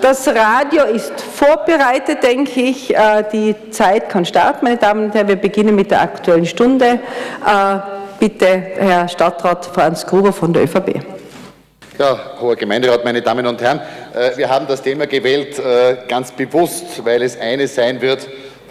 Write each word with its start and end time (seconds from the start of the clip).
Das 0.00 0.26
Radio 0.28 0.84
ist 0.84 1.12
vorbereitet, 1.20 2.22
denke 2.22 2.58
ich. 2.58 2.94
Äh, 2.94 3.22
die 3.30 3.54
Zeit 3.70 4.08
kann 4.08 4.24
starten, 4.24 4.64
meine 4.64 4.78
Damen 4.78 5.04
und 5.04 5.14
Herren. 5.14 5.28
Wir 5.28 5.36
beginnen 5.36 5.74
mit 5.74 5.90
der 5.90 6.00
Aktuellen 6.00 6.46
Stunde. 6.46 6.86
Äh, 6.86 7.78
bitte, 8.18 8.46
Herr 8.46 9.08
Stadtrat 9.08 9.66
Franz 9.66 10.06
Gruber 10.06 10.32
von 10.32 10.54
der 10.54 10.62
ÖVP. 10.62 11.02
Ja, 11.98 12.18
hoher 12.40 12.56
Gemeinderat, 12.56 13.04
meine 13.04 13.20
Damen 13.20 13.46
und 13.46 13.60
Herren, 13.60 13.80
äh, 14.14 14.36
wir 14.38 14.48
haben 14.48 14.66
das 14.66 14.80
Thema 14.80 15.06
gewählt 15.06 15.60
ganz 16.08 16.32
bewusst, 16.32 17.04
weil 17.04 17.22
es 17.22 17.38
eines 17.38 17.74
sein 17.74 18.00
wird, 18.00 18.26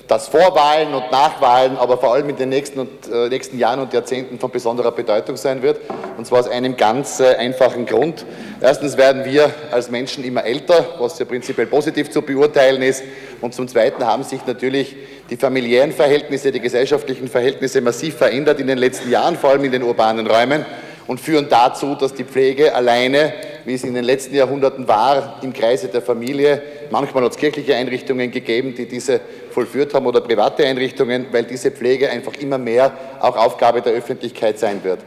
das 0.09 0.27
vor 0.27 0.55
Wahlen 0.55 0.95
und 0.95 1.11
nach 1.11 1.39
Wahlen, 1.39 1.77
aber 1.77 1.99
vor 1.99 2.15
allem 2.15 2.29
in 2.29 2.35
den 2.35 2.49
nächsten, 2.49 2.79
und, 2.79 2.89
äh, 3.13 3.29
nächsten 3.29 3.59
Jahren 3.59 3.79
und 3.79 3.93
Jahrzehnten 3.93 4.39
von 4.39 4.49
besonderer 4.49 4.91
Bedeutung 4.91 5.37
sein 5.37 5.61
wird. 5.61 5.79
Und 6.17 6.25
zwar 6.25 6.39
aus 6.39 6.47
einem 6.47 6.75
ganz 6.75 7.19
äh, 7.19 7.35
einfachen 7.35 7.85
Grund. 7.85 8.25
Erstens 8.59 8.97
werden 8.97 9.23
wir 9.23 9.53
als 9.69 9.91
Menschen 9.91 10.23
immer 10.23 10.43
älter, 10.43 10.95
was 10.97 11.19
ja 11.19 11.25
prinzipiell 11.25 11.67
positiv 11.67 12.09
zu 12.09 12.23
beurteilen 12.23 12.81
ist. 12.81 13.03
Und 13.39 13.53
zum 13.53 13.67
Zweiten 13.67 14.03
haben 14.03 14.23
sich 14.23 14.43
natürlich 14.47 14.95
die 15.29 15.37
familiären 15.37 15.91
Verhältnisse, 15.91 16.51
die 16.51 16.59
gesellschaftlichen 16.59 17.27
Verhältnisse 17.27 17.79
massiv 17.79 18.15
verändert 18.15 18.59
in 18.59 18.65
den 18.65 18.79
letzten 18.79 19.11
Jahren, 19.11 19.35
vor 19.35 19.51
allem 19.51 19.63
in 19.63 19.71
den 19.71 19.83
urbanen 19.83 20.25
Räumen 20.25 20.65
und 21.09 21.19
führen 21.19 21.47
dazu, 21.49 21.95
dass 21.95 22.13
die 22.13 22.23
Pflege 22.23 22.75
alleine, 22.75 23.33
wie 23.65 23.73
es 23.73 23.83
in 23.83 23.95
den 23.95 24.03
letzten 24.03 24.35
Jahrhunderten 24.35 24.87
war, 24.87 25.39
im 25.41 25.53
Kreise 25.53 25.87
der 25.87 26.03
Familie, 26.03 26.61
manchmal 26.91 27.23
hat 27.23 27.31
es 27.31 27.37
kirchliche 27.37 27.75
Einrichtungen 27.75 28.29
gegeben, 28.29 28.75
die 28.75 28.87
diese 28.87 29.19
vollführt 29.59 29.93
haben 29.93 30.05
oder 30.07 30.21
private 30.21 30.65
Einrichtungen, 30.65 31.27
weil 31.33 31.43
diese 31.43 31.69
Pflege 31.69 32.09
einfach 32.09 32.33
immer 32.35 32.57
mehr 32.57 32.93
auch 33.19 33.35
Aufgabe 33.35 33.81
der 33.81 33.91
Öffentlichkeit 33.91 34.57
sein 34.57 34.81
wird. 34.85 34.99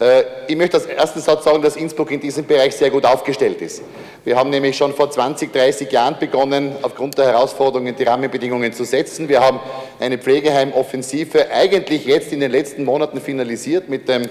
Äh, 0.00 0.22
ich 0.46 0.54
möchte 0.54 0.76
als 0.76 0.86
ersten 0.86 1.20
Satz 1.20 1.42
sagen, 1.42 1.60
dass 1.60 1.74
Innsbruck 1.74 2.12
in 2.12 2.20
diesem 2.20 2.46
Bereich 2.46 2.76
sehr 2.76 2.90
gut 2.90 3.04
aufgestellt 3.04 3.60
ist. 3.60 3.82
Wir 4.24 4.36
haben 4.36 4.50
nämlich 4.50 4.76
schon 4.76 4.94
vor 4.94 5.10
20, 5.10 5.52
30 5.52 5.90
Jahren 5.90 6.16
begonnen, 6.20 6.76
aufgrund 6.82 7.18
der 7.18 7.26
Herausforderungen 7.26 7.96
die 7.96 8.04
Rahmenbedingungen 8.04 8.72
zu 8.72 8.84
setzen. 8.84 9.28
Wir 9.28 9.40
haben 9.40 9.58
eine 9.98 10.18
Pflegeheimoffensive 10.18 11.50
eigentlich 11.50 12.04
jetzt 12.04 12.32
in 12.32 12.38
den 12.38 12.52
letzten 12.52 12.84
Monaten 12.84 13.20
finalisiert 13.20 13.88
mit, 13.88 14.08
dem, 14.08 14.22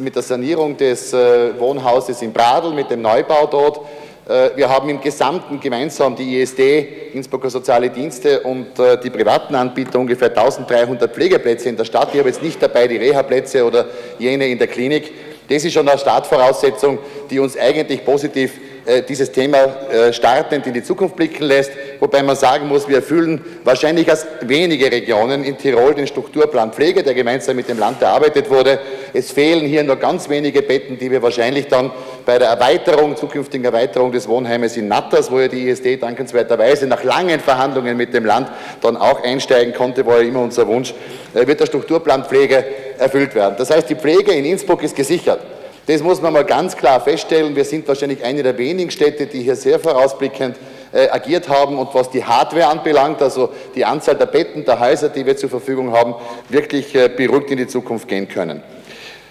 mit 0.00 0.14
der 0.14 0.22
Sanierung 0.22 0.78
des 0.78 1.12
äh, 1.12 1.60
Wohnhauses 1.60 2.22
in 2.22 2.32
Bradl, 2.32 2.72
mit 2.72 2.90
dem 2.90 3.02
Neubau 3.02 3.46
dort. 3.46 3.80
Äh, 4.28 4.50
wir 4.56 4.68
haben 4.68 4.88
im 4.88 5.00
Gesamten 5.00 5.58
gemeinsam 5.58 6.14
die 6.14 6.40
ISD, 6.40 7.12
Innsbrucker 7.14 7.50
Soziale 7.50 7.90
Dienste 7.90 8.40
und 8.40 8.68
die 9.04 9.10
privaten 9.10 9.54
Anbieter 9.54 9.98
ungefähr 9.98 10.28
1300 10.28 11.12
Pflegeplätze 11.12 11.68
in 11.68 11.76
der 11.76 11.84
Stadt. 11.84 12.08
Ich 12.12 12.18
habe 12.18 12.28
jetzt 12.28 12.42
nicht 12.42 12.62
dabei 12.62 12.86
die 12.86 12.96
Reha-Plätze 12.96 13.64
oder 13.64 13.86
jene 14.18 14.46
in 14.46 14.58
der 14.58 14.68
Klinik. 14.68 15.12
Das 15.48 15.64
ist 15.64 15.74
schon 15.74 15.88
eine 15.88 15.98
Startvoraussetzung, 15.98 16.98
die 17.30 17.38
uns 17.38 17.58
eigentlich 17.58 18.04
positiv 18.04 18.52
äh, 18.84 19.02
dieses 19.02 19.30
Thema 19.30 19.58
äh, 19.58 20.12
startend 20.12 20.66
in 20.66 20.74
die 20.74 20.82
Zukunft 20.82 21.14
blicken 21.14 21.44
lässt, 21.44 21.70
wobei 22.00 22.22
man 22.22 22.34
sagen 22.34 22.66
muss, 22.66 22.88
wir 22.88 22.96
erfüllen 22.96 23.40
wahrscheinlich 23.62 24.10
als 24.10 24.26
wenige 24.40 24.90
Regionen 24.90 25.44
in 25.44 25.56
Tirol 25.56 25.94
den 25.94 26.06
Strukturplan 26.08 26.72
Pflege, 26.72 27.02
der 27.02 27.14
gemeinsam 27.14 27.56
mit 27.56 27.68
dem 27.68 27.78
Land 27.78 28.02
erarbeitet 28.02 28.50
wurde. 28.50 28.80
Es 29.12 29.30
fehlen 29.30 29.66
hier 29.66 29.84
nur 29.84 29.96
ganz 29.96 30.28
wenige 30.28 30.62
Betten, 30.62 30.98
die 30.98 31.10
wir 31.10 31.22
wahrscheinlich 31.22 31.68
dann 31.68 31.92
bei 32.26 32.38
der 32.38 32.48
Erweiterung, 32.48 33.16
zukünftigen 33.16 33.64
Erweiterung 33.64 34.10
des 34.10 34.26
Wohnheimes 34.26 34.76
in 34.76 34.88
Natters, 34.88 35.30
wo 35.30 35.38
ja 35.38 35.48
die 35.48 35.68
ISD 35.68 36.02
dankenswerterweise 36.02 36.88
nach 36.88 37.04
langen 37.04 37.38
Verhandlungen 37.38 37.96
mit 37.96 38.12
dem 38.12 38.24
Land 38.24 38.48
dann 38.80 38.96
auch 38.96 39.22
einsteigen 39.22 39.74
konnte, 39.74 40.04
war 40.06 40.20
ja 40.20 40.28
immer 40.28 40.40
unser 40.40 40.66
Wunsch, 40.66 40.92
äh, 41.34 41.46
wird 41.46 41.60
der 41.60 41.66
Strukturplan 41.66 42.24
Pflege 42.24 42.64
erfüllt 42.98 43.34
werden. 43.34 43.54
Das 43.58 43.70
heißt, 43.70 43.88
die 43.88 43.94
Pflege 43.94 44.32
in 44.32 44.44
Innsbruck 44.44 44.82
ist 44.82 44.96
gesichert. 44.96 45.40
Das 45.86 46.00
muss 46.00 46.22
man 46.22 46.32
mal 46.32 46.44
ganz 46.44 46.76
klar 46.76 47.00
feststellen. 47.00 47.56
Wir 47.56 47.64
sind 47.64 47.88
wahrscheinlich 47.88 48.22
eine 48.24 48.42
der 48.42 48.56
wenigen 48.56 48.90
Städte, 48.90 49.26
die 49.26 49.42
hier 49.42 49.56
sehr 49.56 49.80
vorausblickend 49.80 50.56
äh, 50.92 51.08
agiert 51.08 51.48
haben 51.48 51.76
und 51.76 51.92
was 51.92 52.08
die 52.08 52.22
Hardware 52.22 52.68
anbelangt, 52.68 53.20
also 53.20 53.50
die 53.74 53.84
Anzahl 53.84 54.14
der 54.14 54.26
Betten, 54.26 54.64
der 54.64 54.78
Häuser, 54.78 55.08
die 55.08 55.26
wir 55.26 55.36
zur 55.36 55.50
Verfügung 55.50 55.92
haben, 55.92 56.14
wirklich 56.48 56.94
äh, 56.94 57.08
beruhigt 57.08 57.50
in 57.50 57.56
die 57.56 57.66
Zukunft 57.66 58.06
gehen 58.06 58.28
können. 58.28 58.62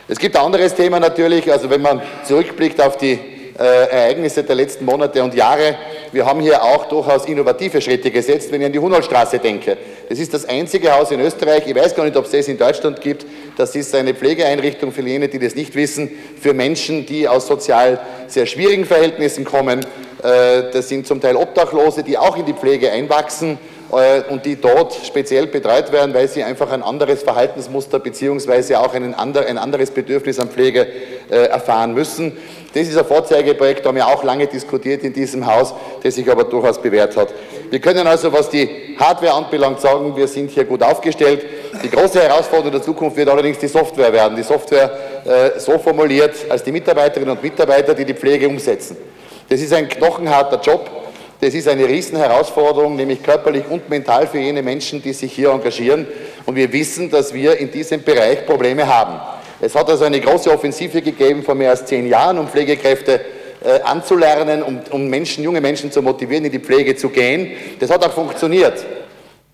Es 0.09 0.19
gibt 0.19 0.35
ein 0.35 0.43
anderes 0.43 0.75
Thema 0.75 0.99
natürlich, 0.99 1.49
also 1.49 1.69
wenn 1.69 1.81
man 1.81 2.01
zurückblickt 2.25 2.81
auf 2.81 2.97
die 2.97 3.17
äh, 3.57 3.89
Ereignisse 3.89 4.43
der 4.43 4.55
letzten 4.55 4.83
Monate 4.83 5.23
und 5.23 5.33
Jahre. 5.33 5.75
Wir 6.13 6.25
haben 6.25 6.41
hier 6.41 6.61
auch 6.61 6.85
durchaus 6.89 7.25
innovative 7.25 7.79
Schritte 7.79 8.11
gesetzt, 8.11 8.51
wenn 8.51 8.59
ich 8.59 8.67
an 8.67 8.73
die 8.73 8.79
Hunoltstraße 8.79 9.39
denke. 9.39 9.77
Das 10.09 10.19
ist 10.19 10.33
das 10.33 10.43
einzige 10.43 10.93
Haus 10.93 11.09
in 11.11 11.21
Österreich, 11.21 11.65
ich 11.65 11.73
weiß 11.73 11.95
gar 11.95 12.03
nicht, 12.03 12.17
ob 12.17 12.25
es 12.25 12.31
das 12.31 12.49
in 12.49 12.57
Deutschland 12.57 12.99
gibt, 12.99 13.25
das 13.55 13.75
ist 13.77 13.95
eine 13.95 14.13
Pflegeeinrichtung 14.13 14.91
für 14.91 15.03
jene, 15.03 15.29
die 15.29 15.39
das 15.39 15.55
nicht 15.55 15.73
wissen, 15.73 16.11
für 16.37 16.53
Menschen, 16.53 17.05
die 17.05 17.29
aus 17.29 17.47
sozial 17.47 17.97
sehr 18.27 18.45
schwierigen 18.45 18.83
Verhältnissen 18.83 19.45
kommen. 19.45 19.85
Äh, 20.21 20.71
das 20.73 20.89
sind 20.89 21.07
zum 21.07 21.21
Teil 21.21 21.37
Obdachlose, 21.37 22.03
die 22.03 22.17
auch 22.17 22.35
in 22.35 22.45
die 22.45 22.53
Pflege 22.53 22.91
einwachsen 22.91 23.57
äh, 23.93 24.21
und 24.29 24.45
die 24.45 24.57
dort 24.59 24.93
speziell 24.93 25.47
betreut 25.47 25.93
werden, 25.93 26.13
weil 26.13 26.27
sie 26.27 26.43
einfach 26.43 26.73
ein 26.73 26.83
anderes 26.83 27.23
Verhaltensmuster 27.23 27.99
beziehungsweise 27.99 28.81
auch 28.81 28.93
ein 28.93 29.13
anderes 29.13 29.91
Bedürfnis 29.91 30.39
an 30.39 30.49
Pflege 30.49 30.87
erfahren 31.29 31.93
müssen. 31.93 32.35
Das 32.73 32.87
ist 32.87 32.97
ein 32.97 33.05
Vorzeigeprojekt, 33.05 33.83
da 33.83 33.89
haben 33.89 33.97
wir 33.97 34.07
auch 34.07 34.23
lange 34.23 34.47
diskutiert 34.47 35.03
in 35.03 35.11
diesem 35.11 35.45
Haus, 35.45 35.73
das 36.01 36.15
sich 36.15 36.29
aber 36.31 36.45
durchaus 36.45 36.81
bewährt 36.81 37.17
hat. 37.17 37.33
Wir 37.69 37.79
können 37.79 38.07
also, 38.07 38.31
was 38.31 38.49
die 38.49 38.95
Hardware 38.97 39.33
anbelangt, 39.33 39.81
sagen, 39.81 40.15
wir 40.15 40.27
sind 40.27 40.51
hier 40.51 40.63
gut 40.63 40.81
aufgestellt. 40.81 41.45
Die 41.83 41.89
große 41.89 42.21
Herausforderung 42.21 42.71
der 42.71 42.81
Zukunft 42.81 43.17
wird 43.17 43.27
allerdings 43.27 43.57
die 43.57 43.67
Software 43.67 44.13
werden. 44.13 44.37
Die 44.37 44.43
Software 44.43 44.91
äh, 45.25 45.59
so 45.59 45.77
formuliert 45.79 46.33
als 46.49 46.63
die 46.63 46.71
Mitarbeiterinnen 46.71 47.35
und 47.35 47.43
Mitarbeiter, 47.43 47.93
die 47.93 48.05
die 48.05 48.13
Pflege 48.13 48.47
umsetzen. 48.47 48.95
Das 49.49 49.59
ist 49.59 49.73
ein 49.73 49.89
knochenharter 49.89 50.59
Job. 50.61 50.89
Das 51.41 51.55
ist 51.55 51.67
eine 51.67 51.87
Riesenherausforderung, 51.87 52.95
nämlich 52.95 53.23
körperlich 53.23 53.63
und 53.67 53.89
mental 53.89 54.27
für 54.27 54.37
jene 54.37 54.61
Menschen, 54.61 55.01
die 55.01 55.11
sich 55.11 55.33
hier 55.33 55.49
engagieren. 55.49 56.07
Und 56.45 56.55
wir 56.55 56.71
wissen, 56.71 57.09
dass 57.09 57.33
wir 57.33 57.57
in 57.57 57.71
diesem 57.71 58.03
Bereich 58.03 58.45
Probleme 58.45 58.87
haben. 58.87 59.19
Es 59.61 59.75
hat 59.75 59.89
also 59.89 60.05
eine 60.05 60.19
große 60.19 60.51
Offensive 60.51 61.03
gegeben 61.03 61.43
vor 61.43 61.53
mehr 61.53 61.69
als 61.69 61.85
zehn 61.85 62.07
Jahren, 62.07 62.39
um 62.39 62.47
Pflegekräfte 62.47 63.21
äh, 63.63 63.79
anzulernen, 63.83 64.63
um, 64.63 64.79
um 64.89 65.07
Menschen, 65.07 65.43
junge 65.43 65.61
Menschen 65.61 65.91
zu 65.91 66.01
motivieren, 66.01 66.45
in 66.45 66.51
die 66.51 66.59
Pflege 66.59 66.95
zu 66.95 67.09
gehen. 67.09 67.51
Das 67.79 67.91
hat 67.91 68.03
auch 68.03 68.11
funktioniert. 68.11 68.83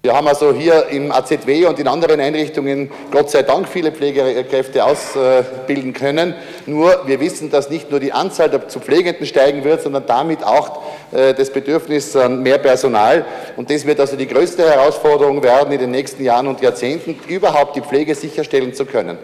Wir 0.04 0.16
haben 0.16 0.28
also 0.28 0.54
hier 0.54 0.88
im 0.92 1.12
AZW 1.12 1.66
und 1.66 1.80
in 1.80 1.88
anderen 1.90 2.22
Einrichtungen 2.22 2.90
Gott 3.12 3.30
sei 3.30 3.44
Dank 3.44 3.68
viele 3.68 3.92
Pflegekräfte 3.92 4.86
ausbilden 4.86 5.92
können. 5.92 6.36
Nur 6.66 7.02
wir 7.06 7.20
wissen, 7.20 7.50
dass 7.50 7.70
nicht 7.70 7.92
nur 7.92 8.00
die 8.00 8.14
Anzahl 8.14 8.50
der 8.50 8.70
zu 8.70 8.80
Pflegenden 8.80 9.26
steigen 9.26 9.66
wird, 9.66 9.82
sondern 9.82 10.06
damit 10.06 10.42
auch 10.42 10.84
äh, 11.12 11.34
das 11.34 11.50
Bedürfnis 11.50 12.16
an 12.16 12.44
mehr 12.44 12.60
Personal. 12.60 13.26
Und 13.58 13.70
das 13.70 13.86
wird 13.86 14.00
also 14.00 14.16
die 14.16 14.28
größte 14.28 14.70
Herausforderung 14.70 15.44
werden 15.44 15.74
in 15.74 15.80
den 15.80 15.92
nächsten 15.92 16.24
Jahren 16.24 16.48
und 16.48 16.62
Jahrzehnten, 16.62 17.20
überhaupt 17.28 17.76
die 17.76 17.82
Pflege 17.82 18.16
sicherstellen 18.16 18.74
zu 18.74 18.86
können. 18.86 19.18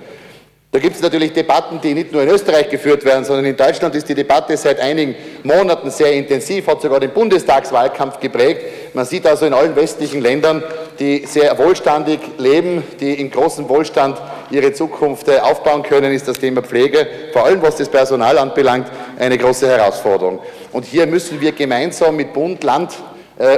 Da 0.74 0.80
gibt 0.80 0.96
es 0.96 1.04
natürlich 1.04 1.34
Debatten, 1.34 1.80
die 1.82 1.94
nicht 1.94 2.12
nur 2.12 2.24
in 2.24 2.30
Österreich 2.30 2.68
geführt 2.68 3.06
werden, 3.06 3.24
sondern 3.24 3.46
in 3.46 3.56
Deutschland 3.56 3.94
ist 3.94 4.10
die 4.10 4.16
Debatte 4.16 4.58
seit 4.58 4.80
einigen 4.80 5.14
Monaten 5.44 5.92
sehr 5.92 6.12
intensiv, 6.14 6.66
hat 6.66 6.82
sogar 6.82 7.00
den 7.00 7.12
Bundestagswahlkampf 7.12 8.20
geprägt. 8.20 8.96
Man 8.96 9.06
sieht 9.06 9.28
also 9.28 9.46
in 9.46 9.54
allen 9.54 9.76
westlichen 9.76 10.20
Ländern, 10.20 10.64
die 10.98 11.28
sehr 11.28 11.56
wohlstandig 11.60 12.20
leben, 12.40 12.82
die 13.00 13.22
in 13.22 13.30
großem 13.30 13.70
Wohlstand 13.70 14.20
ihre 14.50 14.74
Zukunft 14.74 15.28
äh, 15.28 15.38
aufbauen 15.38 15.84
können, 15.84 16.12
ist 16.12 16.28
das 16.28 16.40
Thema 16.40 16.64
Pflege, 16.64 17.06
vor 17.34 17.46
allem 17.46 17.62
was 17.62 17.76
das 17.76 17.88
Personal 17.88 18.40
anbelangt, 18.40 18.88
eine 19.20 19.38
große 19.38 19.68
Herausforderung. 19.68 20.40
Und 20.72 20.86
hier 20.86 21.06
müssen 21.06 21.40
wir 21.40 21.52
gemeinsam 21.52 22.16
mit 22.16 22.34
Bund, 22.34 22.64
Land, 22.64 22.94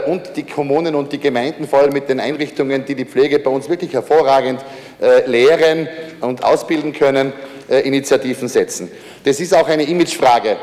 und 0.07 0.37
die 0.37 0.43
Kommunen 0.43 0.95
und 0.95 1.11
die 1.11 1.19
Gemeinden, 1.19 1.67
vor 1.67 1.79
allem 1.79 1.91
mit 1.91 2.07
den 2.07 2.21
Einrichtungen, 2.21 2.85
die 2.85 2.95
die 2.95 3.05
Pflege 3.05 3.39
bei 3.39 3.51
uns 3.51 3.67
wirklich 3.67 3.93
hervorragend 3.93 4.61
äh, 5.01 5.29
lehren 5.29 5.89
und 6.21 6.43
ausbilden 6.43 6.93
können, 6.93 7.33
äh, 7.69 7.81
Initiativen 7.81 8.47
setzen. 8.47 8.89
Das 9.23 9.39
ist 9.39 9.53
auch 9.53 9.67
eine 9.67 9.83
Imagefrage. 9.83 10.57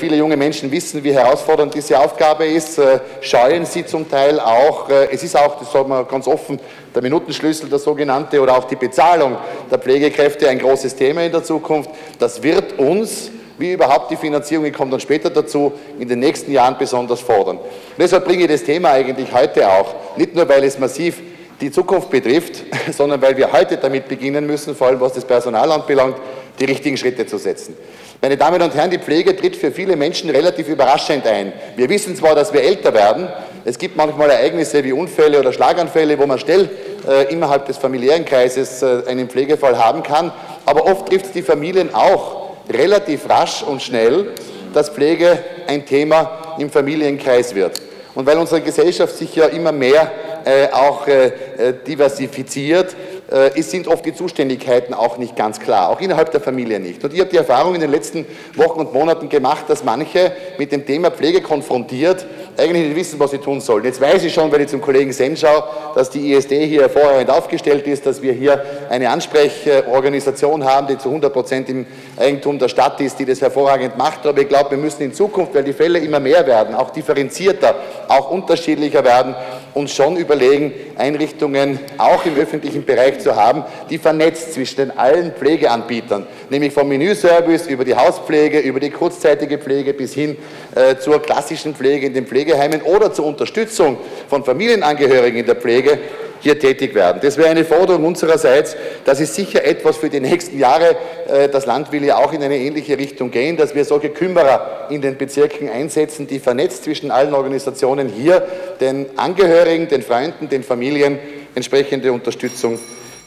Viele 0.00 0.16
junge 0.16 0.36
Menschen 0.36 0.68
wissen, 0.72 1.04
wie 1.04 1.12
herausfordernd 1.12 1.72
diese 1.72 1.96
Aufgabe 1.96 2.44
ist, 2.44 2.80
scheuen 3.20 3.64
sie 3.64 3.86
zum 3.86 4.10
Teil 4.10 4.40
auch. 4.40 4.90
Es 4.90 5.22
ist 5.22 5.36
auch, 5.36 5.60
das 5.60 5.70
sagen 5.70 5.90
wir 5.90 6.02
ganz 6.06 6.26
offen, 6.26 6.58
der 6.92 7.02
Minutenschlüssel, 7.02 7.68
der 7.68 7.78
sogenannte, 7.78 8.40
oder 8.40 8.58
auch 8.58 8.64
die 8.64 8.74
Bezahlung 8.74 9.36
der 9.70 9.78
Pflegekräfte 9.78 10.48
ein 10.48 10.58
großes 10.58 10.96
Thema 10.96 11.22
in 11.22 11.30
der 11.30 11.44
Zukunft. 11.44 11.88
Das 12.18 12.42
wird 12.42 12.80
uns 12.80 13.30
wie 13.58 13.72
überhaupt 13.72 14.10
die 14.10 14.16
Finanzierung, 14.16 14.66
ich 14.66 14.72
komme 14.72 14.90
dann 14.90 15.00
später 15.00 15.30
dazu, 15.30 15.72
in 15.98 16.08
den 16.08 16.18
nächsten 16.18 16.52
Jahren 16.52 16.76
besonders 16.78 17.20
fordern. 17.20 17.58
Und 17.58 17.98
deshalb 17.98 18.24
bringe 18.24 18.44
ich 18.44 18.50
das 18.50 18.64
Thema 18.64 18.90
eigentlich 18.90 19.32
heute 19.32 19.68
auch, 19.70 19.94
nicht 20.16 20.34
nur 20.34 20.48
weil 20.48 20.64
es 20.64 20.78
massiv 20.78 21.20
die 21.60 21.70
Zukunft 21.70 22.10
betrifft, 22.10 22.64
sondern 22.92 23.22
weil 23.22 23.36
wir 23.36 23.52
heute 23.52 23.76
damit 23.76 24.08
beginnen 24.08 24.46
müssen, 24.46 24.74
vor 24.74 24.88
allem 24.88 25.00
was 25.00 25.12
das 25.12 25.24
Personal 25.24 25.70
anbelangt, 25.70 26.16
die 26.58 26.64
richtigen 26.64 26.96
Schritte 26.96 27.26
zu 27.26 27.38
setzen. 27.38 27.76
Meine 28.20 28.36
Damen 28.36 28.62
und 28.62 28.74
Herren, 28.74 28.90
die 28.90 28.98
Pflege 28.98 29.36
tritt 29.36 29.56
für 29.56 29.70
viele 29.70 29.96
Menschen 29.96 30.30
relativ 30.30 30.68
überraschend 30.68 31.26
ein. 31.26 31.52
Wir 31.76 31.88
wissen 31.88 32.16
zwar, 32.16 32.34
dass 32.34 32.52
wir 32.52 32.62
älter 32.62 32.94
werden, 32.94 33.28
es 33.66 33.78
gibt 33.78 33.96
manchmal 33.96 34.30
Ereignisse 34.30 34.84
wie 34.84 34.92
Unfälle 34.92 35.40
oder 35.40 35.52
Schlaganfälle, 35.52 36.18
wo 36.18 36.26
man 36.26 36.38
schnell 36.38 36.68
äh, 37.08 37.32
innerhalb 37.32 37.66
des 37.66 37.78
familiären 37.78 38.24
Kreises 38.24 38.82
äh, 38.82 39.02
einen 39.06 39.28
Pflegefall 39.28 39.78
haben 39.78 40.02
kann, 40.02 40.32
aber 40.66 40.86
oft 40.86 41.06
trifft 41.06 41.26
es 41.26 41.32
die 41.32 41.42
Familien 41.42 41.94
auch 41.94 42.43
relativ 42.68 43.28
rasch 43.28 43.62
und 43.62 43.82
schnell, 43.82 44.32
dass 44.72 44.90
Pflege 44.90 45.38
ein 45.66 45.84
Thema 45.86 46.56
im 46.58 46.70
Familienkreis 46.70 47.54
wird. 47.54 47.80
Und 48.14 48.26
weil 48.26 48.38
unsere 48.38 48.60
Gesellschaft 48.60 49.16
sich 49.16 49.34
ja 49.34 49.46
immer 49.46 49.72
mehr 49.72 50.10
äh, 50.44 50.68
auch 50.72 51.06
äh, 51.06 51.26
äh 51.26 51.74
diversifiziert, 51.86 52.94
äh, 53.30 53.50
es 53.58 53.70
sind 53.70 53.88
oft 53.88 54.04
die 54.04 54.14
Zuständigkeiten 54.14 54.94
auch 54.94 55.18
nicht 55.18 55.34
ganz 55.34 55.58
klar, 55.58 55.88
auch 55.88 56.00
innerhalb 56.00 56.30
der 56.30 56.40
Familie 56.40 56.78
nicht. 56.78 57.02
Und 57.02 57.12
ich 57.12 57.20
habe 57.20 57.30
die 57.30 57.36
Erfahrung 57.36 57.74
in 57.74 57.80
den 57.80 57.90
letzten 57.90 58.26
Wochen 58.54 58.80
und 58.80 58.92
Monaten 58.92 59.28
gemacht, 59.28 59.64
dass 59.68 59.82
manche 59.82 60.32
mit 60.58 60.70
dem 60.70 60.86
Thema 60.86 61.10
Pflege 61.10 61.40
konfrontiert 61.40 62.26
eigentlich 62.56 62.88
nicht 62.88 62.96
wissen, 62.96 63.18
was 63.18 63.30
sie 63.30 63.38
tun 63.38 63.60
sollen. 63.60 63.84
Jetzt 63.84 64.00
weiß 64.00 64.24
ich 64.24 64.32
schon, 64.32 64.50
wenn 64.52 64.60
ich 64.60 64.68
zum 64.68 64.80
Kollegen 64.80 65.12
Sen 65.12 65.36
schaue, 65.36 65.64
dass 65.94 66.10
die 66.10 66.32
ISD 66.32 66.66
hier 66.66 66.82
hervorragend 66.82 67.30
aufgestellt 67.30 67.86
ist, 67.86 68.06
dass 68.06 68.22
wir 68.22 68.32
hier 68.32 68.62
eine 68.88 69.10
Ansprechorganisation 69.10 70.64
haben, 70.64 70.86
die 70.86 70.98
zu 70.98 71.08
100 71.08 71.32
Prozent 71.32 71.68
im 71.68 71.86
Eigentum 72.16 72.58
der 72.58 72.68
Stadt 72.68 73.00
ist, 73.00 73.18
die 73.18 73.24
das 73.24 73.40
hervorragend 73.40 73.96
macht. 73.98 74.26
Aber 74.26 74.40
ich 74.40 74.48
glaube, 74.48 74.72
wir 74.72 74.78
müssen 74.78 75.02
in 75.02 75.12
Zukunft, 75.12 75.54
weil 75.54 75.64
die 75.64 75.72
Fälle 75.72 75.98
immer 75.98 76.20
mehr 76.20 76.46
werden, 76.46 76.74
auch 76.74 76.90
differenzierter, 76.90 77.74
auch 78.08 78.30
unterschiedlicher 78.30 79.04
werden, 79.04 79.34
uns 79.74 79.92
schon 79.92 80.16
überlegen, 80.16 80.72
Einrichtungen 80.96 81.78
auch 81.98 82.24
im 82.24 82.36
öffentlichen 82.36 82.84
Bereich 82.84 83.18
zu 83.18 83.36
haben, 83.36 83.64
die 83.90 83.98
vernetzt 83.98 84.54
zwischen 84.54 84.76
den 84.76 84.96
allen 84.96 85.32
Pflegeanbietern, 85.32 86.26
nämlich 86.48 86.72
vom 86.72 86.88
Menüservice 86.88 87.66
über 87.66 87.84
die 87.84 87.94
Hauspflege, 87.94 88.60
über 88.60 88.80
die 88.80 88.90
kurzzeitige 88.90 89.58
Pflege 89.58 89.92
bis 89.92 90.14
hin 90.14 90.36
äh, 90.74 90.96
zur 90.96 91.20
klassischen 91.20 91.74
Pflege 91.74 92.06
in 92.06 92.14
den 92.14 92.26
Pflegeheimen 92.26 92.82
oder 92.82 93.12
zur 93.12 93.26
Unterstützung 93.26 93.98
von 94.28 94.44
Familienangehörigen 94.44 95.40
in 95.40 95.46
der 95.46 95.56
Pflege 95.56 95.98
hier 96.44 96.58
tätig 96.58 96.94
werden. 96.94 97.18
Das 97.22 97.36
wäre 97.36 97.48
eine 97.48 97.64
Forderung 97.64 98.04
unsererseits. 98.04 98.76
Das 99.04 99.18
ist 99.18 99.34
sicher 99.34 99.64
etwas 99.64 99.96
für 99.96 100.10
die 100.10 100.20
nächsten 100.20 100.58
Jahre. 100.58 100.96
Äh, 101.26 101.48
das 101.48 101.66
Land 101.66 101.90
will 101.90 102.04
ja 102.04 102.16
auch 102.18 102.32
in 102.32 102.42
eine 102.42 102.56
ähnliche 102.56 102.96
Richtung 102.96 103.30
gehen, 103.30 103.56
dass 103.56 103.74
wir 103.74 103.84
solche 103.84 104.10
Kümmerer 104.10 104.88
in 104.90 105.00
den 105.00 105.16
Bezirken 105.16 105.68
einsetzen, 105.68 106.26
die 106.26 106.38
vernetzt 106.38 106.84
zwischen 106.84 107.10
allen 107.10 107.34
Organisationen 107.34 108.08
hier 108.08 108.46
den 108.80 109.06
Angehörigen, 109.16 109.88
den 109.88 110.02
Freunden, 110.02 110.48
den 110.48 110.62
Familien 110.62 111.18
entsprechende 111.54 112.12
Unterstützung 112.12 112.78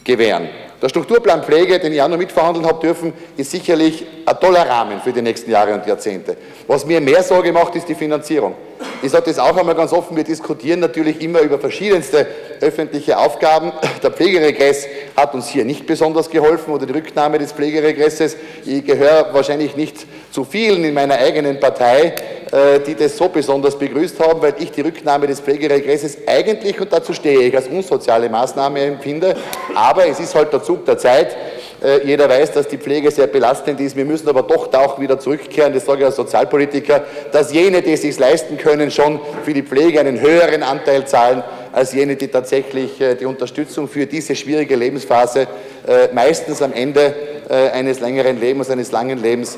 gewähren. 0.04 0.48
Der 0.80 0.88
Strukturplan 0.88 1.42
Pflege, 1.42 1.80
den 1.80 1.92
ich 1.92 2.00
auch 2.00 2.08
noch 2.08 2.16
mitverhandeln 2.16 2.64
habe 2.64 2.80
dürfen, 2.80 3.12
ist 3.36 3.50
sicherlich 3.50 4.06
ein 4.24 4.38
toller 4.38 4.68
Rahmen 4.68 5.00
für 5.00 5.12
die 5.12 5.22
nächsten 5.22 5.50
Jahre 5.50 5.74
und 5.74 5.84
Jahrzehnte. 5.84 6.36
Was 6.68 6.86
mir 6.86 7.00
mehr 7.00 7.22
Sorge 7.24 7.52
macht, 7.52 7.74
ist 7.74 7.88
die 7.88 7.96
Finanzierung. 7.96 8.54
Ich 9.02 9.10
sage 9.10 9.26
das 9.26 9.38
auch 9.40 9.56
einmal 9.56 9.74
ganz 9.74 9.92
offen, 9.92 10.16
wir 10.16 10.24
diskutieren 10.24 10.80
natürlich 10.80 11.20
immer 11.20 11.40
über 11.40 11.58
verschiedenste 11.58 12.26
öffentliche 12.60 13.18
Aufgaben. 13.18 13.72
Der 14.02 14.10
Pflegeregress 14.10 14.86
hat 15.16 15.34
uns 15.34 15.48
hier 15.48 15.64
nicht 15.64 15.86
besonders 15.86 16.30
geholfen 16.30 16.72
oder 16.72 16.86
die 16.86 16.92
Rücknahme 16.92 17.38
des 17.38 17.52
Pflegeregresses. 17.52 18.36
Ich 18.64 18.84
gehöre 18.84 19.32
wahrscheinlich 19.32 19.76
nicht 19.76 20.06
zu 20.30 20.44
vielen 20.44 20.84
in 20.84 20.94
meiner 20.94 21.14
eigenen 21.14 21.58
Partei, 21.58 22.14
äh, 22.52 22.80
die 22.80 22.94
das 22.94 23.16
so 23.16 23.28
besonders 23.28 23.78
begrüßt 23.78 24.20
haben, 24.20 24.42
weil 24.42 24.54
ich 24.58 24.70
die 24.70 24.80
Rücknahme 24.80 25.26
des 25.26 25.40
Pflegeregresses 25.40 26.18
eigentlich, 26.26 26.80
und 26.80 26.92
dazu 26.92 27.12
stehe 27.12 27.40
ich, 27.40 27.56
als 27.56 27.68
unsoziale 27.68 28.28
Maßnahme 28.28 28.80
empfinde. 28.80 29.36
Aber 29.74 30.06
es 30.06 30.18
ist 30.20 30.34
halt 30.34 30.52
der 30.52 30.62
Zug 30.68 30.84
der 30.84 30.98
Zeit. 30.98 31.34
Äh, 31.82 32.06
jeder 32.06 32.28
weiß, 32.28 32.52
dass 32.52 32.68
die 32.68 32.76
Pflege 32.76 33.10
sehr 33.10 33.26
belastend 33.26 33.80
ist. 33.80 33.96
Wir 33.96 34.04
müssen 34.04 34.28
aber 34.28 34.42
doch 34.42 34.66
da 34.66 34.80
auch 34.80 35.00
wieder 35.00 35.18
zurückkehren, 35.18 35.72
das 35.72 35.86
sage 35.86 36.00
ich 36.00 36.04
als 36.04 36.16
Sozialpolitiker, 36.16 37.04
dass 37.32 37.54
jene, 37.54 37.80
die 37.80 37.92
es 37.92 38.02
sich 38.02 38.18
leisten 38.18 38.58
können, 38.58 38.90
schon 38.90 39.18
für 39.44 39.54
die 39.54 39.62
Pflege 39.62 39.98
einen 39.98 40.20
höheren 40.20 40.62
Anteil 40.62 41.06
zahlen 41.06 41.42
als 41.72 41.94
jene, 41.94 42.16
die 42.16 42.28
tatsächlich 42.28 43.00
äh, 43.00 43.14
die 43.14 43.24
Unterstützung 43.24 43.88
für 43.88 44.04
diese 44.04 44.36
schwierige 44.36 44.76
Lebensphase 44.76 45.46
äh, 45.86 46.08
meistens 46.12 46.60
am 46.60 46.72
Ende 46.72 47.14
eines 47.48 48.00
längeren 48.00 48.38
Lebens, 48.38 48.68
eines 48.68 48.92
langen 48.92 49.22
Lebens 49.22 49.56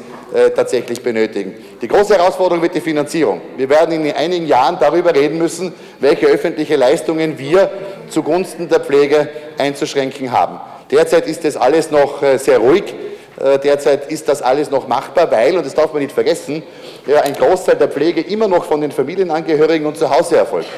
tatsächlich 0.55 1.03
benötigen. 1.03 1.57
Die 1.83 1.89
große 1.89 2.17
Herausforderung 2.17 2.63
wird 2.63 2.77
die 2.77 2.81
Finanzierung. 2.81 3.41
Wir 3.57 3.69
werden 3.69 4.05
in 4.05 4.15
einigen 4.15 4.47
Jahren 4.47 4.77
darüber 4.79 5.13
reden 5.13 5.39
müssen, 5.39 5.75
welche 5.99 6.27
öffentliche 6.27 6.77
Leistungen 6.77 7.37
wir 7.37 7.69
zugunsten 8.09 8.69
der 8.69 8.79
Pflege 8.79 9.29
einzuschränken 9.59 10.31
haben. 10.31 10.61
Derzeit 10.91 11.27
ist 11.27 11.45
das 11.45 11.57
alles 11.57 11.91
noch 11.91 12.23
äh, 12.23 12.39
sehr 12.39 12.59
ruhig. 12.59 12.95
Äh, 13.41 13.59
derzeit 13.59 14.11
ist 14.11 14.29
das 14.29 14.43
alles 14.43 14.71
noch 14.71 14.89
machbar, 14.89 15.31
weil, 15.31 15.57
und 15.57 15.65
das 15.65 15.75
darf 15.75 15.93
man 15.93 16.03
nicht 16.03 16.13
vergessen, 16.13 16.63
ein 17.25 17.35
Großteil 17.35 17.77
der 17.77 17.89
Pflege 17.89 18.21
immer 18.21 18.47
noch 18.47 18.65
von 18.65 18.81
den 18.81 18.93
Familienangehörigen 18.93 19.87
und 19.87 19.97
zu 19.97 20.11
Hause 20.11 20.37
erfolgt. 20.37 20.69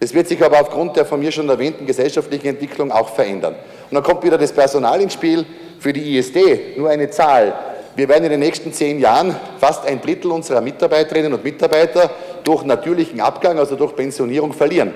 Es 0.00 0.12
wird 0.12 0.26
sich 0.26 0.42
aber 0.44 0.60
aufgrund 0.60 0.96
der 0.96 1.06
von 1.06 1.20
mir 1.20 1.30
schon 1.30 1.48
erwähnten 1.48 1.86
gesellschaftlichen 1.86 2.48
Entwicklung 2.48 2.90
auch 2.90 3.10
verändern. 3.10 3.54
Und 3.88 3.94
dann 3.94 4.02
kommt 4.02 4.24
wieder 4.24 4.36
das 4.36 4.52
Personal 4.52 5.00
ins 5.00 5.12
Spiel. 5.12 5.46
Für 5.78 5.92
die 5.92 6.16
ISD 6.18 6.76
nur 6.76 6.90
eine 6.90 7.08
Zahl. 7.10 7.54
Wir 7.94 8.08
werden 8.08 8.24
in 8.24 8.30
den 8.30 8.40
nächsten 8.40 8.72
zehn 8.72 8.98
Jahren 8.98 9.36
fast 9.60 9.86
ein 9.86 10.00
Drittel 10.00 10.32
unserer 10.32 10.60
Mitarbeiterinnen 10.60 11.32
und 11.32 11.44
Mitarbeiter 11.44 12.10
durch 12.42 12.64
natürlichen 12.64 13.20
Abgang, 13.20 13.58
also 13.58 13.76
durch 13.76 13.94
Pensionierung, 13.94 14.52
verlieren. 14.52 14.92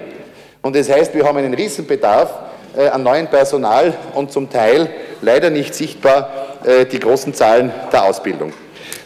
Und 0.63 0.75
das 0.75 0.91
heißt, 0.91 1.15
wir 1.15 1.25
haben 1.25 1.39
einen 1.39 1.55
Riesenbedarf 1.55 2.33
an 2.77 3.03
neuem 3.03 3.27
Personal 3.29 3.95
und 4.15 4.33
zum 4.33 4.51
Teil 4.51 4.89
leider 5.23 5.51
nicht 5.51 5.75
sichtbar 5.75 6.31
äh, 6.65 6.85
die 6.85 7.01
großen 7.01 7.35
Zahlen 7.35 7.73
der 7.93 8.05
Ausbildung. 8.05 8.53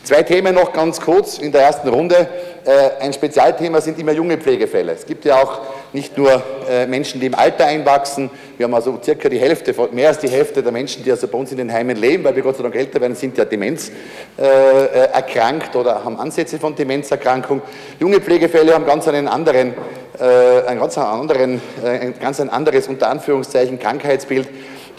Zwei 0.03 0.23
Themen 0.23 0.55
noch 0.55 0.73
ganz 0.73 1.01
kurz 1.01 1.39
in 1.39 1.53
der 1.53 1.63
ersten 1.63 1.89
Runde. 1.89 2.29
Äh, 2.65 3.03
ein 3.05 3.13
Spezialthema 3.13 3.81
sind 3.81 3.99
immer 3.99 4.13
junge 4.13 4.39
Pflegefälle. 4.39 4.93
Es 4.93 5.07
gibt 5.07 5.25
ja 5.25 5.37
auch 5.37 5.61
nicht 5.93 6.17
nur 6.17 6.41
Menschen, 6.87 7.21
die 7.21 7.27
im 7.27 7.35
Alter 7.35 7.67
einwachsen. 7.67 8.31
Wir 8.57 8.65
haben 8.65 8.75
also 8.75 8.97
circa 9.03 9.29
die 9.29 9.41
Hälfte, 9.41 9.75
mehr 9.91 10.09
als 10.09 10.19
die 10.19 10.29
Hälfte 10.29 10.63
der 10.63 10.71
Menschen, 10.71 11.03
die 11.03 11.11
also 11.11 11.27
bei 11.27 11.37
uns 11.37 11.51
in 11.51 11.59
den 11.59 11.73
Heimen 11.73 11.97
leben, 11.97 12.23
weil 12.23 12.37
wir 12.37 12.45
Gott 12.45 12.59
sei 12.59 12.63
Dank 12.63 12.77
älter 12.77 13.01
werden, 13.01 13.17
sind 13.17 13.37
ja 13.37 13.45
Demenz 13.45 13.91
erkrankt 14.37 15.75
oder 15.75 16.05
haben 16.05 16.17
Ansätze 16.21 16.61
von 16.61 16.77
Demenzerkrankung. 16.77 17.61
Junge 17.99 18.21
Pflegefälle 18.21 18.73
haben 18.73 18.87
ganz 18.87 19.09
einen 19.09 19.27
anderen 19.27 19.75
äh, 20.21 20.67
ein 20.67 20.79
ganz, 20.79 20.99
anderen, 20.99 21.63
äh, 21.83 21.89
ein 21.89 22.15
ganz 22.21 22.41
ein 22.41 22.51
anderes 22.51 22.89
unter 22.89 23.09
Anführungszeichen 23.09 23.79
Krankheitsbild. 23.79 24.49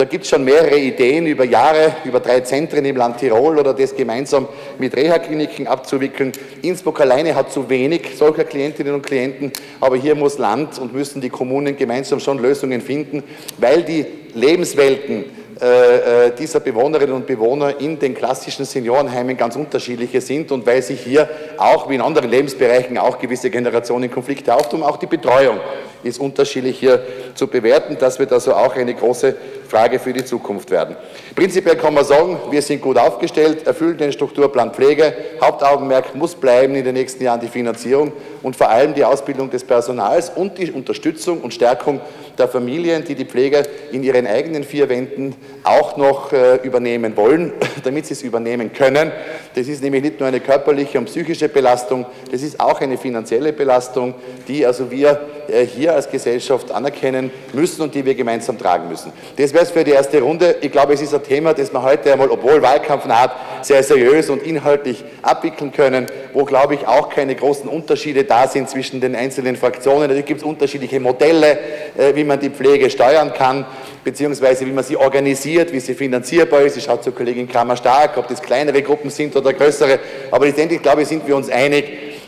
Da 0.02 0.06
gibt 0.06 0.24
es 0.24 0.32
schon 0.32 0.44
mehrere 0.44 0.80
Ideen 0.80 1.28
über 1.28 1.44
Jahre, 1.44 1.94
über 2.06 2.20
drei 2.20 2.40
Zentren 2.40 2.84
im 2.86 2.96
Land 2.96 3.20
Tirol 3.20 3.60
oder 3.60 3.72
das 3.72 3.96
gemeinsam 3.96 4.48
mit 4.80 4.98
Reha-Kliniken 4.98 5.68
abzuwickeln. 5.68 6.32
Innsbruck 6.64 7.02
alleine 7.02 7.36
hat 7.36 7.52
zu 7.52 7.70
wenig 7.70 8.18
solcher 8.18 8.46
Klientinnen 8.46 8.96
und 8.96 9.06
Klienten, 9.06 9.52
aber 9.80 9.98
hier 9.98 10.16
muss 10.16 10.40
Land 10.40 10.80
und 10.80 10.92
müssen 10.92 11.22
die 11.22 11.30
Kommunen 11.30 11.78
gemeinsam 11.78 12.20
schon 12.20 12.40
Lösungen 12.40 12.82
finden, 12.82 13.22
weil 13.60 13.84
die 13.84 14.08
Lebenswelten 14.34 15.26
äh, 15.62 16.26
äh, 16.26 16.32
dieser 16.36 16.60
Bewohnerinnen 16.60 17.14
und 17.14 17.28
Bewohner 17.28 17.80
in 17.80 18.00
den 18.00 18.16
klassischen 18.16 18.66
Seniorenheimen 18.66 19.38
ganz 19.38 19.56
unterschiedliche 19.56 20.20
sind 20.20 20.52
und 20.52 20.66
weil 20.66 20.82
sich 20.82 21.02
hier 21.02 21.30
auch 21.60 21.88
wie 21.88 21.94
in 21.94 22.02
anderen 22.02 22.32
Lebensbereichen 22.32 22.98
auch 22.98 23.20
gewisse 23.20 23.52
Generationenkonflikte 23.52 24.56
auftun. 24.56 24.82
Auch 24.82 24.98
die 24.98 25.06
Betreuung 25.06 25.60
ist 26.04 26.20
unterschiedlich 26.20 26.80
hier 26.80 27.06
zu 27.36 27.46
bewerten. 27.46 27.96
Das 28.00 28.18
wird 28.18 28.34
also 28.34 28.56
auch 28.56 28.76
eine 28.76 28.96
große 28.96 29.36
Frage 29.72 30.00
für 30.00 30.12
die 30.12 30.26
Zukunft 30.26 30.70
werden. 30.70 30.98
Prinzipiell 31.34 31.78
kann 31.78 31.94
man 31.94 32.04
sagen, 32.04 32.38
wir 32.50 32.62
sind 32.62 32.82
gut 32.82 32.98
aufgestellt, 32.98 33.66
erfüllen 33.66 33.98
den 33.98 34.12
Strukturplan 34.12 34.74
Pflege. 34.74 35.14
Hauptaugenmerk 35.42 36.14
muss 36.14 36.36
bleiben 36.36 36.76
in 36.76 36.84
den 36.84 36.94
nächsten 36.94 37.24
Jahren 37.24 37.40
die 37.40 37.48
Finanzierung 37.48 38.12
und 38.44 38.58
vor 38.58 38.70
allem 38.70 38.94
die 38.94 39.06
Ausbildung 39.06 39.50
des 39.50 39.64
Personals 39.64 40.30
und 40.30 40.58
die 40.58 40.70
Unterstützung 40.72 41.40
und 41.40 41.54
Stärkung 41.54 42.02
der 42.38 42.50
Familien, 42.50 43.06
die 43.06 43.16
die 43.16 43.24
Pflege 43.24 43.64
in 43.94 44.04
ihren 44.04 44.28
eigenen 44.28 44.66
vier 44.66 44.90
Wänden 44.90 45.36
auch 45.64 45.96
noch 45.96 46.34
äh, 46.34 46.56
übernehmen 46.64 47.16
wollen, 47.16 47.54
damit 47.86 48.08
sie 48.08 48.14
es 48.14 48.24
übernehmen 48.24 48.74
können. 48.74 49.12
Das 49.56 49.68
ist 49.68 49.84
nämlich 49.84 50.04
nicht 50.04 50.20
nur 50.20 50.28
eine 50.28 50.40
körperliche 50.40 50.98
und 50.98 51.06
psychische 51.06 51.50
Belastung, 51.50 52.06
das 52.32 52.42
ist 52.42 52.60
auch 52.60 52.80
eine 52.80 52.98
finanzielle 52.98 53.52
Belastung, 53.52 54.14
die 54.48 54.66
also 54.66 54.90
wir 54.90 55.20
äh, 55.48 55.66
hier 55.66 55.94
als 55.94 56.10
Gesellschaft 56.10 56.72
anerkennen 56.72 57.32
müssen 57.54 57.82
und 57.82 57.94
die 57.94 58.06
wir 58.06 58.16
gemeinsam 58.16 58.58
tragen 58.58 58.88
müssen. 58.88 59.12
Das 59.36 59.54
wäre 59.54 59.64
es 59.64 59.72
für 59.72 59.84
die 59.84 59.92
erste 59.92 60.22
Runde. 60.22 60.56
Ich 60.62 60.72
glaube, 60.72 60.94
es 60.94 61.02
ist 61.02 61.14
ein 61.14 61.24
Thema, 61.24 61.54
das 61.54 61.74
wir 61.74 61.82
heute 61.82 62.14
einmal, 62.14 62.30
obwohl 62.30 62.62
Wahlkampf 62.62 63.06
naht, 63.06 63.32
sehr 63.62 63.84
seriös 63.84 64.30
und 64.30 64.42
inhaltlich 64.44 65.04
abwickeln 65.22 65.72
können, 65.72 66.08
wo, 66.34 66.46
glaube 66.46 66.76
ich, 66.76 66.88
auch 66.88 67.10
keine 67.10 67.36
großen 67.36 67.70
Unterschiede 67.70 68.24
da 68.24 68.48
sind 68.48 68.70
zwischen 68.70 69.02
den 69.02 69.16
einzelnen 69.16 69.56
Fraktionen. 69.58 70.10
Da 70.10 70.22
gibt 70.22 70.42
es 70.42 70.46
unterschiedliche 70.46 71.00
Modelle, 71.00 71.58
äh, 71.98 72.16
wie 72.16 72.24
man 72.24 72.40
die 72.40 72.50
Pflege 72.50 72.90
steuern 72.90 73.34
kann, 73.34 73.66
beziehungsweise 74.04 74.66
wie 74.66 74.72
man 74.72 74.84
sie 74.84 74.98
organisiert, 74.98 75.72
wie 75.72 75.80
sie 75.80 75.94
finanzierbar 75.94 76.62
ist. 76.62 76.78
Ich 76.78 76.84
schaue 76.84 77.02
zur 77.02 77.14
Kollegin 77.14 77.48
Kramer 77.48 77.78
stark, 77.78 78.18
ob 78.18 78.28
das 78.28 78.42
kleinere 78.42 78.82
Gruppen 78.82 79.10
sind 79.10 79.36
oder 79.36 79.54
größere. 79.54 80.00
Aber 80.32 80.46
letztendlich, 80.46 80.82
glaube 80.82 81.04
ich, 81.04 81.08
sind 81.08 81.28
wir 81.28 81.36
uns 81.36 81.50
einig, 81.50 81.86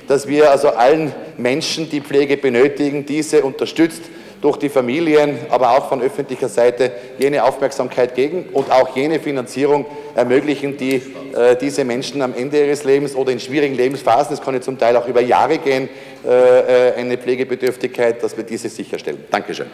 dass 0.08 0.28
wir 0.28 0.52
also 0.52 0.70
allen 0.70 1.14
Menschen, 1.38 1.90
die 1.90 2.02
Pflege 2.02 2.38
benötigen, 2.38 3.06
diese 3.06 3.44
unterstützt 3.44 4.04
durch 4.42 4.58
die 4.58 4.68
Familien, 4.68 5.38
aber 5.50 5.72
auch 5.72 5.88
von 5.88 6.02
öffentlicher 6.02 6.50
Seite 6.50 6.92
jene 7.18 7.46
Aufmerksamkeit 7.46 8.14
gegen 8.14 8.44
und 8.52 8.70
auch 8.70 8.94
jene 8.94 9.22
Finanzierung 9.22 9.86
ermöglichen, 10.16 10.76
die 10.76 10.96
äh, 11.34 11.56
diese 11.56 11.86
Menschen 11.86 12.22
am 12.22 12.34
Ende 12.36 12.62
ihres 12.62 12.84
Lebens 12.84 13.16
oder 13.16 13.32
in 13.32 13.40
schwierigen 13.40 13.76
Lebensphasen, 13.76 14.36
das 14.36 14.44
kann 14.44 14.54
ja 14.54 14.60
zum 14.60 14.78
Teil 14.78 14.98
auch 14.98 15.08
über 15.08 15.22
Jahre 15.22 15.60
gehen, 15.60 15.88
äh, 16.26 16.90
äh 16.90 16.94
eine 16.96 17.18
Pflegebedürftigkeit, 17.18 18.22
dass 18.22 18.36
wir 18.36 18.44
diese 18.44 18.68
sicherstellen. 18.68 19.24
Dankeschön. 19.32 19.68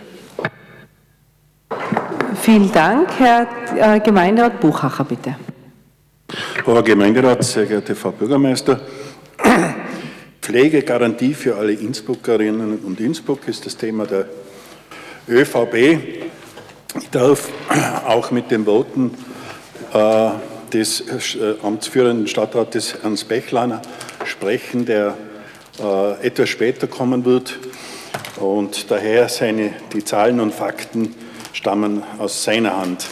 Vielen 2.42 2.72
Dank. 2.72 3.10
Herr 3.20 3.48
äh, 3.76 4.00
Gemeinderat 4.00 4.62
Buchacher, 4.62 5.04
bitte. 5.04 5.36
Herr 6.64 6.84
Gemeinderat, 6.84 7.44
sehr 7.44 7.66
geehrte 7.66 7.96
Frau 7.96 8.12
Bürgermeister, 8.12 8.80
Pflegegarantie 10.42 11.34
für 11.34 11.58
alle 11.58 11.74
Innsbruckerinnen 11.74 12.80
und 12.80 13.00
Innsbruck 13.02 13.48
ist 13.48 13.66
das 13.66 13.76
Thema 13.76 14.06
der 14.06 14.26
ÖVP. 15.28 16.00
Ich 16.98 17.10
darf 17.12 17.50
auch 18.08 18.32
mit 18.32 18.50
den 18.52 18.66
Worten 18.66 19.12
äh, 19.94 20.30
des 20.72 21.02
äh, 21.02 21.56
amtsführenden 21.62 22.28
Stadtrates 22.28 22.96
Ernst 23.04 23.28
Bechlaner 23.28 23.82
sprechen, 24.24 24.86
der 24.86 25.18
äh, 25.78 26.26
etwas 26.26 26.48
später 26.48 26.88
kommen 26.88 27.26
wird 27.26 27.60
und 28.38 28.90
daher 28.90 29.28
seine, 29.28 29.74
die 29.94 30.06
Zahlen 30.06 30.40
und 30.40 30.54
Fakten 30.54 31.14
stammen 31.54 32.04
aus 32.18 32.44
seiner 32.44 32.78
Hand. 32.78 33.06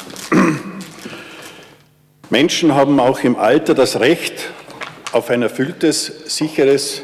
Menschen 2.29 2.75
haben 2.75 2.99
auch 2.99 3.19
im 3.21 3.37
Alter 3.37 3.73
das 3.73 3.99
Recht 3.99 4.49
auf 5.11 5.29
ein 5.29 5.41
erfülltes, 5.41 6.11
sicheres 6.25 7.01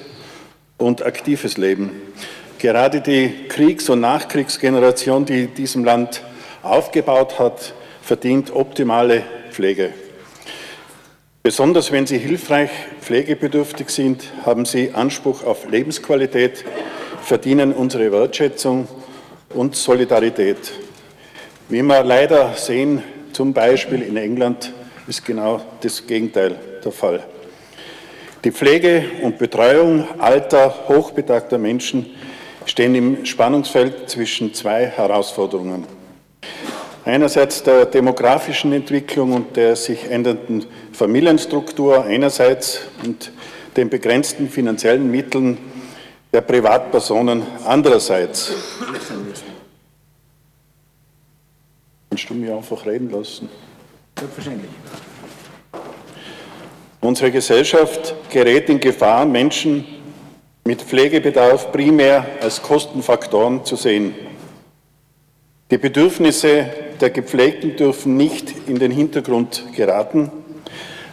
und 0.77 1.05
aktives 1.05 1.57
Leben. 1.57 1.91
Gerade 2.59 3.01
die 3.01 3.47
Kriegs- 3.47 3.89
und 3.89 4.01
Nachkriegsgeneration, 4.01 5.25
die 5.25 5.47
diesem 5.47 5.83
Land 5.83 6.21
aufgebaut 6.61 7.39
hat, 7.39 7.73
verdient 8.01 8.53
optimale 8.53 9.23
Pflege. 9.51 9.93
Besonders 11.41 11.91
wenn 11.91 12.07
sie 12.07 12.17
hilfreich 12.17 12.69
pflegebedürftig 13.01 13.89
sind, 13.89 14.23
haben 14.45 14.65
sie 14.65 14.91
Anspruch 14.93 15.43
auf 15.43 15.69
Lebensqualität, 15.69 16.63
verdienen 17.21 17.73
unsere 17.73 18.11
Wertschätzung 18.11 18.87
und 19.49 19.75
Solidarität. 19.75 20.71
Wie 21.69 21.81
wir 21.81 22.03
leider 22.03 22.53
sehen, 22.55 23.01
zum 23.31 23.53
Beispiel 23.53 24.01
in 24.01 24.17
England, 24.17 24.73
ist 25.07 25.25
genau 25.25 25.61
das 25.81 26.05
Gegenteil 26.05 26.57
der 26.83 26.91
Fall. 26.91 27.23
Die 28.43 28.51
Pflege 28.51 29.05
und 29.21 29.37
Betreuung 29.37 30.05
alter, 30.19 30.89
hochbetagter 30.89 31.57
Menschen 31.57 32.07
stehen 32.65 32.93
im 32.95 33.25
Spannungsfeld 33.25 34.09
zwischen 34.09 34.53
zwei 34.53 34.87
Herausforderungen. 34.87 35.85
Einerseits 37.05 37.63
der 37.63 37.85
demografischen 37.85 38.73
Entwicklung 38.73 39.31
und 39.31 39.55
der 39.55 39.77
sich 39.77 40.09
ändernden 40.09 40.65
Familienstruktur 40.91 42.03
einerseits 42.03 42.81
und 43.03 43.31
den 43.77 43.89
begrenzten 43.89 44.49
finanziellen 44.49 45.09
Mitteln 45.09 45.57
der 46.33 46.41
Privatpersonen 46.41 47.43
andererseits. 47.65 48.51
Kannst 52.13 52.29
du 52.29 52.35
mich 52.35 52.51
einfach 52.51 52.85
reden 52.85 53.09
lassen? 53.09 53.49
Selbstverständlich. 54.19 54.69
Unsere 57.01 57.31
Gesellschaft 57.31 58.13
gerät 58.29 58.69
in 58.69 58.79
Gefahr, 58.79 59.25
Menschen 59.25 59.83
mit 60.63 60.83
Pflegebedarf 60.83 61.71
primär 61.71 62.23
als 62.39 62.61
Kostenfaktoren 62.61 63.65
zu 63.65 63.75
sehen. 63.75 64.13
Die 65.71 65.79
Bedürfnisse 65.79 66.67
der 67.01 67.09
Gepflegten 67.09 67.77
dürfen 67.77 68.15
nicht 68.15 68.53
in 68.67 68.77
den 68.77 68.91
Hintergrund 68.91 69.63
geraten, 69.75 70.31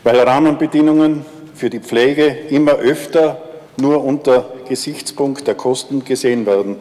weil 0.05 0.21
Rahmenbedingungen 0.21 1.25
für 1.55 1.71
die 1.71 1.81
Pflege 1.81 2.27
immer 2.51 2.73
öfter 2.73 3.41
nur 3.79 4.05
unter 4.05 4.53
Gesichtspunkt 4.69 5.47
der 5.47 5.55
Kosten 5.55 6.05
gesehen 6.05 6.45
werden. 6.45 6.77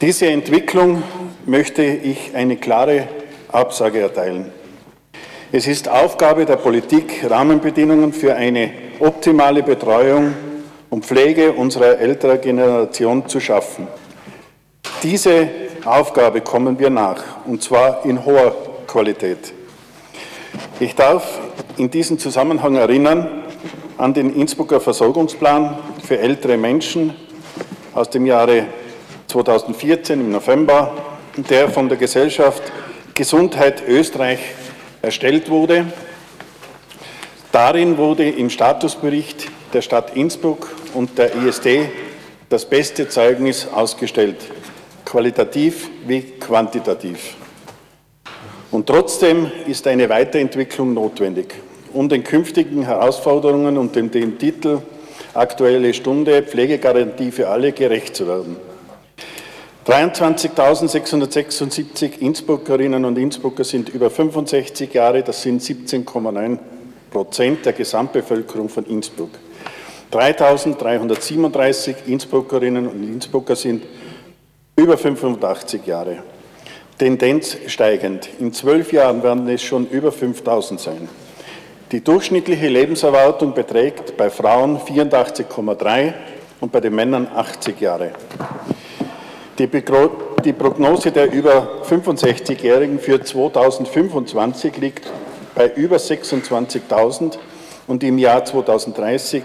Diese 0.00 0.28
Entwicklung 0.28 1.02
möchte 1.46 1.82
ich 1.82 2.34
eine 2.34 2.56
klare 2.56 3.08
Absage 3.52 4.00
erteilen. 4.00 4.52
Es 5.52 5.66
ist 5.66 5.88
Aufgabe 5.88 6.44
der 6.44 6.56
Politik, 6.56 7.24
Rahmenbedingungen 7.28 8.12
für 8.12 8.34
eine 8.34 8.72
optimale 8.98 9.62
Betreuung 9.62 10.34
und 10.90 11.06
Pflege 11.06 11.52
unserer 11.52 11.98
älteren 11.98 12.40
Generation 12.40 13.28
zu 13.28 13.38
schaffen. 13.38 13.86
Diese 15.04 15.48
Aufgabe 15.84 16.40
kommen 16.40 16.78
wir 16.80 16.90
nach, 16.90 17.22
und 17.46 17.62
zwar 17.62 18.04
in 18.04 18.24
hoher 18.24 18.54
Qualität. 18.88 19.52
Ich 20.80 20.96
darf 20.96 21.38
in 21.76 21.90
diesem 21.90 22.18
Zusammenhang 22.18 22.74
erinnern 22.74 23.44
an 23.98 24.14
den 24.14 24.34
Innsbrucker 24.34 24.80
Versorgungsplan 24.80 25.78
für 26.02 26.18
ältere 26.18 26.56
Menschen 26.56 27.14
aus 27.94 28.10
dem 28.10 28.26
Jahre 28.26 28.64
2014 29.28 30.20
im 30.20 30.32
November, 30.32 30.92
der 31.44 31.68
von 31.68 31.88
der 31.88 31.98
Gesellschaft 31.98 32.62
Gesundheit 33.14 33.82
Österreich 33.86 34.40
erstellt 35.02 35.50
wurde. 35.50 35.86
Darin 37.52 37.96
wurde 37.96 38.28
im 38.28 38.50
Statusbericht 38.50 39.46
der 39.72 39.82
Stadt 39.82 40.16
Innsbruck 40.16 40.68
und 40.94 41.16
der 41.18 41.34
ISD 41.34 41.88
das 42.48 42.64
beste 42.64 43.08
Zeugnis 43.08 43.66
ausgestellt, 43.66 44.36
qualitativ 45.04 45.90
wie 46.06 46.22
quantitativ. 46.22 47.34
Und 48.70 48.86
trotzdem 48.86 49.50
ist 49.66 49.86
eine 49.86 50.08
Weiterentwicklung 50.08 50.92
notwendig, 50.92 51.54
um 51.92 52.08
den 52.08 52.24
künftigen 52.24 52.82
Herausforderungen 52.84 53.78
und 53.78 53.96
dem, 53.96 54.10
dem 54.10 54.38
Titel 54.38 54.82
Aktuelle 55.34 55.92
Stunde 55.92 56.42
Pflegegarantie 56.42 57.30
für 57.30 57.48
alle 57.48 57.72
gerecht 57.72 58.16
zu 58.16 58.26
werden. 58.26 58.56
23.676 59.86 62.18
Innsbruckerinnen 62.18 63.04
und 63.04 63.16
Innsbrucker 63.16 63.62
sind 63.62 63.88
über 63.88 64.10
65 64.10 64.92
Jahre, 64.92 65.22
das 65.22 65.42
sind 65.42 65.62
17,9 65.62 66.58
Prozent 67.08 67.64
der 67.64 67.72
Gesamtbevölkerung 67.72 68.68
von 68.68 68.84
Innsbruck. 68.86 69.30
3.337 70.10 72.06
Innsbruckerinnen 72.06 72.88
und 72.88 73.04
Innsbrucker 73.04 73.54
sind 73.54 73.84
über 74.74 74.98
85 74.98 75.86
Jahre. 75.86 76.24
Tendenz 76.98 77.56
steigend. 77.68 78.28
In 78.40 78.52
zwölf 78.52 78.92
Jahren 78.92 79.22
werden 79.22 79.48
es 79.48 79.62
schon 79.62 79.88
über 79.88 80.10
5000 80.10 80.80
sein. 80.80 81.08
Die 81.92 82.02
durchschnittliche 82.02 82.66
Lebenserwartung 82.66 83.54
beträgt 83.54 84.16
bei 84.16 84.30
Frauen 84.30 84.78
84,3 84.78 86.12
und 86.60 86.72
bei 86.72 86.80
den 86.80 86.96
Männern 86.96 87.28
80 87.32 87.80
Jahre. 87.80 88.10
Die, 89.58 90.52
Prognose 90.52 91.12
der 91.12 91.32
über 91.32 91.80
65-Jährigen 91.88 92.98
für 92.98 93.22
2025 93.22 94.76
liegt 94.76 95.10
bei 95.54 95.72
über 95.74 95.96
26.000 95.96 97.38
und 97.86 98.04
im 98.04 98.18
Jahr 98.18 98.44
2030 98.44 99.44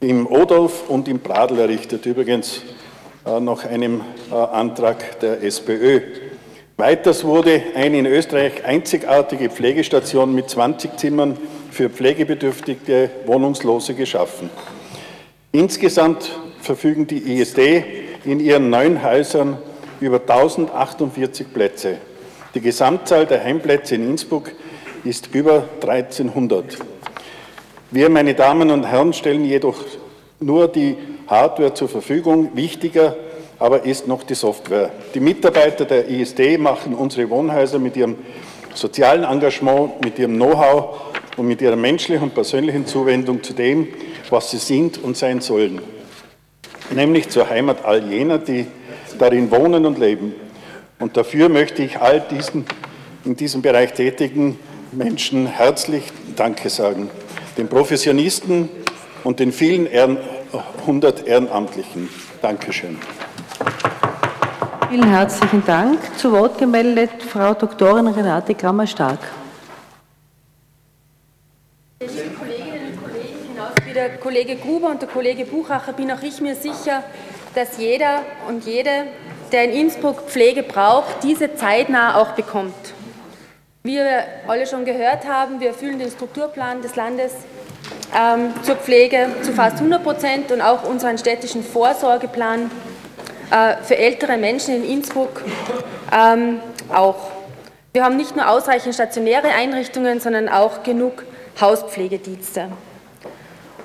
im 0.01 0.27
Odolf 0.27 0.89
und 0.89 1.09
im 1.09 1.21
Pradl 1.21 1.59
errichtet, 1.59 2.07
übrigens 2.07 2.63
äh, 3.27 3.41
nach 3.41 3.65
einem 3.65 4.01
äh, 4.31 4.35
Antrag 4.35 5.21
der 5.21 5.43
SPÖ. 5.43 6.01
Weiters 6.77 7.25
wurde 7.25 7.61
eine 7.75 7.99
in 7.99 8.07
Österreich 8.07 8.65
einzigartige 8.65 9.51
Pflegestation 9.51 10.35
mit 10.35 10.49
20 10.49 10.97
Zimmern 10.97 11.37
für 11.71 11.91
pflegebedürftige 11.91 13.11
Wohnungslose 13.27 13.95
geschaffen. 13.95 14.49
Insgesamt 15.51 16.31
verfügen 16.61 17.07
die 17.07 17.39
ISD 17.39 17.85
in 18.25 18.41
ihren 18.41 18.71
neun 18.71 19.03
Häusern 19.03 19.59
über 20.01 20.21
1048 20.21 21.53
Plätze. 21.53 21.97
Die 22.55 22.61
Gesamtzahl 22.61 23.27
der 23.27 23.45
Heimplätze 23.45 23.95
in 23.95 24.09
Innsbruck 24.11 24.53
ist 25.05 25.35
über 25.35 25.65
1300. 25.81 26.79
Wir, 27.91 28.11
meine 28.11 28.35
Damen 28.35 28.71
und 28.71 28.85
Herren, 28.85 29.13
stellen 29.13 29.45
jedoch 29.45 29.85
nur 30.41 30.69
die 30.69 30.97
Hardware 31.27 31.75
zur 31.75 31.89
Verfügung. 31.89 32.51
Wichtiger 32.55 33.17
aber 33.59 33.85
ist 33.85 34.07
noch 34.07 34.23
die 34.23 34.35
Software. 34.35 34.91
Die 35.15 35.21
Mitarbeiter 35.21 35.85
der 35.85 36.09
ISD 36.09 36.59
machen 36.59 36.95
unsere 36.95 37.29
Wohnhäuser 37.29 37.79
mit 37.79 37.97
ihrem 37.97 38.17
sozialen 38.75 39.25
Engagement, 39.25 40.05
mit 40.05 40.19
ihrem 40.19 40.37
Know-how 40.37 41.01
und 41.37 41.47
mit 41.47 41.61
ihrer 41.61 41.77
menschlichen 41.77 42.25
und 42.25 42.35
persönlichen 42.35 42.87
Zuwendung 42.87 43.43
zu 43.43 43.53
dem, 43.53 43.89
was 44.31 44.51
sie 44.51 44.59
sind 44.59 45.03
und 45.03 45.17
sein 45.17 45.41
sollen, 45.41 45.81
nämlich 46.91 47.29
zur 47.29 47.49
Heimat 47.49 47.85
all 47.85 48.05
jener, 48.05 48.39
die 48.39 48.67
darin 49.19 49.51
wohnen 49.51 49.87
und 49.87 49.99
leben. 49.99 50.35
Und 50.99 51.17
dafür 51.17 51.49
möchte 51.49 51.83
ich 51.83 52.01
all 52.01 52.21
diesen 52.21 52.67
in 53.25 53.37
diesem 53.37 53.63
Bereich 53.63 53.93
tätigen 53.93 54.59
Menschen 54.93 55.47
herzlich 55.47 56.05
Danke 56.37 56.71
sagen, 56.71 57.11
den 57.57 57.69
Professionisten 57.69 58.69
und 59.25 59.41
den 59.41 59.53
vielen 59.53 59.87
Ehren, 59.87 60.17
100 60.81 61.27
Ehrenamtlichen. 61.27 62.09
Dankeschön. 62.41 62.97
Vielen 64.89 65.11
herzlichen 65.11 65.63
Dank. 65.67 65.99
Zu 66.17 66.33
Wort 66.33 66.57
gemeldet 66.59 67.11
Frau 67.23 67.53
Doktorin 67.53 68.07
Renate 68.07 68.55
Grammer-Stark. 68.55 69.19
Liebe 72.01 72.31
Kolleginnen 72.39 72.93
und 72.93 73.03
Kollegen, 73.03 73.37
genauso 73.53 73.75
wie 73.85 73.88
der 73.99 74.17
Kollege 74.17 74.55
Gruber 74.55 74.91
und 74.91 75.03
der 75.03 75.09
Kollege 75.09 75.45
Buchacher 75.45 75.93
bin 75.93 76.13
auch 76.13 76.23
ich 76.23 76.41
mir 76.41 76.55
sicher, 76.55 77.03
dass 77.57 77.79
jeder 77.79 78.21
und 78.47 78.65
jede, 78.65 79.09
der 79.51 79.65
in 79.65 79.73
Innsbruck 79.73 80.21
Pflege 80.29 80.63
braucht, 80.63 81.25
diese 81.25 81.57
zeitnah 81.57 82.15
auch 82.15 82.31
bekommt. 82.33 82.95
Wie 83.83 83.97
wir 83.97 84.23
alle 84.47 84.69
schon 84.69 84.85
gehört 84.85 85.27
haben, 85.27 85.59
wir 85.59 85.69
erfüllen 85.69 85.99
den 85.99 86.13
Strukturplan 86.13 86.81
des 86.81 86.95
Landes 86.95 87.33
ähm, 88.17 88.55
zur 88.63 88.77
Pflege 88.77 89.31
zu 89.43 89.53
fast 89.53 89.79
100 89.79 90.05
Prozent 90.05 90.53
und 90.53 90.61
auch 90.61 90.85
unseren 90.85 91.19
städtischen 91.19 91.65
Vorsorgeplan 91.65 92.71
äh, 93.51 93.83
für 93.83 93.97
ältere 93.97 94.37
Menschen 94.37 94.77
in 94.77 94.85
Innsbruck 94.85 95.43
ähm, 96.17 96.61
auch. 96.95 97.33
Wir 97.93 98.05
haben 98.05 98.17
nicht 98.17 98.37
nur 98.37 98.49
ausreichend 98.49 98.95
stationäre 98.95 99.49
Einrichtungen, 99.49 100.21
sondern 100.21 100.49
auch 100.49 100.85
genug 100.85 101.25
Hauspflegedienste. 101.61 102.69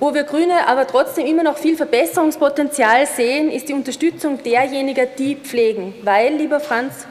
Wo 0.03 0.13
wir 0.13 0.25
Grüne 0.25 0.67
aber 0.67 0.85
trotzdem 0.85 1.25
immer 1.25 1.43
noch 1.43 1.57
viel 1.57 1.77
Verbesserungspotenzial 1.77 3.07
sehen, 3.07 3.49
ist 3.49 3.69
die 3.69 3.73
Unterstützung 3.73 4.43
derjenigen, 4.43 5.07
die 5.17 5.37
pflegen. 5.37 5.93
Weil, 6.03 6.33
lieber 6.33 6.59
Franz, 6.59 7.07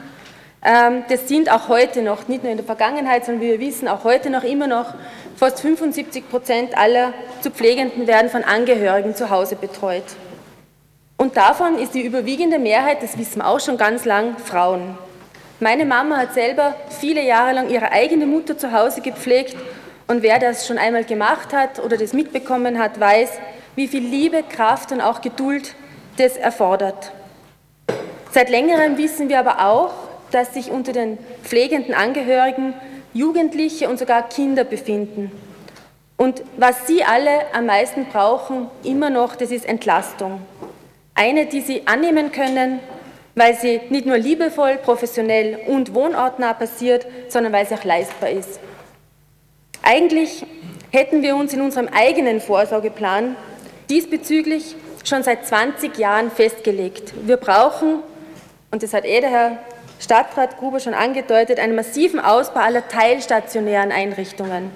ähm, 0.63 1.03
das 1.09 1.27
sind 1.27 1.51
auch 1.51 1.69
heute 1.69 2.03
noch, 2.03 2.27
nicht 2.27 2.43
nur 2.43 2.51
in 2.51 2.57
der 2.57 2.65
Vergangenheit, 2.67 3.25
sondern 3.25 3.41
wie 3.41 3.47
wir 3.47 3.59
wissen, 3.59 3.87
auch 3.87 4.03
heute 4.03 4.29
noch 4.29 4.43
immer 4.43 4.67
noch 4.67 4.93
fast 5.35 5.61
75 5.61 6.29
Prozent 6.29 6.77
aller 6.77 7.15
zu 7.41 7.49
Pflegenden 7.49 8.05
werden 8.05 8.29
von 8.29 8.43
Angehörigen 8.43 9.15
zu 9.15 9.31
Hause 9.31 9.55
betreut. 9.55 10.03
Und 11.17 11.35
davon 11.35 11.79
ist 11.79 11.95
die 11.95 12.03
überwiegende 12.03 12.59
Mehrheit, 12.59 13.01
das 13.01 13.17
wissen 13.17 13.39
wir 13.39 13.47
auch 13.47 13.59
schon 13.59 13.77
ganz 13.77 14.05
lang, 14.05 14.37
Frauen. 14.37 14.99
Meine 15.59 15.85
Mama 15.85 16.17
hat 16.17 16.35
selber 16.35 16.75
viele 16.91 17.23
Jahre 17.23 17.53
lang 17.53 17.71
ihre 17.71 17.91
eigene 17.91 18.27
Mutter 18.27 18.55
zu 18.55 18.71
Hause 18.71 19.01
gepflegt 19.01 19.55
und 20.07 20.21
wer 20.21 20.39
das 20.39 20.67
schon 20.67 20.77
einmal 20.77 21.03
gemacht 21.03 21.53
hat 21.53 21.79
oder 21.79 21.97
das 21.97 22.13
mitbekommen 22.13 22.79
hat, 22.79 22.99
weiß, 22.99 23.29
wie 23.75 23.87
viel 23.87 24.03
Liebe, 24.03 24.43
Kraft 24.43 24.91
und 24.91 25.01
auch 25.01 25.21
Geduld 25.21 25.75
das 26.17 26.37
erfordert. 26.37 27.11
Seit 28.31 28.49
längerem 28.49 28.97
wissen 28.97 29.29
wir 29.29 29.39
aber 29.39 29.65
auch, 29.65 29.93
dass 30.31 30.53
sich 30.53 30.71
unter 30.71 30.91
den 30.91 31.17
pflegenden 31.43 31.93
Angehörigen 31.93 32.73
Jugendliche 33.13 33.89
und 33.89 33.99
sogar 33.99 34.27
Kinder 34.27 34.63
befinden. 34.63 35.31
Und 36.17 36.43
was 36.57 36.87
sie 36.87 37.03
alle 37.03 37.53
am 37.53 37.67
meisten 37.67 38.05
brauchen, 38.05 38.69
immer 38.83 39.09
noch, 39.09 39.35
das 39.35 39.51
ist 39.51 39.65
Entlastung. 39.65 40.41
Eine, 41.15 41.45
die 41.45 41.61
sie 41.61 41.85
annehmen 41.85 42.31
können, 42.31 42.79
weil 43.35 43.55
sie 43.55 43.81
nicht 43.89 44.05
nur 44.05 44.17
liebevoll, 44.17 44.77
professionell 44.77 45.59
und 45.67 45.93
wohnortnah 45.93 46.53
passiert, 46.53 47.05
sondern 47.29 47.53
weil 47.53 47.67
sie 47.67 47.75
auch 47.75 47.83
leistbar 47.83 48.29
ist. 48.29 48.59
Eigentlich 49.85 50.45
hätten 50.91 51.21
wir 51.21 51.35
uns 51.35 51.53
in 51.53 51.59
unserem 51.59 51.89
eigenen 51.89 52.39
Vorsorgeplan 52.39 53.35
diesbezüglich 53.89 54.75
schon 55.03 55.23
seit 55.23 55.45
20 55.45 55.97
Jahren 55.97 56.31
festgelegt. 56.31 57.13
Wir 57.25 57.35
brauchen, 57.35 57.99
und 58.71 58.81
das 58.81 58.93
hat 58.93 59.03
eh 59.03 59.19
der 59.19 59.29
Herr 59.29 59.57
Stadtrat 59.99 60.57
Gruber 60.57 60.79
schon 60.79 60.93
angedeutet, 60.93 61.59
einen 61.59 61.75
massiven 61.75 62.21
Ausbau 62.21 62.61
aller 62.61 62.87
teilstationären 62.87 63.91
Einrichtungen. 63.91 64.71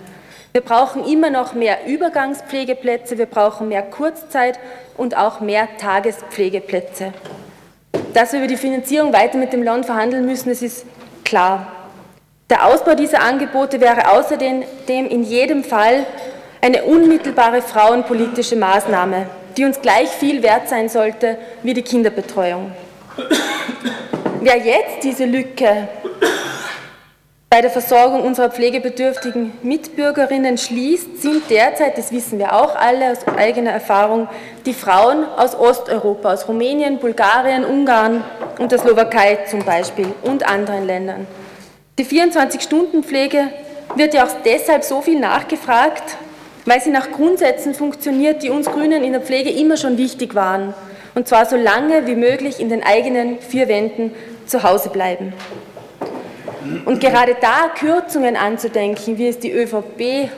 Wir 0.51 0.61
brauchen 0.61 1.05
immer 1.05 1.29
noch 1.29 1.53
mehr 1.53 1.87
Übergangspflegeplätze, 1.87 3.17
wir 3.17 3.27
brauchen 3.27 3.69
mehr 3.69 3.83
Kurzzeit 3.83 4.59
und 4.97 5.15
auch 5.15 5.39
mehr 5.39 5.69
Tagespflegeplätze. 5.77 7.13
Dass 8.13 8.33
wir 8.33 8.39
über 8.39 8.47
die 8.47 8.57
Finanzierung 8.57 9.13
weiter 9.13 9.37
mit 9.37 9.53
dem 9.53 9.63
Land 9.63 9.85
verhandeln 9.85 10.25
müssen, 10.25 10.49
das 10.49 10.61
ist 10.61 10.85
klar. 11.23 11.76
Der 12.49 12.65
Ausbau 12.65 12.95
dieser 12.95 13.21
Angebote 13.21 13.81
wäre 13.81 14.09
außerdem 14.09 14.63
in 14.87 15.23
jedem 15.23 15.65
Fall 15.65 16.05
eine 16.61 16.83
unmittelbare 16.85 17.61
frauenpolitische 17.61 18.55
Maßnahme, 18.55 19.27
die 19.57 19.65
uns 19.65 19.81
gleich 19.81 20.07
viel 20.07 20.41
wert 20.43 20.69
sein 20.69 20.87
sollte 20.87 21.37
wie 21.63 21.73
die 21.73 21.81
Kinderbetreuung. 21.81 22.71
Wer 24.39 24.57
jetzt 24.59 25.03
diese 25.03 25.25
Lücke 25.25 25.89
bei 27.49 27.59
der 27.59 27.69
Versorgung 27.69 28.23
unserer 28.23 28.49
pflegebedürftigen 28.49 29.51
Mitbürgerinnen 29.61 30.57
schließt, 30.57 31.21
sind 31.21 31.49
derzeit, 31.49 31.97
das 31.97 32.13
wissen 32.13 32.39
wir 32.39 32.53
auch 32.53 32.77
alle 32.77 33.11
aus 33.11 33.27
eigener 33.27 33.71
Erfahrung, 33.71 34.29
die 34.65 34.73
Frauen 34.73 35.25
aus 35.35 35.53
Osteuropa, 35.53 36.31
aus 36.31 36.47
Rumänien, 36.47 36.99
Bulgarien, 36.99 37.65
Ungarn 37.65 38.23
und 38.57 38.71
der 38.71 38.79
Slowakei 38.79 39.39
zum 39.49 39.65
Beispiel 39.65 40.07
und 40.23 40.47
anderen 40.47 40.85
Ländern. 40.85 41.27
Die 41.97 42.05
24-Stunden-Pflege 42.05 43.49
wird 43.95 44.13
ja 44.13 44.23
auch 44.27 44.35
deshalb 44.45 44.83
so 44.83 45.01
viel 45.01 45.19
nachgefragt, 45.19 46.03
weil 46.65 46.79
sie 46.79 46.91
nach 46.91 47.09
Grundsätzen 47.11 47.73
funktioniert, 47.73 48.43
die 48.43 48.51
uns 48.51 48.67
Grünen 48.67 49.03
in 49.03 49.13
der 49.13 49.21
Pflege 49.21 49.49
immer 49.49 49.77
schon 49.77 49.97
wichtig 49.97 50.35
waren 50.35 50.75
und 51.15 51.27
zwar 51.27 51.47
so 51.47 51.55
lange 51.55 52.05
wie 52.05 52.13
möglich 52.13 52.59
in 52.59 52.69
den 52.69 52.83
eigenen 52.83 53.39
vier 53.39 53.67
Wänden 53.67 54.11
zu 54.45 54.61
Hause 54.61 54.89
bleiben. 54.89 55.33
Und 56.85 56.99
gerade 57.01 57.35
da 57.41 57.69
Kürzungen 57.75 58.35
anzudenken, 58.35 59.17
wie 59.17 59.29
es 59.29 59.39
die 59.39 59.51
ÖVP 59.51 60.29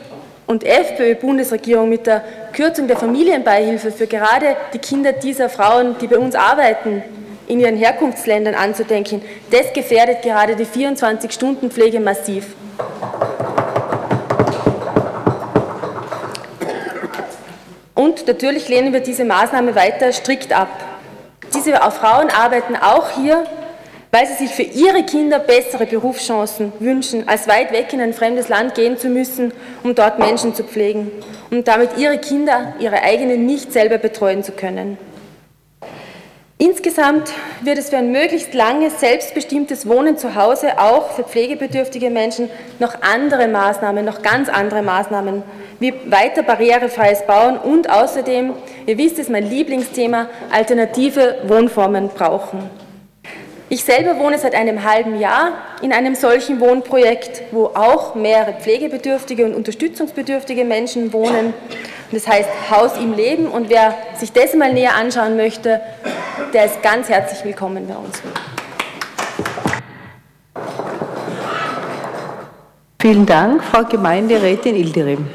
und 0.48 0.63
FPÖ-Bundesregierung 0.63 1.89
mit 1.89 2.08
der 2.08 2.24
Kürzung 2.54 2.88
der 2.88 2.95
Familienbeihilfe 2.95 3.91
für 3.91 4.08
gerade 4.08 4.56
die 4.74 4.80
Kinder 4.80 5.12
dieser 5.12 5.50
Frauen, 5.50 5.98
die 6.00 6.08
bei 6.08 6.19
uns 6.19 6.36
arbeiten, 6.36 7.04
in 7.50 7.60
ihren 7.60 7.76
Herkunftsländern 7.76 8.56
anzudenken, 8.56 9.22
das 9.52 9.74
gefährdet 9.74 10.22
gerade 10.22 10.56
die 10.56 10.66
24-Stunden-Pflege 10.66 12.00
massiv. 12.00 12.56
Und 17.96 18.26
natürlich 18.26 18.70
lehnen 18.70 18.94
wir 18.94 19.02
diese 19.02 19.26
Maßnahme 19.26 19.76
weiter 19.76 20.14
strikt 20.14 20.54
ab. 20.54 20.70
Diese 21.54 21.74
Frauen 21.74 22.30
arbeiten 22.30 22.78
auch 22.78 23.10
hier, 23.10 23.44
weil 24.12 24.28
sie 24.28 24.46
sich 24.46 24.52
für 24.52 24.64
ihre 24.64 25.04
Kinder 25.04 25.40
bessere 25.40 25.86
Berufschancen 25.86 26.72
wünschen, 26.80 27.28
als 27.28 27.48
weit 27.48 27.72
weg 27.72 27.92
in 27.92 28.00
ein 28.00 28.14
fremdes 28.14 28.48
Land 28.48 28.76
gehen 28.76 28.98
zu 28.98 29.10
müssen, 29.10 29.52
um 29.84 29.96
dort 29.96 30.20
Menschen 30.20 30.56
zu 30.56 30.64
pflegen 30.64 31.12
und 31.52 31.68
damit 31.68 31.98
ihre 31.98 32.20
Kinder, 32.20 32.76
ihre 32.80 33.02
eigenen 33.02 33.46
nicht 33.46 33.74
selber 33.74 33.98
betreuen 33.98 34.44
zu 34.44 34.52
können. 34.52 34.98
Insgesamt 36.62 37.32
wird 37.62 37.78
es 37.78 37.89
für 37.89 37.95
ein 37.95 38.12
möglichst 38.12 38.54
langes, 38.54 39.00
selbstbestimmtes 39.00 39.88
Wohnen 39.88 40.17
zu 40.17 40.36
Hause 40.36 40.78
auch 40.78 41.12
für 41.12 41.24
pflegebedürftige 41.24 42.10
Menschen 42.10 42.50
noch 42.80 43.02
andere 43.02 43.48
Maßnahmen, 43.48 44.04
noch 44.04 44.22
ganz 44.22 44.50
andere 44.50 44.82
Maßnahmen 44.82 45.41
wie 45.80 45.93
weiter 46.08 46.43
barrierefreies 46.43 47.26
Bauen 47.26 47.58
und 47.58 47.89
außerdem, 47.89 48.52
ihr 48.88 48.98
wisst 48.98 49.19
es, 49.19 49.30
mein 49.30 49.50
Lieblingsthema, 49.50 50.28
alternative 50.52 51.38
Wohnformen 51.48 52.10
brauchen. 52.10 52.69
Ich 53.72 53.84
selber 53.84 54.18
wohne 54.18 54.40
seit 54.40 54.56
einem 54.56 54.84
halben 54.84 55.20
Jahr 55.20 55.52
in 55.84 55.94
einem 55.94 56.16
solchen 56.16 56.60
Wohnprojekt, 56.60 57.44
wo 57.52 57.66
auch 57.66 58.16
mehrere 58.16 58.54
pflegebedürftige 58.54 59.46
und 59.46 59.54
unterstützungsbedürftige 59.54 60.66
Menschen 60.66 61.14
wohnen. 61.14 61.54
Das 62.12 62.28
heißt 62.28 62.50
Haus 62.72 62.98
im 62.98 63.14
Leben 63.14 63.46
und 63.46 63.70
wer 63.70 63.96
sich 64.18 64.32
das 64.32 64.56
mal 64.56 64.74
näher 64.74 64.96
anschauen 64.96 65.38
möchte, 65.38 65.82
der 66.52 66.66
ist 66.66 66.82
ganz 66.82 67.10
herzlich 67.10 67.46
willkommen 67.46 67.88
bei 67.88 67.94
uns. 67.94 68.24
Vielen 73.00 73.28
Dank, 73.28 73.64
Frau 73.64 73.84
Gemeinderätin 73.84 74.76
Ildirim. 74.76 75.28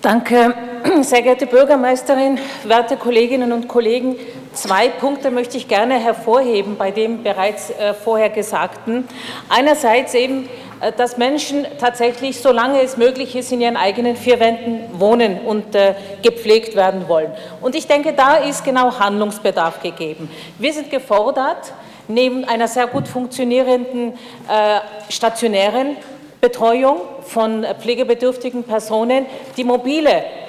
Danke, 0.00 0.54
sehr 1.02 1.20
geehrte 1.20 1.46
Bürgermeisterin, 1.46 2.38
werte 2.64 2.96
Kolleginnen 2.96 3.52
und 3.52 3.68
Kollegen. 3.68 4.16
Zwei 4.56 4.88
Punkte 4.88 5.30
möchte 5.30 5.56
ich 5.56 5.68
gerne 5.68 5.94
hervorheben 5.94 6.76
bei 6.76 6.90
dem 6.90 7.22
bereits 7.22 7.70
äh, 7.70 7.94
vorher 7.94 8.30
Gesagten. 8.30 9.06
Einerseits 9.48 10.14
eben, 10.14 10.48
äh, 10.80 10.92
dass 10.92 11.16
Menschen 11.16 11.66
tatsächlich, 11.78 12.40
solange 12.40 12.82
es 12.82 12.96
möglich 12.96 13.36
ist, 13.36 13.52
in 13.52 13.60
ihren 13.60 13.76
eigenen 13.76 14.16
vier 14.16 14.40
Wänden 14.40 14.98
wohnen 14.98 15.40
und 15.40 15.74
äh, 15.74 15.94
gepflegt 16.22 16.74
werden 16.74 17.08
wollen. 17.08 17.30
Und 17.60 17.74
ich 17.74 17.86
denke, 17.86 18.12
da 18.12 18.36
ist 18.36 18.64
genau 18.64 18.98
Handlungsbedarf 18.98 19.80
gegeben. 19.80 20.30
Wir 20.58 20.72
sind 20.72 20.90
gefordert, 20.90 21.72
neben 22.08 22.44
einer 22.44 22.68
sehr 22.68 22.86
gut 22.86 23.08
funktionierenden 23.08 24.12
äh, 24.12 25.12
stationären 25.12 25.96
Betreuung 26.40 27.00
von 27.22 27.66
pflegebedürftigen 27.80 28.62
Personen 28.62 29.26
die 29.56 29.64
mobile 29.64 30.10
äh, 30.10 30.45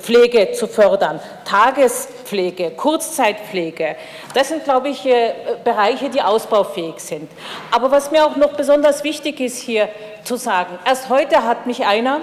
Pflege 0.00 0.52
zu 0.52 0.68
fördern, 0.68 1.20
Tagespflege, 1.44 2.70
Kurzzeitpflege. 2.70 3.96
Das 4.34 4.48
sind, 4.48 4.64
glaube 4.64 4.88
ich, 4.88 5.04
äh, 5.04 5.32
Bereiche, 5.64 6.10
die 6.10 6.22
ausbaufähig 6.22 6.98
sind. 6.98 7.30
Aber 7.70 7.90
was 7.90 8.10
mir 8.10 8.24
auch 8.24 8.36
noch 8.36 8.52
besonders 8.52 9.02
wichtig 9.02 9.40
ist 9.40 9.58
hier 9.58 9.88
zu 10.22 10.36
sagen, 10.36 10.78
erst 10.84 11.08
heute 11.08 11.44
hat 11.44 11.66
mich 11.66 11.84
einer 11.84 12.20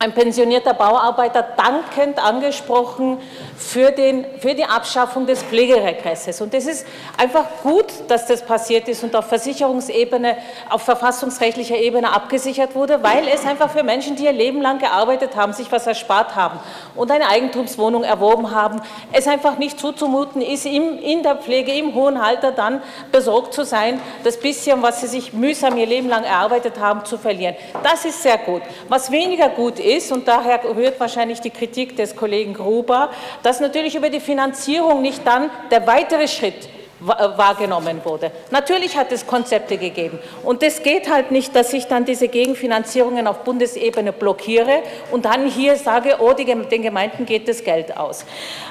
ein 0.00 0.14
pensionierter 0.14 0.74
Bauarbeiter 0.74 1.42
dankend 1.42 2.24
angesprochen 2.24 3.18
für, 3.56 3.90
den, 3.90 4.24
für 4.38 4.54
die 4.54 4.62
Abschaffung 4.62 5.26
des 5.26 5.42
Pflegeregresses. 5.42 6.40
Und 6.40 6.54
es 6.54 6.68
ist 6.68 6.86
einfach 7.16 7.44
gut, 7.64 7.86
dass 8.06 8.24
das 8.26 8.42
passiert 8.42 8.86
ist 8.86 9.02
und 9.02 9.16
auf 9.16 9.26
Versicherungsebene, 9.26 10.36
auf 10.70 10.82
verfassungsrechtlicher 10.82 11.76
Ebene 11.76 12.12
abgesichert 12.12 12.76
wurde, 12.76 13.02
weil 13.02 13.26
es 13.26 13.44
einfach 13.44 13.70
für 13.70 13.82
Menschen, 13.82 14.14
die 14.14 14.26
ihr 14.26 14.32
Leben 14.32 14.62
lang 14.62 14.78
gearbeitet 14.78 15.34
haben, 15.34 15.52
sich 15.52 15.72
was 15.72 15.88
erspart 15.88 16.36
haben 16.36 16.60
und 16.94 17.10
eine 17.10 17.26
Eigentumswohnung 17.26 18.04
erworben 18.04 18.52
haben, 18.52 18.80
es 19.10 19.26
einfach 19.26 19.58
nicht 19.58 19.80
zuzumuten 19.80 20.42
ist, 20.42 20.64
im, 20.64 20.96
in 21.00 21.24
der 21.24 21.34
Pflege 21.34 21.72
im 21.72 21.96
hohen 21.96 22.18
Alter 22.18 22.52
dann 22.52 22.82
besorgt 23.10 23.52
zu 23.52 23.64
sein, 23.64 24.00
das 24.22 24.38
bisschen, 24.38 24.80
was 24.80 25.00
sie 25.00 25.08
sich 25.08 25.32
mühsam 25.32 25.76
ihr 25.76 25.86
Leben 25.86 26.08
lang 26.08 26.22
erarbeitet 26.22 26.78
haben, 26.78 27.04
zu 27.04 27.18
verlieren. 27.18 27.56
Das 27.82 28.04
ist 28.04 28.22
sehr 28.22 28.38
gut. 28.38 28.62
Was 28.88 29.10
weniger 29.10 29.48
gut 29.48 29.80
ist, 29.80 29.87
ist, 29.96 30.12
und 30.12 30.28
daher 30.28 30.60
rührt 30.64 30.98
wahrscheinlich 31.00 31.40
die 31.40 31.50
Kritik 31.50 31.96
des 31.96 32.14
Kollegen 32.14 32.54
Gruber, 32.54 33.10
dass 33.42 33.60
natürlich 33.60 33.94
über 33.94 34.10
die 34.10 34.20
Finanzierung 34.20 35.02
nicht 35.02 35.26
dann 35.26 35.50
der 35.70 35.86
weitere 35.86 36.28
Schritt 36.28 36.68
wahrgenommen 37.00 38.00
wurde. 38.04 38.32
Natürlich 38.50 38.96
hat 38.96 39.12
es 39.12 39.26
Konzepte 39.26 39.76
gegeben. 39.76 40.18
Und 40.42 40.62
es 40.62 40.82
geht 40.82 41.10
halt 41.10 41.30
nicht, 41.30 41.54
dass 41.54 41.72
ich 41.72 41.86
dann 41.86 42.04
diese 42.04 42.28
Gegenfinanzierungen 42.28 43.26
auf 43.26 43.44
Bundesebene 43.44 44.12
blockiere 44.12 44.82
und 45.12 45.24
dann 45.24 45.48
hier 45.48 45.76
sage, 45.76 46.16
oh, 46.18 46.32
die, 46.32 46.44
den 46.44 46.82
Gemeinden 46.82 47.24
geht 47.24 47.48
das 47.48 47.62
Geld 47.62 47.96
aus. 47.96 48.24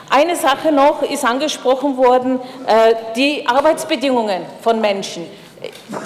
Eine 0.10 0.36
Sache 0.36 0.72
noch 0.72 1.04
ist 1.04 1.24
angesprochen 1.24 1.98
worden, 1.98 2.40
äh, 2.66 2.96
die 3.16 3.48
Arbeitsbedingungen 3.48 4.42
von 4.62 4.82
Menschen. 4.82 5.26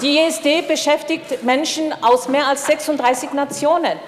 Die 0.00 0.18
ISD 0.18 0.66
beschäftigt 0.66 1.42
Menschen 1.42 1.92
aus 2.02 2.28
mehr 2.28 2.46
als 2.46 2.66
36 2.66 3.32
Nationen. 3.32 3.98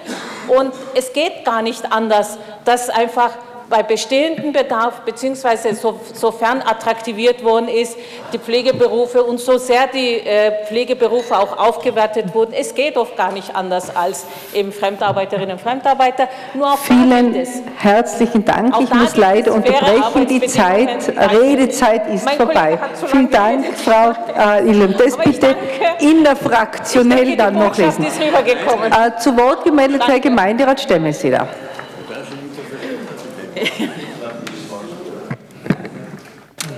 Und 0.48 0.72
es 0.94 1.12
geht 1.12 1.44
gar 1.44 1.62
nicht 1.62 1.92
anders, 1.92 2.38
dass 2.64 2.88
einfach 2.88 3.32
bei 3.74 3.82
bestehendem 3.82 4.52
Bedarf, 4.52 5.00
beziehungsweise 5.00 5.74
so, 5.74 5.98
sofern 6.12 6.62
attraktiviert 6.62 7.42
worden 7.42 7.66
ist, 7.66 7.98
die 8.32 8.38
Pflegeberufe 8.38 9.24
und 9.24 9.40
so 9.40 9.58
sehr 9.58 9.88
die 9.88 10.20
äh, 10.20 10.64
Pflegeberufe 10.66 11.36
auch 11.36 11.58
aufgewertet 11.58 12.32
wurden. 12.32 12.52
Es 12.52 12.72
geht 12.72 12.96
oft 12.96 13.16
gar 13.16 13.32
nicht 13.32 13.56
anders 13.56 13.94
als 13.96 14.26
eben 14.54 14.70
Fremdarbeiterinnen 14.70 15.56
und 15.56 15.60
Fremdarbeiter. 15.60 16.28
Nur 16.54 16.72
auch 16.72 16.78
Vielen 16.78 17.34
herzlichen 17.78 18.44
Dank. 18.44 18.76
ich 18.78 18.94
muss 18.94 19.16
leider 19.16 19.52
unterbrechen. 19.52 20.28
Die 20.28 20.42
Zeit, 20.42 21.12
Redezeit 21.32 22.06
ist 22.14 22.30
vorbei. 22.30 22.78
Vielen 23.06 23.28
Dank, 23.28 23.66
Frau 23.76 24.12
äh, 24.38 24.68
Ilem. 24.68 24.94
Das 24.96 25.16
bitte 25.16 25.56
innerfraktionell 25.98 27.36
dann 27.36 27.54
noch 27.54 27.76
lesen. 27.76 28.04
Äh, 28.04 29.18
zu 29.18 29.36
Wort 29.36 29.64
gemeldet 29.64 30.06
Herr 30.06 30.20
Gemeinderat 30.20 30.80
Stemmeseder. 30.80 31.48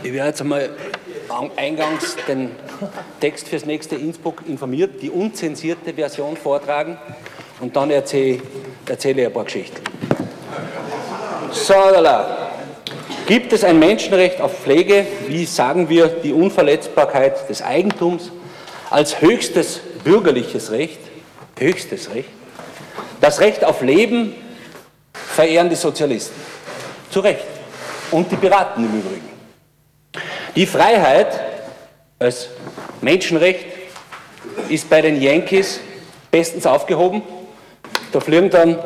Ich 0.03 0.13
werde 0.13 0.29
jetzt 0.29 0.41
einmal 0.41 0.71
eingangs 1.57 2.17
den 2.29 2.51
Text 3.21 3.49
fürs 3.49 3.65
nächste 3.65 3.97
Innsbruck 3.97 4.43
informiert, 4.47 5.03
die 5.03 5.11
unzensierte 5.11 5.95
Version 5.95 6.37
vortragen 6.37 6.99
und 7.61 7.75
dann 7.75 7.91
erzähle, 7.91 8.41
erzähle 8.89 9.23
ich 9.23 9.27
ein 9.29 9.33
paar 9.33 9.45
Geschichten. 9.45 9.81
So, 11.53 11.75
lala. 11.75 12.51
Gibt 13.27 13.53
es 13.53 13.65
ein 13.65 13.81
Menschenrecht 13.81 14.41
auf 14.41 14.57
Pflege, 14.61 15.05
wie 15.27 15.47
sagen 15.47 15.89
wir 15.89 16.07
die 16.07 16.33
Unverletzbarkeit 16.33 17.49
des 17.49 17.61
Eigentums 17.61 18.31
als 18.89 19.21
höchstes 19.21 19.81
bürgerliches 20.05 20.71
Recht, 20.71 21.01
höchstes 21.59 22.15
Recht? 22.15 22.29
Das 23.21 23.41
Recht 23.41 23.65
auf 23.65 23.83
Leben 23.83 24.35
verehren 25.13 25.69
die 25.69 25.75
Sozialisten. 25.75 26.37
Zu 27.11 27.21
Recht. 27.21 27.45
Und 28.11 28.31
die 28.31 28.37
Piraten 28.37 28.85
im 28.85 29.01
Übrigen. 29.01 29.29
Die 30.55 30.67
Freiheit 30.67 31.41
als 32.19 32.49
Menschenrecht 33.01 33.67
ist 34.69 34.89
bei 34.89 35.03
den 35.03 35.21
Yankees 35.21 35.81
bestens 36.31 36.67
aufgehoben. 36.67 37.23
Da 38.13 38.21
fliegen 38.21 38.51
dann, 38.51 38.79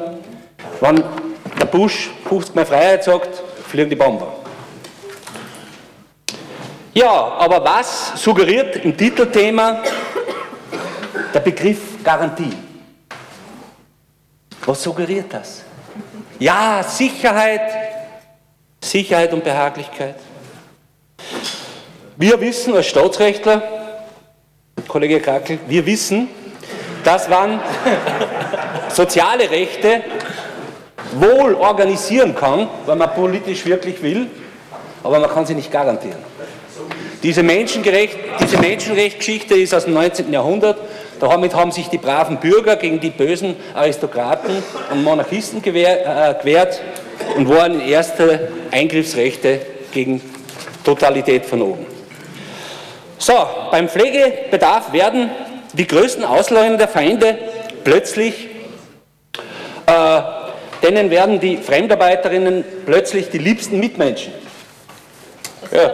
wenn 0.80 1.04
der 1.60 1.66
Bush 1.66 2.10
50 2.28 2.54
Mal 2.54 2.66
Freiheit 2.66 3.04
sagt, 3.04 3.42
fliegen 3.68 3.90
die 3.90 3.96
Bomber. 3.96 4.32
Ja, 6.92 7.10
aber 7.38 7.64
was 7.64 8.20
suggeriert 8.20 8.76
im 8.84 8.96
Titelthema 8.96 9.82
der 11.32 11.40
Begriff 11.40 12.02
Garantie? 12.02 12.52
Was 14.66 14.82
suggeriert 14.82 15.32
das? 15.32 15.62
Ja, 16.40 16.82
Sicherheit, 16.82 17.60
Sicherheit 18.82 19.32
und 19.32 19.44
Behaglichkeit. 19.44 20.16
Wir 22.16 22.40
wissen 22.40 22.74
als 22.74 22.86
Staatsrechtler, 22.86 23.62
Kollege 24.88 25.20
Krakel, 25.20 25.58
wir 25.68 25.86
wissen, 25.86 26.28
dass 27.04 27.28
man 27.28 27.60
soziale 28.88 29.50
Rechte 29.50 30.02
wohl 31.12 31.54
organisieren 31.54 32.34
kann, 32.34 32.68
wenn 32.86 32.98
man 32.98 33.14
politisch 33.14 33.64
wirklich 33.64 34.02
will, 34.02 34.26
aber 35.02 35.18
man 35.18 35.30
kann 35.30 35.46
sie 35.46 35.54
nicht 35.54 35.70
garantieren. 35.70 36.18
Diese, 37.22 37.42
Menschengerecht, 37.42 38.16
diese 38.40 38.58
Menschenrechtsgeschichte 38.58 39.54
ist 39.54 39.74
aus 39.74 39.84
dem 39.84 39.94
19. 39.94 40.32
Jahrhundert. 40.32 40.78
Damit 41.20 41.54
haben 41.54 41.70
sich 41.70 41.88
die 41.88 41.98
braven 41.98 42.38
Bürger 42.38 42.76
gegen 42.76 42.98
die 42.98 43.10
bösen 43.10 43.56
Aristokraten 43.74 44.62
und 44.90 45.04
Monarchisten 45.04 45.58
äh, 45.58 45.60
gewehrt 45.62 46.80
und 47.36 47.48
waren 47.48 47.80
erste 47.80 48.48
Eingriffsrechte 48.70 49.60
gegen 49.92 50.20
Totalität 50.84 51.46
von 51.46 51.62
oben. 51.62 51.86
So, 53.18 53.34
beim 53.70 53.88
Pflegebedarf 53.88 54.92
werden 54.92 55.30
die 55.74 55.86
größten 55.86 56.24
Ausläufer 56.24 56.76
der 56.76 56.88
Feinde 56.88 57.38
plötzlich, 57.84 58.48
äh, 59.86 60.22
denen 60.82 61.10
werden 61.10 61.38
die 61.40 61.58
Fremdarbeiterinnen 61.58 62.64
plötzlich 62.86 63.28
die 63.28 63.38
liebsten 63.38 63.78
Mitmenschen. 63.78 64.32
Ja. 65.70 65.92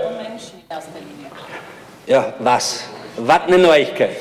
ja, 2.07 2.35
was? 2.39 2.85
Was 3.17 3.41
eine 3.43 3.59
Neuigkeit. 3.59 4.17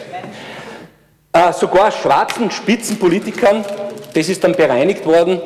Äh, 1.32 1.54
sogar 1.54 1.92
schwarzen 1.92 2.50
Spitzenpolitikern, 2.50 3.64
das 4.14 4.30
ist 4.30 4.44
dann 4.44 4.54
bereinigt 4.54 5.06
worden 5.06 5.42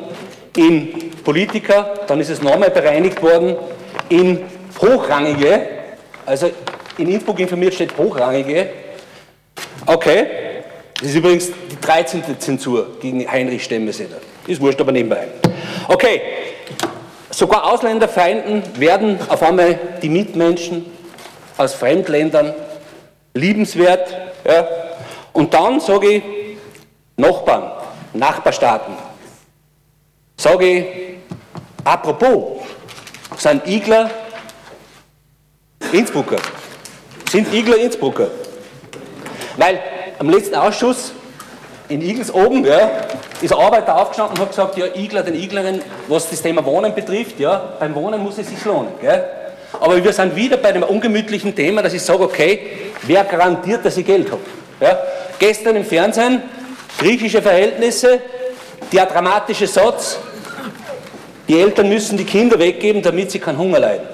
in 0.56 1.09
Politiker, 1.24 1.94
dann 2.06 2.20
ist 2.20 2.30
es 2.30 2.42
nochmal 2.42 2.70
bereinigt 2.70 3.22
worden 3.22 3.56
in 4.08 4.40
hochrangige, 4.80 5.66
also 6.26 6.50
in 6.98 7.08
Innsbruck 7.08 7.40
informiert 7.40 7.74
steht 7.74 7.96
hochrangige. 7.96 8.68
Okay, 9.86 10.26
das 10.98 11.08
ist 11.08 11.16
übrigens 11.16 11.50
die 11.70 11.80
13. 11.80 12.22
Zensur 12.38 12.98
gegen 13.00 13.30
Heinrich 13.30 13.64
Stemmeseder. 13.64 14.16
Ist 14.46 14.60
wurscht, 14.60 14.80
aber 14.80 14.92
nebenbei. 14.92 15.28
Okay, 15.88 16.20
sogar 17.30 17.70
Ausländerfeinden 17.72 18.62
werden 18.78 19.18
auf 19.28 19.42
einmal 19.42 19.78
die 20.02 20.08
Mitmenschen 20.08 20.86
aus 21.56 21.74
Fremdländern 21.74 22.54
liebenswert. 23.34 24.14
Ja. 24.46 24.66
Und 25.32 25.54
dann 25.54 25.80
sage 25.80 26.08
ich 26.08 26.22
Nachbarn, 27.16 27.70
Nachbarstaaten. 28.12 29.09
Sage 30.40 30.66
ich, 30.66 30.86
Apropos, 31.84 32.62
sind 33.36 33.66
Igler 33.66 34.08
Innsbrucker? 35.92 36.38
Sind 37.30 37.52
Igler 37.52 37.76
Innsbrucker? 37.76 38.28
Weil 39.58 39.80
am 40.18 40.30
letzten 40.30 40.54
Ausschuss 40.54 41.12
in 41.90 42.00
Igels 42.00 42.32
oben 42.32 42.64
ja, 42.64 42.90
ist 43.42 43.52
ein 43.52 43.58
Arbeiter 43.58 43.94
aufgestanden 43.94 44.38
und 44.38 44.40
hat 44.40 44.48
gesagt, 44.48 44.78
ja, 44.78 44.86
Igler, 44.94 45.22
den 45.24 45.34
Iglerin, 45.34 45.82
was 46.08 46.30
das 46.30 46.40
Thema 46.40 46.64
Wohnen 46.64 46.94
betrifft, 46.94 47.38
ja, 47.38 47.74
beim 47.78 47.94
Wohnen 47.94 48.22
muss 48.22 48.38
es 48.38 48.48
sich 48.48 48.64
lohnen. 48.64 48.92
Gell? 48.98 49.22
Aber 49.78 50.02
wir 50.02 50.12
sind 50.14 50.34
wieder 50.34 50.56
bei 50.56 50.70
einem 50.70 50.84
ungemütlichen 50.84 51.54
Thema, 51.54 51.82
dass 51.82 51.92
ich 51.92 52.02
sage, 52.02 52.22
okay, 52.22 52.92
wer 53.02 53.24
garantiert, 53.24 53.84
dass 53.84 53.98
ich 53.98 54.06
Geld 54.06 54.32
habe? 54.32 54.40
Ja? 54.80 54.98
Gestern 55.38 55.76
im 55.76 55.84
Fernsehen, 55.84 56.40
griechische 56.96 57.42
Verhältnisse, 57.42 58.20
der 58.90 59.04
dramatische 59.04 59.66
Satz, 59.66 60.18
die 61.50 61.60
Eltern 61.60 61.88
müssen 61.88 62.16
die 62.16 62.24
Kinder 62.24 62.56
weggeben, 62.60 63.02
damit 63.02 63.32
sie 63.32 63.40
keinen 63.40 63.58
Hunger 63.58 63.80
leiden. 63.80 64.06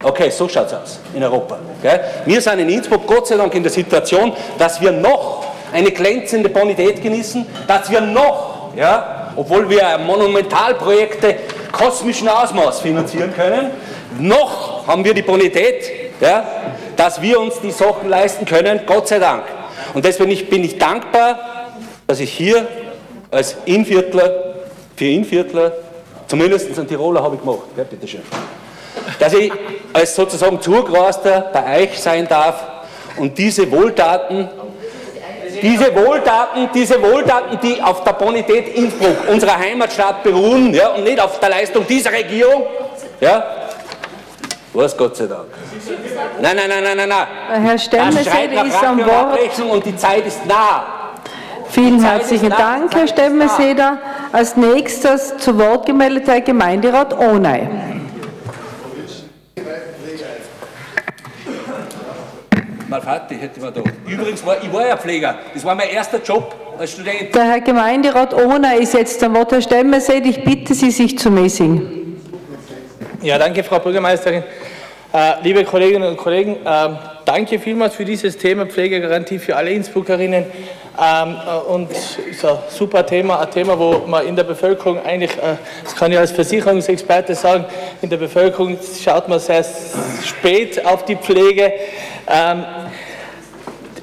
Okay, 0.00 0.30
so 0.30 0.48
schaut 0.48 0.68
es 0.68 0.72
aus 0.72 1.00
in 1.16 1.22
Europa. 1.24 1.58
Okay? 1.80 1.98
Wir 2.24 2.40
sind 2.40 2.60
in 2.60 2.68
Innsbruck 2.68 3.04
Gott 3.08 3.26
sei 3.26 3.36
Dank 3.36 3.52
in 3.56 3.64
der 3.64 3.72
Situation, 3.72 4.32
dass 4.56 4.80
wir 4.80 4.92
noch 4.92 5.46
eine 5.72 5.90
glänzende 5.90 6.48
Bonität 6.48 7.02
genießen, 7.02 7.44
dass 7.66 7.90
wir 7.90 8.00
noch, 8.00 8.70
ja, 8.76 9.32
obwohl 9.34 9.68
wir 9.68 9.98
Monumentalprojekte 9.98 11.34
kosmischen 11.72 12.28
Ausmaß 12.28 12.82
finanzieren 12.82 13.34
können, 13.34 13.70
noch 14.20 14.86
haben 14.86 15.04
wir 15.04 15.12
die 15.12 15.22
Bonität, 15.22 15.90
ja, 16.20 16.46
dass 16.94 17.20
wir 17.20 17.40
uns 17.40 17.60
die 17.60 17.72
Sachen 17.72 18.08
leisten 18.08 18.44
können, 18.44 18.82
Gott 18.86 19.08
sei 19.08 19.18
Dank. 19.18 19.42
Und 19.92 20.04
deswegen 20.04 20.48
bin 20.48 20.62
ich 20.62 20.78
dankbar, 20.78 21.66
dass 22.06 22.20
ich 22.20 22.32
hier 22.32 22.68
als 23.32 23.56
Inviertler, 23.64 24.54
für 24.94 25.06
Inviertler, 25.06 25.72
zumindest 26.26 26.78
ein 26.78 26.88
Tiroler 26.88 27.22
habe 27.22 27.36
ich 27.36 27.40
gemacht, 27.40 27.60
ja, 27.76 27.84
bitteschön, 27.84 28.22
dass 29.18 29.32
ich 29.32 29.52
als 29.92 30.14
sozusagen 30.14 30.60
Zugraster 30.60 31.50
bei 31.52 31.82
euch 31.82 31.98
sein 32.00 32.26
darf 32.28 32.62
und 33.16 33.36
diese 33.36 33.70
Wohltaten 33.70 34.48
diese 35.62 35.94
Wohltaten, 35.94 36.68
diese 36.74 37.00
Wohltaten, 37.00 37.58
die 37.62 37.80
auf 37.80 38.04
der 38.04 38.12
Bonität 38.12 38.76
Innsbruck, 38.76 39.28
unserer 39.28 39.58
Heimatstadt, 39.58 40.22
beruhen 40.22 40.74
ja, 40.74 40.88
und 40.88 41.04
nicht 41.04 41.18
auf 41.18 41.40
der 41.40 41.48
Leistung 41.48 41.86
dieser 41.86 42.12
Regierung, 42.12 42.64
ja, 43.20 43.42
was 44.72 44.96
Gott 44.96 45.16
sei 45.16 45.26
Dank. 45.26 45.46
Nein, 46.40 46.56
nein, 46.56 46.68
nein, 46.68 46.82
nein, 46.82 46.96
nein, 46.96 47.08
nein. 47.08 47.62
Herr 47.62 47.78
Stemmeseder 47.78 48.66
ist 48.66 48.84
am 48.84 48.98
Wort. 48.98 49.38
Und 49.70 49.86
die 49.86 49.96
Zeit 49.96 50.26
ist 50.26 50.44
nah. 50.44 50.84
Vielen 51.70 52.02
herzlichen 52.02 52.50
Dank, 52.50 52.94
Herr 52.94 53.08
Stemmeseder. 53.08 53.98
Als 54.36 54.54
nächstes 54.54 55.34
zu 55.38 55.58
Wort 55.58 55.86
gemeldet 55.86 56.28
Herr 56.28 56.42
Gemeinderat 56.42 57.18
Ohney. 57.18 57.66
Malfatti 62.86 63.34
hätte 63.36 63.60
man 63.60 63.72
da. 63.72 63.80
Übrigens, 64.06 64.44
war, 64.44 64.62
ich 64.62 64.70
war 64.70 64.86
ja 64.88 64.98
Pfleger. 64.98 65.36
Das 65.54 65.64
war 65.64 65.74
mein 65.74 65.88
erster 65.88 66.20
Job 66.22 66.54
als 66.78 66.92
Student. 66.92 67.34
Der 67.34 67.44
Herr 67.44 67.60
Gemeinderat 67.62 68.34
Ohner 68.34 68.76
ist 68.76 68.92
jetzt 68.92 69.24
am 69.24 69.34
Wort. 69.36 69.52
Herr 69.52 69.62
Stemmesed, 69.62 70.26
ich 70.26 70.44
bitte 70.44 70.74
Sie, 70.74 70.90
sich 70.90 71.18
zu 71.18 71.30
mäßigen. 71.30 72.20
Ja, 73.22 73.38
danke, 73.38 73.64
Frau 73.64 73.78
Bürgermeisterin. 73.78 74.42
Äh, 75.14 75.32
liebe 75.44 75.64
Kolleginnen 75.64 76.10
und 76.10 76.18
Kollegen, 76.18 76.56
äh, 76.62 76.88
danke 77.24 77.58
vielmals 77.58 77.94
für 77.94 78.04
dieses 78.04 78.36
Thema 78.36 78.66
Pflegegarantie 78.66 79.38
für 79.38 79.56
alle 79.56 79.70
Innsbruckerinnen. 79.70 80.44
Ähm, 80.98 81.36
äh, 81.46 81.72
und 81.72 81.90
ist 81.90 82.44
ein 82.44 82.58
super 82.70 83.04
Thema, 83.04 83.40
ein 83.40 83.50
Thema, 83.50 83.78
wo 83.78 84.04
man 84.06 84.26
in 84.26 84.34
der 84.34 84.44
Bevölkerung 84.44 85.04
eigentlich, 85.04 85.32
äh, 85.32 85.56
das 85.84 85.94
kann 85.94 86.10
ich 86.10 86.18
als 86.18 86.32
Versicherungsexperte 86.32 87.34
sagen, 87.34 87.66
in 88.00 88.08
der 88.08 88.16
Bevölkerung 88.16 88.78
schaut 89.04 89.28
man 89.28 89.38
sehr 89.38 89.64
spät 90.24 90.84
auf 90.86 91.04
die 91.04 91.16
Pflege. 91.16 91.72
Ähm, 92.28 92.64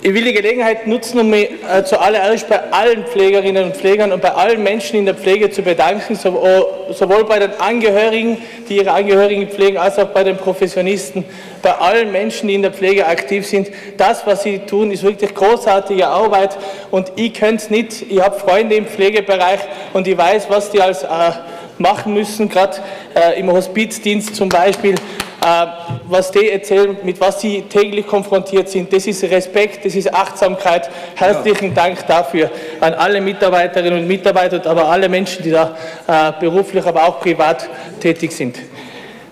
ich 0.05 0.13
will 0.13 0.25
die 0.25 0.33
Gelegenheit 0.33 0.85
nutzen, 0.85 1.17
um 1.21 1.29
mich 1.29 1.49
äh, 1.65 1.81
zuallererst 1.85 2.49
bei 2.49 2.59
allen 2.71 3.05
Pflegerinnen 3.05 3.63
und 3.63 3.77
Pflegern 3.77 4.11
und 4.11 4.21
bei 4.21 4.31
allen 4.31 4.61
Menschen 4.61 4.97
in 4.97 5.05
der 5.05 5.15
Pflege 5.15 5.49
zu 5.49 5.61
bedanken, 5.61 6.15
sowohl 6.15 7.23
bei 7.23 7.39
den 7.39 7.51
Angehörigen, 7.57 8.37
die 8.67 8.77
ihre 8.77 8.91
Angehörigen 8.91 9.47
pflegen, 9.47 9.77
als 9.77 9.97
auch 9.97 10.09
bei 10.09 10.25
den 10.25 10.35
Professionisten, 10.35 11.23
bei 11.61 11.71
allen 11.71 12.11
Menschen, 12.11 12.49
die 12.49 12.55
in 12.55 12.63
der 12.63 12.73
Pflege 12.73 13.07
aktiv 13.07 13.47
sind. 13.47 13.69
Das, 13.95 14.27
was 14.27 14.43
sie 14.43 14.59
tun, 14.59 14.91
ist 14.91 15.03
wirklich 15.03 15.33
großartige 15.33 16.05
Arbeit 16.05 16.57
und 16.91 17.13
ich 17.15 17.33
könnte 17.33 17.63
es 17.63 17.69
nicht. 17.69 18.11
Ich 18.11 18.21
habe 18.21 18.37
Freunde 18.37 18.75
im 18.75 18.87
Pflegebereich 18.87 19.61
und 19.93 20.05
ich 20.05 20.17
weiß, 20.17 20.49
was 20.49 20.69
die 20.69 20.81
als 20.81 21.03
äh, 21.03 21.07
machen 21.77 22.13
müssen, 22.13 22.49
gerade 22.49 22.77
äh, 23.15 23.39
im 23.39 23.49
Hospizdienst 23.49 24.35
zum 24.35 24.49
Beispiel, 24.49 24.95
was 26.07 26.31
die 26.31 26.49
erzählen, 26.49 26.97
mit 27.03 27.19
was 27.19 27.41
sie 27.41 27.63
täglich 27.63 28.07
konfrontiert 28.07 28.69
sind. 28.69 28.93
Das 28.93 29.05
ist 29.07 29.23
Respekt, 29.23 29.85
das 29.85 29.95
ist 29.95 30.13
Achtsamkeit. 30.13 30.89
Herzlichen 31.15 31.73
Dank 31.73 32.05
dafür 32.07 32.49
an 32.79 32.93
alle 32.93 33.19
Mitarbeiterinnen 33.19 33.99
und 33.99 34.07
Mitarbeiter, 34.07 34.65
aber 34.69 34.87
alle 34.87 35.09
Menschen, 35.09 35.43
die 35.43 35.51
da 35.51 35.75
äh, 36.07 36.31
beruflich, 36.39 36.85
aber 36.85 37.03
auch 37.03 37.19
privat 37.19 37.69
tätig 37.99 38.31
sind. 38.31 38.57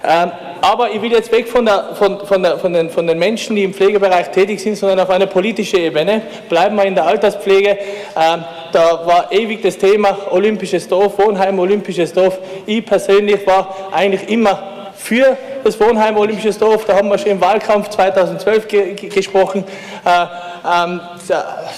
Ähm, 0.03 0.31
aber 0.61 0.91
ich 0.91 1.01
will 1.01 1.11
jetzt 1.11 1.31
weg 1.31 1.47
von, 1.47 1.65
der, 1.65 1.95
von, 1.95 2.25
von, 2.25 2.43
der, 2.43 2.57
von, 2.57 2.73
den, 2.73 2.89
von, 2.89 3.07
den, 3.07 3.17
Menschen, 3.17 3.55
die 3.55 3.63
im 3.63 3.73
Pflegebereich 3.73 4.29
tätig 4.29 4.61
sind, 4.61 4.75
sondern 4.75 4.99
auf 4.99 5.09
eine 5.09 5.27
politische 5.27 5.77
Ebene. 5.77 6.21
Bleiben 6.49 6.75
wir 6.75 6.85
in 6.85 6.95
der 6.95 7.05
Alterspflege. 7.05 7.69
Ähm, 7.69 8.43
da 8.71 9.05
war 9.05 9.31
ewig 9.31 9.61
das 9.61 9.77
Thema 9.77 10.17
Olympisches 10.31 10.87
Dorf, 10.87 11.17
Wohnheim, 11.17 11.57
Olympisches 11.59 12.13
Dorf. 12.13 12.39
Ich 12.65 12.85
persönlich 12.85 13.45
war 13.45 13.75
eigentlich 13.91 14.29
immer 14.29 14.70
für 15.03 15.35
das 15.63 15.79
Wohnheim 15.79 16.15
Olympisches 16.17 16.57
Dorf, 16.57 16.85
da 16.85 16.95
haben 16.95 17.09
wir 17.09 17.17
schon 17.17 17.31
im 17.31 17.41
Wahlkampf 17.41 17.89
2012 17.89 18.67
ge 18.67 18.93
gesprochen. 19.09 19.63
Äh, 20.05 20.25
ähm, 20.63 21.01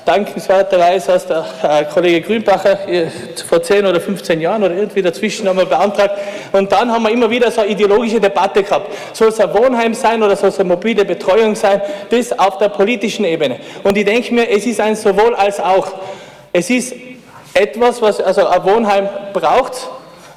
dankenswerterweise 0.04 1.14
hat 1.14 1.30
der 1.30 1.46
äh, 1.64 1.86
Kollege 1.86 2.22
Grünbacher 2.22 2.88
äh, 2.88 3.08
vor 3.48 3.64
10 3.64 3.86
oder 3.86 4.02
15 4.02 4.42
Jahren 4.42 4.64
oder 4.64 4.76
irgendwie 4.76 5.02
dazwischen 5.02 5.46
wir 5.46 5.66
beantragt. 5.66 6.18
Und 6.52 6.72
dann 6.72 6.92
haben 6.92 7.04
wir 7.04 7.12
immer 7.12 7.30
wieder 7.30 7.50
so 7.50 7.62
eine 7.62 7.70
ideologische 7.72 8.20
Debatte 8.20 8.62
gehabt. 8.62 8.92
Soll 9.14 9.30
es 9.30 9.40
ein 9.40 9.54
Wohnheim 9.54 9.94
sein 9.94 10.22
oder 10.22 10.36
soll 10.36 10.50
es 10.50 10.60
eine 10.60 10.68
mobile 10.68 11.06
Betreuung 11.06 11.56
sein? 11.56 11.82
Das 12.10 12.38
auf 12.38 12.58
der 12.58 12.70
politischen 12.70 13.24
Ebene. 13.24 13.60
Und 13.84 13.98
ich 13.98 14.06
denke 14.06 14.34
mir, 14.34 14.50
es 14.50 14.66
ist 14.66 14.82
ein 14.82 14.96
sowohl 14.96 15.34
als 15.36 15.62
auch. 15.62 15.94
Es 16.52 16.70
ist 16.70 16.94
etwas, 17.54 18.02
was 18.02 18.20
also 18.20 18.48
ein 18.48 18.64
Wohnheim 18.66 19.08
braucht, 19.32 19.88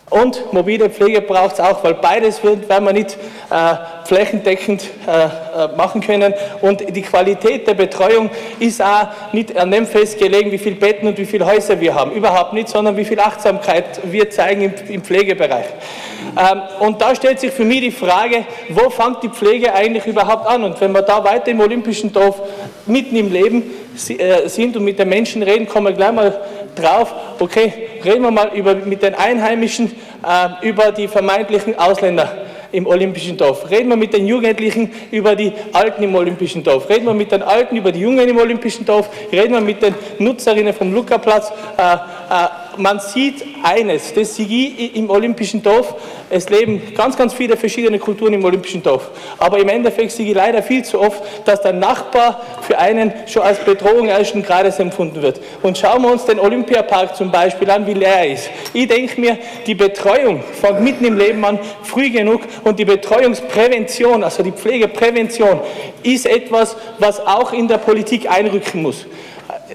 und 0.08 0.52
mobile 0.52 0.88
Pflege 0.88 1.20
braucht 1.20 1.54
es 1.54 1.60
auch, 1.60 1.82
weil 1.82 1.94
beides 1.94 2.42
wird, 2.44 2.68
werden 2.68 2.84
wir 2.84 2.92
nicht 2.92 3.18
äh, 3.50 3.74
flächendeckend 4.06 4.84
äh, 5.04 5.24
äh, 5.24 5.76
machen 5.76 6.00
können. 6.00 6.32
Und 6.62 6.94
die 6.94 7.02
Qualität 7.02 7.66
der 7.66 7.74
Betreuung 7.74 8.30
ist 8.60 8.80
auch 8.80 9.08
nicht 9.32 9.56
an 9.56 9.72
dem 9.72 9.84
festgelegt, 9.84 10.52
wie 10.52 10.58
viele 10.58 10.76
Betten 10.76 11.08
und 11.08 11.18
wie 11.18 11.26
viele 11.26 11.44
Häuser 11.44 11.80
wir 11.80 11.92
haben. 11.96 12.12
Überhaupt 12.12 12.52
nicht, 12.52 12.68
sondern 12.68 12.96
wie 12.96 13.04
viel 13.04 13.18
Achtsamkeit 13.18 14.00
wir 14.04 14.30
zeigen 14.30 14.62
im, 14.62 14.74
im 14.88 15.02
Pflegebereich. 15.02 15.66
Ähm, 16.38 16.62
und 16.78 17.00
da 17.00 17.12
stellt 17.16 17.40
sich 17.40 17.50
für 17.50 17.64
mich 17.64 17.80
die 17.80 17.90
Frage, 17.90 18.44
wo 18.68 18.90
fängt 18.90 19.24
die 19.24 19.28
Pflege 19.28 19.74
eigentlich 19.74 20.06
überhaupt 20.06 20.46
an? 20.46 20.62
Und 20.62 20.80
wenn 20.80 20.92
wir 20.92 21.02
da 21.02 21.24
weiter 21.24 21.50
im 21.50 21.58
Olympischen 21.58 22.12
Dorf 22.12 22.40
mitten 22.86 23.16
im 23.16 23.32
Leben 23.32 23.64
sind 23.96 24.76
und 24.76 24.84
mit 24.84 24.98
den 24.98 25.08
Menschen 25.08 25.42
reden, 25.42 25.66
kommen 25.66 25.86
wir 25.86 25.92
gleich 25.92 26.12
mal 26.12 26.40
drauf, 26.74 27.14
okay, 27.38 27.72
reden 28.04 28.22
wir 28.22 28.30
mal 28.30 28.50
über, 28.54 28.74
mit 28.74 29.02
den 29.02 29.14
Einheimischen 29.14 29.92
äh, 30.22 30.68
über 30.68 30.92
die 30.92 31.08
vermeintlichen 31.08 31.78
Ausländer 31.78 32.46
im 32.72 32.86
Olympischen 32.86 33.36
Dorf. 33.36 33.70
Reden 33.70 33.88
wir 33.88 33.96
mit 33.96 34.12
den 34.12 34.26
Jugendlichen 34.26 34.92
über 35.10 35.34
die 35.34 35.52
Alten 35.72 36.02
im 36.02 36.14
Olympischen 36.14 36.62
Dorf. 36.62 36.88
Reden 36.88 37.06
wir 37.06 37.14
mit 37.14 37.32
den 37.32 37.42
Alten 37.42 37.76
über 37.76 37.92
die 37.92 38.00
Jungen 38.00 38.28
im 38.28 38.36
Olympischen 38.36 38.84
Dorf. 38.84 39.08
Reden 39.32 39.54
wir 39.54 39.60
mit 39.60 39.82
den 39.82 39.94
Nutzerinnen 40.18 40.74
vom 40.74 40.92
Lukaplatz. 40.92 41.52
Äh, 41.78 41.94
äh, 41.94 41.96
man 42.78 43.00
sieht 43.00 43.44
eines, 43.62 44.12
das 44.14 44.38
ich 44.38 44.96
im 44.96 45.10
Olympischen 45.10 45.62
Dorf, 45.62 45.94
es 46.30 46.48
leben 46.48 46.94
ganz, 46.94 47.16
ganz 47.16 47.34
viele 47.34 47.56
verschiedene 47.56 47.98
Kulturen 47.98 48.32
im 48.34 48.44
Olympischen 48.44 48.82
Dorf. 48.82 49.10
Aber 49.38 49.58
im 49.58 49.68
Endeffekt 49.68 50.18
ich 50.18 50.34
leider 50.34 50.62
viel 50.62 50.84
zu 50.84 51.00
oft, 51.00 51.22
dass 51.44 51.62
der 51.62 51.72
Nachbar 51.72 52.42
für 52.62 52.78
einen 52.78 53.12
schon 53.26 53.42
als 53.42 53.58
Bedrohung 53.58 54.08
ersten 54.08 54.42
Grades 54.42 54.78
empfunden 54.78 55.22
wird. 55.22 55.40
Und 55.62 55.78
schauen 55.78 56.02
wir 56.02 56.10
uns 56.10 56.24
den 56.24 56.40
Olympiapark 56.40 57.16
zum 57.16 57.30
Beispiel 57.30 57.70
an, 57.70 57.86
wie 57.86 57.94
leer 57.94 58.16
er 58.16 58.32
ist. 58.32 58.50
Ich 58.72 58.88
denke 58.88 59.20
mir, 59.20 59.38
die 59.66 59.74
Betreuung 59.74 60.42
fängt 60.60 60.80
mitten 60.80 61.04
im 61.04 61.16
Leben 61.16 61.44
an, 61.44 61.58
früh 61.82 62.10
genug 62.10 62.42
und 62.64 62.78
die 62.78 62.84
Betreuungsprävention, 62.84 64.24
also 64.24 64.42
die 64.42 64.52
Pflegeprävention, 64.52 65.60
ist 66.02 66.26
etwas, 66.26 66.76
was 66.98 67.24
auch 67.24 67.52
in 67.52 67.68
der 67.68 67.78
Politik 67.78 68.30
einrücken 68.30 68.82
muss 68.82 69.06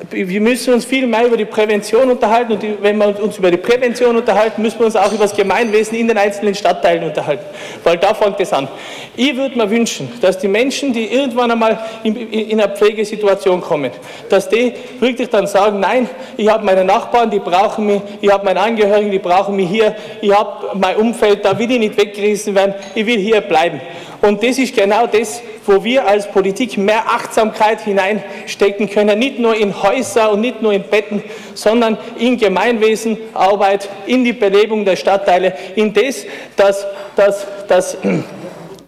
wir 0.10 0.41
müssen 0.41 0.73
uns 0.73 0.86
viel 0.86 1.06
mehr 1.06 1.27
über 1.27 1.36
die 1.36 1.45
Prävention 1.45 2.10
unterhalten 2.10 2.54
und 2.54 2.63
wenn 2.82 2.97
wir 2.97 3.21
uns 3.21 3.38
über 3.38 3.51
die 3.51 3.58
Prävention 3.58 4.15
unterhalten, 4.15 4.62
müssen 4.62 4.80
wir 4.80 4.86
uns 4.86 4.95
auch 4.95 5.12
über 5.12 5.23
das 5.23 5.36
Gemeinwesen 5.36 5.97
in 5.97 6.08
den 6.08 6.17
einzelnen 6.17 6.56
Stadtteilen 6.56 7.04
unterhalten, 7.04 7.43
weil 7.84 7.97
da 7.97 8.13
fängt 8.13 8.39
es 8.39 8.54
an. 8.54 8.67
Ich 9.15 9.36
würde 9.36 9.58
mir 9.58 9.69
wünschen, 9.69 10.10
dass 10.21 10.38
die 10.38 10.47
Menschen, 10.47 10.93
die 10.93 11.06
irgendwann 11.06 11.51
einmal 11.51 11.80
in, 12.04 12.15
in 12.15 12.62
eine 12.62 12.73
Pflegesituation 12.73 13.60
kommen, 13.60 13.91
dass 14.30 14.47
die 14.47 14.73
wirklich 14.99 15.30
dann 15.30 15.47
sagen, 15.47 15.80
nein, 15.80 16.10
ich 16.38 16.49
habe 16.49 16.63
meine 16.63 16.86
Nachbarn, 16.86 17.30
die 17.30 17.39
brauchen 17.39 17.86
mich, 17.86 18.01
ich 18.21 18.32
habe 18.32 18.45
meine 18.45 18.62
Angehörigen, 18.62 19.12
die 19.12 19.19
brauchen 19.19 19.56
mich 19.56 19.69
hier, 19.69 19.95
ich 20.21 20.34
habe 20.34 20.69
mein 20.75 20.95
Umfeld, 20.95 21.43
da 21.43 21.58
will 21.58 21.69
ich 21.69 21.80
nicht 21.80 21.97
weggerissen 21.97 22.56
werden, 22.56 22.75
ich 22.95 23.06
will 23.06 23.19
hier 23.19 23.41
bleiben. 23.41 23.82
Und 24.21 24.43
das 24.43 24.60
ist 24.60 24.75
genau 24.75 25.07
das, 25.07 25.41
wo 25.65 25.84
wir 25.84 26.07
als 26.07 26.27
Politik 26.27 26.77
mehr 26.77 27.07
Achtsamkeit 27.07 27.81
hineinstecken 27.81 28.89
können, 28.89 29.17
nicht 29.17 29.39
nur 29.39 29.55
in 29.55 29.81
Häuser 29.81 30.31
und 30.31 30.41
nicht 30.41 30.62
nur 30.62 30.73
in 30.73 30.84
Betten, 30.84 31.23
sondern 31.55 31.97
in 32.19 32.38
Gemeinwesen, 32.38 33.17
Arbeit, 33.34 33.89
in 34.05 34.23
die 34.23 34.34
Belebung 34.34 34.86
der 34.86 34.95
Stadtteile, 34.95 35.53
in 35.75 35.91
das, 35.93 36.25
dass, 36.55 36.86
dass, 37.15 37.47
dass 37.67 37.97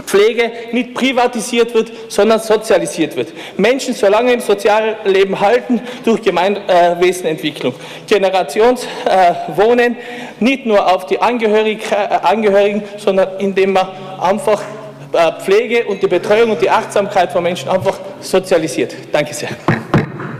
Pflege 0.05 0.51
nicht 0.71 0.93
privatisiert 0.93 1.73
wird, 1.73 1.91
sondern 2.09 2.39
sozialisiert 2.39 3.15
wird. 3.15 3.33
Menschen 3.57 3.95
so 3.95 4.07
lange 4.07 4.33
im 4.33 4.41
Sozialleben 4.41 5.39
halten 5.39 5.81
durch 6.03 6.21
Gemeinwesenentwicklung. 6.21 7.73
Generationswohnen 8.07 9.95
äh, 9.95 9.99
nicht 10.39 10.67
nur 10.67 10.93
auf 10.93 11.07
die 11.07 11.19
Angehörigen, 11.19 11.81
äh, 11.89 11.95
Angehörigen 12.21 12.83
sondern 12.97 13.39
indem 13.39 13.73
man 13.73 13.87
einfach 14.21 14.61
Pflege 15.39 15.85
und 15.85 16.01
die 16.01 16.07
Betreuung 16.07 16.51
und 16.51 16.61
die 16.61 16.69
Achtsamkeit 16.69 17.31
von 17.31 17.43
Menschen 17.43 17.69
einfach 17.69 17.99
sozialisiert. 18.19 18.95
Danke 19.11 19.33
sehr. 19.33 19.49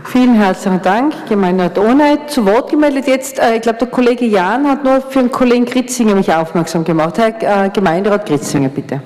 Vielen 0.06 0.34
herzlichen 0.34 0.82
Dank, 0.82 1.14
Gemeinderat 1.28 1.78
Ohne. 1.78 2.26
Zu 2.26 2.44
Wort 2.46 2.70
gemeldet 2.70 3.06
jetzt, 3.06 3.38
äh, 3.38 3.56
ich 3.56 3.62
glaube, 3.62 3.78
der 3.78 3.88
Kollege 3.88 4.26
Jahn 4.26 4.68
hat 4.68 4.84
nur 4.84 5.00
für 5.00 5.20
den 5.20 5.32
Kollegen 5.32 5.64
Gritzinger 5.64 6.14
mich 6.14 6.32
aufmerksam 6.32 6.84
gemacht. 6.84 7.18
Herr 7.18 7.66
äh, 7.66 7.70
Gemeinderat 7.70 8.26
Gritzinger, 8.26 8.68
bitte. 8.68 9.02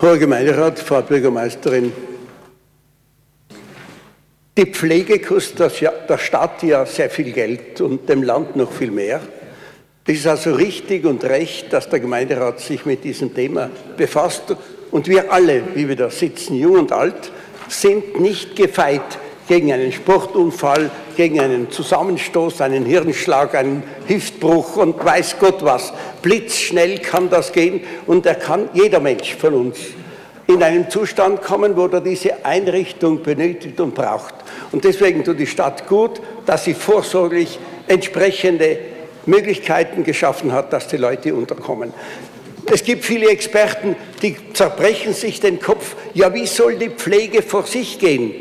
Hoher 0.00 0.18
Gemeinderat, 0.18 0.78
Frau 0.78 1.02
Bürgermeisterin, 1.02 1.92
die 4.56 4.66
Pflege 4.66 5.18
kostet 5.18 5.82
der 6.08 6.18
Stadt 6.18 6.62
ja 6.62 6.86
sehr 6.86 7.10
viel 7.10 7.32
Geld 7.32 7.80
und 7.82 8.08
dem 8.08 8.22
Land 8.22 8.56
noch 8.56 8.72
viel 8.72 8.90
mehr. 8.90 9.20
Es 10.08 10.18
ist 10.18 10.26
also 10.28 10.52
richtig 10.52 11.04
und 11.04 11.24
recht, 11.24 11.72
dass 11.72 11.88
der 11.88 11.98
Gemeinderat 11.98 12.60
sich 12.60 12.86
mit 12.86 13.02
diesem 13.02 13.34
Thema 13.34 13.70
befasst. 13.96 14.54
Und 14.92 15.08
wir 15.08 15.32
alle, 15.32 15.64
wie 15.74 15.88
wir 15.88 15.96
da 15.96 16.10
sitzen, 16.10 16.54
jung 16.54 16.78
und 16.78 16.92
alt, 16.92 17.32
sind 17.66 18.20
nicht 18.20 18.54
gefeit 18.54 19.02
gegen 19.48 19.72
einen 19.72 19.90
Sportunfall, 19.90 20.92
gegen 21.16 21.40
einen 21.40 21.72
Zusammenstoß, 21.72 22.60
einen 22.60 22.84
Hirnschlag, 22.84 23.56
einen 23.56 23.82
Hüftbruch 24.06 24.76
und 24.76 25.04
weiß 25.04 25.40
Gott 25.40 25.64
was. 25.64 25.92
Blitzschnell 26.22 26.98
kann 27.00 27.28
das 27.28 27.50
gehen 27.50 27.80
und 28.06 28.26
er 28.26 28.36
kann 28.36 28.68
jeder 28.74 29.00
Mensch 29.00 29.34
von 29.34 29.54
uns 29.54 29.78
in 30.46 30.62
einen 30.62 30.88
Zustand 30.88 31.42
kommen, 31.42 31.76
wo 31.76 31.86
er 31.86 32.00
diese 32.00 32.44
Einrichtung 32.44 33.24
benötigt 33.24 33.80
und 33.80 33.96
braucht. 33.96 34.34
Und 34.70 34.84
deswegen 34.84 35.24
tut 35.24 35.40
die 35.40 35.48
Stadt 35.48 35.88
gut, 35.88 36.20
dass 36.46 36.64
sie 36.64 36.74
vorsorglich 36.74 37.58
entsprechende 37.88 38.78
Möglichkeiten 39.26 40.04
geschaffen 40.04 40.52
hat, 40.52 40.72
dass 40.72 40.88
die 40.88 40.96
Leute 40.96 41.34
unterkommen. 41.34 41.92
Es 42.72 42.82
gibt 42.82 43.04
viele 43.04 43.28
Experten, 43.28 43.94
die 44.22 44.36
zerbrechen 44.52 45.14
sich 45.14 45.40
den 45.40 45.60
Kopf, 45.60 45.94
ja, 46.14 46.34
wie 46.34 46.46
soll 46.46 46.76
die 46.76 46.90
Pflege 46.90 47.42
vor 47.42 47.64
sich 47.64 47.98
gehen? 47.98 48.32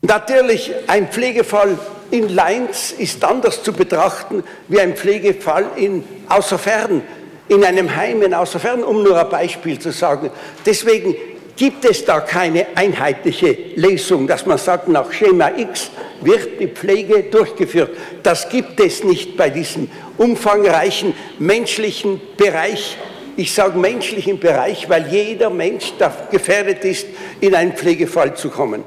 Natürlich, 0.00 0.72
ein 0.86 1.08
Pflegefall 1.08 1.78
in 2.10 2.28
Leins 2.28 2.92
ist 2.92 3.22
anders 3.24 3.62
zu 3.62 3.72
betrachten 3.72 4.42
wie 4.68 4.80
ein 4.80 4.96
Pflegefall 4.96 5.66
in 5.76 6.04
Außerfern, 6.28 7.02
in 7.48 7.64
einem 7.64 7.94
Heim 7.94 8.22
in 8.22 8.34
Außerfern, 8.34 8.82
um 8.82 9.02
nur 9.02 9.18
ein 9.18 9.28
Beispiel 9.28 9.78
zu 9.78 9.92
sagen. 9.92 10.30
Deswegen 10.64 11.14
gibt 11.56 11.84
es 11.84 12.04
da 12.04 12.20
keine 12.20 12.66
einheitliche 12.74 13.56
Lesung, 13.76 14.26
dass 14.26 14.46
man 14.46 14.58
sagt, 14.58 14.88
nach 14.88 15.12
Schema 15.12 15.50
X 15.56 15.90
wird 16.20 16.60
die 16.60 16.68
Pflege 16.68 17.24
durchgeführt. 17.24 17.90
Das 18.22 18.48
gibt 18.48 18.80
es 18.80 19.04
nicht 19.04 19.36
bei 19.36 19.50
diesem 19.50 19.90
umfangreichen 20.16 21.14
menschlichen 21.38 22.20
Bereich. 22.36 22.96
Ich 23.36 23.52
sage 23.54 23.78
menschlichen 23.78 24.38
Bereich, 24.38 24.88
weil 24.88 25.08
jeder 25.08 25.50
Mensch 25.50 25.92
gefährdet 26.30 26.84
ist, 26.84 27.06
in 27.40 27.54
einen 27.54 27.72
Pflegefall 27.72 28.34
zu 28.34 28.50
kommen. 28.50 28.84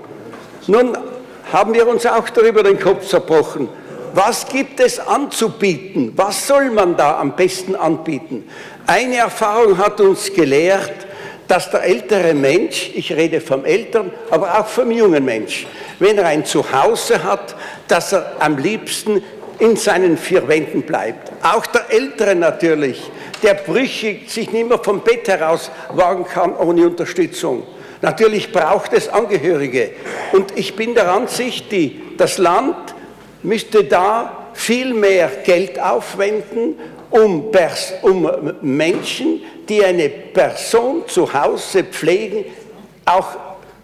Nun 0.67 0.97
haben 1.51 1.73
wir 1.73 1.87
uns 1.87 2.05
auch 2.05 2.29
darüber 2.29 2.63
den 2.63 2.79
Kopf 2.79 3.07
zerbrochen. 3.07 3.69
Was 4.13 4.47
gibt 4.47 4.79
es 4.79 4.99
anzubieten? 4.99 6.13
Was 6.15 6.47
soll 6.47 6.71
man 6.71 6.95
da 6.95 7.19
am 7.19 7.35
besten 7.35 7.75
anbieten? 7.75 8.47
Eine 8.87 9.17
Erfahrung 9.17 9.77
hat 9.77 9.99
uns 9.99 10.31
gelehrt, 10.31 11.05
dass 11.47 11.69
der 11.69 11.83
ältere 11.83 12.33
Mensch, 12.33 12.91
ich 12.95 13.13
rede 13.13 13.41
vom 13.41 13.65
Eltern, 13.65 14.11
aber 14.31 14.59
auch 14.59 14.67
vom 14.67 14.91
jungen 14.91 15.23
Mensch, 15.23 15.67
wenn 15.99 16.17
er 16.17 16.25
ein 16.25 16.45
Zuhause 16.45 17.23
hat, 17.23 17.55
dass 17.87 18.13
er 18.13 18.33
am 18.39 18.57
liebsten 18.57 19.21
in 19.59 19.75
seinen 19.75 20.17
vier 20.17 20.47
Wänden 20.47 20.81
bleibt. 20.81 21.31
Auch 21.43 21.65
der 21.67 21.89
Ältere 21.89 22.35
natürlich, 22.35 23.09
der 23.43 23.53
brüchig 23.53 24.29
sich 24.29 24.51
nicht 24.51 24.67
mehr 24.67 24.79
vom 24.79 25.01
Bett 25.01 25.27
heraus 25.27 25.71
wagen 25.93 26.25
kann 26.25 26.55
ohne 26.55 26.87
Unterstützung. 26.87 27.63
Natürlich 28.01 28.51
braucht 28.51 28.93
es 28.93 29.07
Angehörige. 29.07 29.91
Und 30.33 30.57
ich 30.57 30.75
bin 30.75 30.93
der 30.93 31.11
Ansicht, 31.11 31.71
die, 31.71 32.01
das 32.17 32.37
Land 32.37 32.75
müsste 33.43 33.83
da 33.83 34.49
viel 34.53 34.93
mehr 34.93 35.29
Geld 35.45 35.79
aufwenden, 35.79 36.75
um, 37.15 37.51
Pers 37.51 37.93
um 38.01 38.29
Menschen, 38.61 39.41
die 39.69 39.83
eine 39.83 40.09
Person 40.09 41.03
zu 41.07 41.33
Hause 41.33 41.83
pflegen, 41.85 42.45
auch 43.05 43.27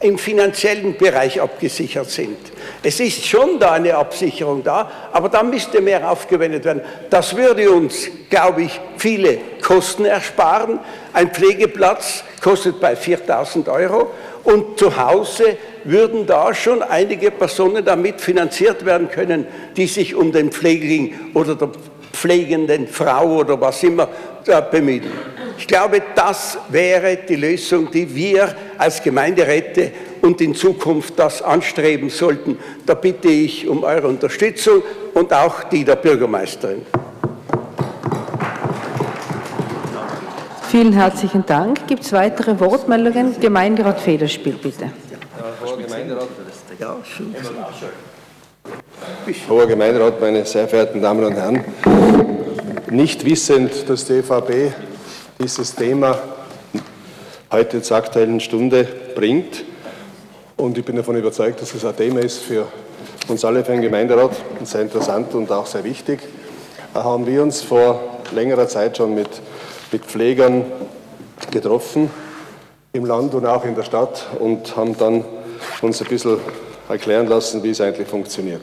im 0.02 0.18
finanziellen 0.18 0.98
Bereich 0.98 1.40
abgesichert 1.40 2.10
sind. 2.10 2.38
Es 2.82 3.00
ist 3.00 3.24
schon 3.26 3.60
da 3.60 3.74
eine 3.74 3.96
Absicherung 3.96 4.64
da, 4.64 4.92
aber 5.12 5.30
da 5.30 5.44
müsste 5.44 5.80
mehr 5.80 6.10
aufgewendet 6.10 6.66
werden. 6.66 6.82
Das 7.10 7.38
würde 7.38 7.70
uns, 7.70 8.10
glaube 8.30 8.64
ich, 8.64 8.82
viele 8.98 9.38
Kosten 9.62 10.06
ersparen. 10.06 10.80
Ein 11.14 11.32
Pflegeplatz 11.32 12.24
kostet 12.42 12.82
bei 12.82 12.96
4000 12.96 13.70
Euro 13.70 14.10
und 14.44 14.80
zu 14.80 14.98
Hause 14.98 15.56
würden 15.84 16.26
da 16.26 16.54
schon 16.54 16.82
einige 16.82 17.30
Personen 17.30 17.86
damit 17.86 18.20
finanziert 18.20 18.84
werden 18.84 19.10
können, 19.10 19.46
die 19.78 19.86
sich 19.86 20.16
um 20.16 20.32
den 20.32 20.52
Pflegling 20.52 21.14
oder 21.36 21.56
der 21.56 21.70
pflegenden 22.12 22.88
Frau 22.88 23.38
oder 23.38 23.60
was 23.60 23.82
immer 23.84 24.08
äh, 24.46 24.62
bemühen. 24.70 25.12
Ich 25.58 25.68
glaube, 25.68 26.02
das 26.16 26.58
wäre 26.70 27.18
die 27.18 27.36
Lösung, 27.36 27.92
die 27.92 28.16
wir 28.16 28.56
als 28.78 29.02
Gemeinderäte 29.02 29.92
und 30.22 30.42
in 30.42 30.56
Zukunft 30.56 31.20
das 31.20 31.42
anstreben 31.42 32.10
sollten. 32.10 32.58
Da 32.86 32.96
bitte 32.96 33.28
ich 33.28 33.68
um 33.68 33.84
eure 33.84 34.08
Unterstützung 34.08 34.82
und 35.14 35.32
auch 35.34 35.64
die 35.66 35.84
der 35.84 35.98
Bürgermeisterin. 35.98 36.84
Vielen 40.72 40.94
herzlichen 40.94 41.46
Dank. 41.46 41.86
Gibt 41.86 42.04
es 42.04 42.14
weitere 42.14 42.60
Wortmeldungen? 42.60 43.40
Gemeinderat 43.40 44.00
Federspiel, 44.00 44.54
bitte. 44.54 44.90
Hoher 49.50 49.68
Gemeinderat, 49.68 50.20
meine 50.22 50.46
sehr 50.46 50.68
verehrten 50.68 51.02
Damen 51.02 51.24
und 51.24 51.34
Herren, 51.34 51.64
nicht 52.90 53.26
wissend, 53.26 53.90
dass 53.90 54.06
die 54.06 54.14
ÖVP 54.14 54.74
dieses 55.42 55.76
Thema 55.76 56.18
heute 57.52 57.82
zur 57.82 57.98
Aktuellen 57.98 58.40
Stunde 58.40 58.88
bringt, 59.16 59.64
und 60.58 60.78
ich 60.78 60.86
bin 60.86 60.96
davon 60.96 61.16
überzeugt, 61.16 61.62
dass 61.62 61.74
es 61.74 61.84
ein 61.84 61.96
Thema 61.96 62.20
ist 62.20 62.40
für 62.40 62.68
uns 63.28 63.44
alle, 63.44 63.64
für 63.64 63.72
den 63.72 63.82
Gemeinderat, 63.82 64.32
und 64.60 64.68
sehr 64.68 64.82
interessant 64.82 65.34
und 65.34 65.52
auch 65.52 65.66
sehr 65.66 65.84
wichtig, 65.84 66.20
haben 66.94 67.26
wir 67.26 67.42
uns 67.42 67.62
vor 67.62 68.00
längerer 68.34 68.68
Zeit 68.68 68.98
schon 68.98 69.16
mit 69.16 69.30
mit 69.92 70.06
Pflegern 70.06 70.66
getroffen 71.52 72.10
im 72.94 73.06
Land 73.06 73.34
und 73.34 73.46
auch 73.46 73.66
in 73.66 73.76
der 73.76 73.84
Stadt 73.84 74.28
und 74.40 74.76
haben 74.76 74.98
dann 74.98 75.26
uns 75.82 76.02
ein 76.02 76.08
bisschen 76.08 76.38
erklären 76.92 77.28
lassen, 77.28 77.64
wie 77.64 77.72
es 77.72 77.82
eigentlich 77.82 78.08
funktioniert. 78.08 78.62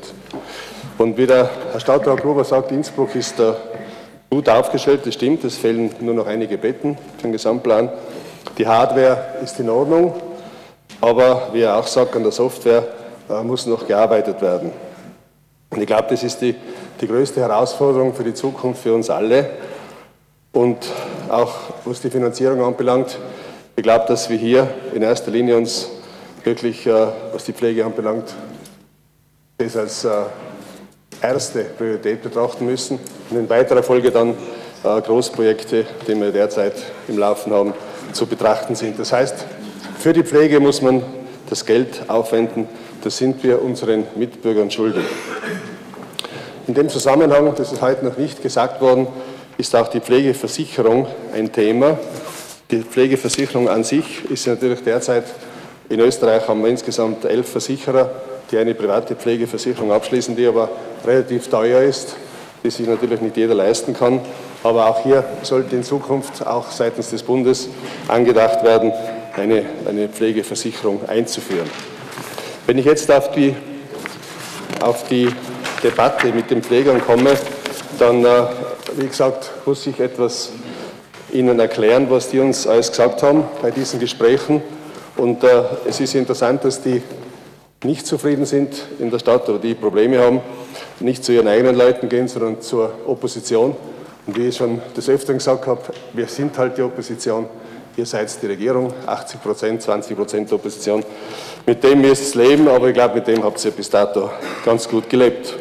Und 0.98 1.16
wie 1.16 1.26
der 1.26 1.48
Herr 1.72 1.80
Stadtrat 1.80 2.22
Gruber 2.22 2.44
sagt, 2.44 2.72
Innsbruck 2.72 3.14
ist 3.14 3.38
da 3.38 3.56
gut 4.30 4.48
aufgestellt, 4.48 5.00
das 5.04 5.14
stimmt, 5.14 5.44
es 5.44 5.56
fehlen 5.56 5.94
nur 6.00 6.14
noch 6.14 6.26
einige 6.26 6.58
Betten 6.58 6.98
für 7.16 7.22
den 7.22 7.32
Gesamtplan. 7.32 7.90
Die 8.56 8.66
Hardware 8.66 9.36
ist 9.42 9.58
in 9.60 9.70
Ordnung, 9.70 10.14
aber 11.00 11.48
wie 11.52 11.62
er 11.62 11.76
auch 11.76 11.86
sagt, 11.86 12.16
an 12.16 12.22
der 12.22 12.32
Software 12.32 12.86
äh, 13.30 13.42
muss 13.42 13.66
noch 13.66 13.86
gearbeitet 13.86 14.42
werden. 14.42 14.72
Und 15.70 15.80
ich 15.80 15.86
glaube, 15.86 16.06
das 16.10 16.22
ist 16.22 16.40
die, 16.40 16.54
die 17.00 17.06
größte 17.06 17.40
Herausforderung 17.40 18.14
für 18.14 18.24
die 18.24 18.34
Zukunft 18.34 18.82
für 18.82 18.94
uns 18.94 19.10
alle, 19.10 19.50
und 20.52 20.78
auch 21.28 21.54
was 21.84 22.00
die 22.00 22.10
Finanzierung 22.10 22.62
anbelangt, 22.62 23.18
ich 23.76 23.82
glaube, 23.82 24.06
dass 24.08 24.28
wir 24.28 24.36
hier 24.36 24.66
in 24.92 25.02
erster 25.02 25.30
Linie 25.30 25.56
uns 25.56 25.88
wirklich, 26.48 26.86
äh, 26.86 27.08
was 27.32 27.44
die 27.44 27.52
Pflege 27.52 27.84
anbelangt, 27.84 28.34
das 29.58 29.76
als 29.76 30.02
äh, 30.04 30.08
erste 31.20 31.64
Priorität 31.64 32.22
betrachten 32.22 32.64
müssen 32.64 32.98
und 33.28 33.36
in 33.36 33.50
weiterer 33.50 33.82
Folge 33.82 34.10
dann 34.10 34.30
äh, 34.30 35.00
Großprojekte, 35.02 35.84
die 36.06 36.14
wir 36.18 36.32
derzeit 36.32 36.72
im 37.06 37.18
Laufen 37.18 37.52
haben, 37.52 37.74
zu 38.12 38.24
betrachten 38.24 38.74
sind. 38.74 38.98
Das 38.98 39.12
heißt, 39.12 39.44
für 39.98 40.14
die 40.14 40.22
Pflege 40.22 40.58
muss 40.58 40.80
man 40.80 41.02
das 41.50 41.66
Geld 41.66 42.04
aufwenden. 42.08 42.66
Das 43.04 43.18
sind 43.18 43.42
wir 43.42 43.60
unseren 43.60 44.04
Mitbürgern 44.16 44.70
schuldig. 44.70 45.04
In 46.66 46.72
dem 46.72 46.88
Zusammenhang, 46.88 47.52
das 47.56 47.72
ist 47.72 47.82
heute 47.82 48.06
noch 48.06 48.16
nicht 48.16 48.42
gesagt 48.42 48.80
worden, 48.80 49.06
ist 49.58 49.76
auch 49.76 49.88
die 49.88 50.00
Pflegeversicherung 50.00 51.08
ein 51.34 51.52
Thema. 51.52 51.98
Die 52.70 52.80
Pflegeversicherung 52.80 53.68
an 53.68 53.84
sich 53.84 54.24
ist 54.30 54.46
natürlich 54.46 54.82
derzeit, 54.82 55.24
in 55.88 56.00
Österreich 56.00 56.46
haben 56.46 56.62
wir 56.62 56.70
insgesamt 56.70 57.24
elf 57.24 57.48
Versicherer, 57.48 58.10
die 58.50 58.58
eine 58.58 58.74
private 58.74 59.14
Pflegeversicherung 59.14 59.90
abschließen, 59.90 60.36
die 60.36 60.46
aber 60.46 60.68
relativ 61.06 61.48
teuer 61.48 61.82
ist, 61.82 62.14
die 62.62 62.70
sich 62.70 62.86
natürlich 62.86 63.20
nicht 63.20 63.36
jeder 63.36 63.54
leisten 63.54 63.94
kann. 63.94 64.20
Aber 64.62 64.86
auch 64.88 65.02
hier 65.02 65.24
sollte 65.42 65.76
in 65.76 65.82
Zukunft 65.82 66.46
auch 66.46 66.70
seitens 66.70 67.10
des 67.10 67.22
Bundes 67.22 67.68
angedacht 68.08 68.64
werden, 68.64 68.92
eine, 69.36 69.64
eine 69.86 70.08
Pflegeversicherung 70.08 71.08
einzuführen. 71.08 71.70
Wenn 72.66 72.76
ich 72.76 72.84
jetzt 72.84 73.10
auf 73.10 73.30
die, 73.30 73.54
auf 74.80 75.08
die 75.08 75.28
Debatte 75.82 76.32
mit 76.32 76.50
den 76.50 76.62
Pflegern 76.62 77.00
komme, 77.00 77.30
dann, 77.98 78.24
äh, 78.24 78.42
wie 78.96 79.06
gesagt, 79.06 79.50
muss 79.64 79.86
ich 79.86 79.98
etwas 80.00 80.50
Ihnen 81.32 81.60
erklären, 81.60 82.08
was 82.10 82.28
die 82.28 82.40
uns 82.40 82.66
alles 82.66 82.90
gesagt 82.90 83.22
haben 83.22 83.44
bei 83.62 83.70
diesen 83.70 84.00
Gesprächen. 84.00 84.62
Und 85.18 85.42
äh, 85.42 85.62
es 85.84 85.98
ist 85.98 86.14
interessant, 86.14 86.64
dass 86.64 86.80
die 86.80 87.02
nicht 87.82 88.06
zufrieden 88.06 88.46
sind 88.46 88.74
in 89.00 89.10
der 89.10 89.18
Stadt 89.18 89.48
oder 89.48 89.58
die 89.58 89.74
Probleme 89.74 90.20
haben, 90.20 90.40
nicht 91.00 91.24
zu 91.24 91.32
ihren 91.32 91.48
eigenen 91.48 91.76
Leuten 91.76 92.08
gehen, 92.08 92.28
sondern 92.28 92.60
zur 92.60 92.92
Opposition. 93.04 93.76
Und 94.26 94.38
wie 94.38 94.48
ich 94.48 94.56
schon 94.56 94.80
des 94.96 95.08
Öfteren 95.08 95.38
gesagt 95.38 95.66
habe, 95.66 95.80
wir 96.12 96.26
sind 96.28 96.56
halt 96.56 96.78
die 96.78 96.82
Opposition. 96.82 97.46
Ihr 97.96 98.06
seid 98.06 98.30
die 98.40 98.46
Regierung, 98.46 98.92
80 99.06 99.42
Prozent, 99.42 99.82
20 99.82 100.16
Prozent 100.16 100.52
Opposition. 100.52 101.02
Mit 101.66 101.82
dem 101.82 102.00
müsst 102.00 102.36
ihr 102.36 102.42
leben, 102.42 102.68
aber 102.68 102.88
ich 102.88 102.94
glaube, 102.94 103.16
mit 103.16 103.26
dem 103.26 103.42
habt 103.42 103.64
ihr 103.64 103.72
bis 103.72 103.90
dato 103.90 104.30
ganz 104.64 104.88
gut 104.88 105.10
gelebt. 105.10 105.56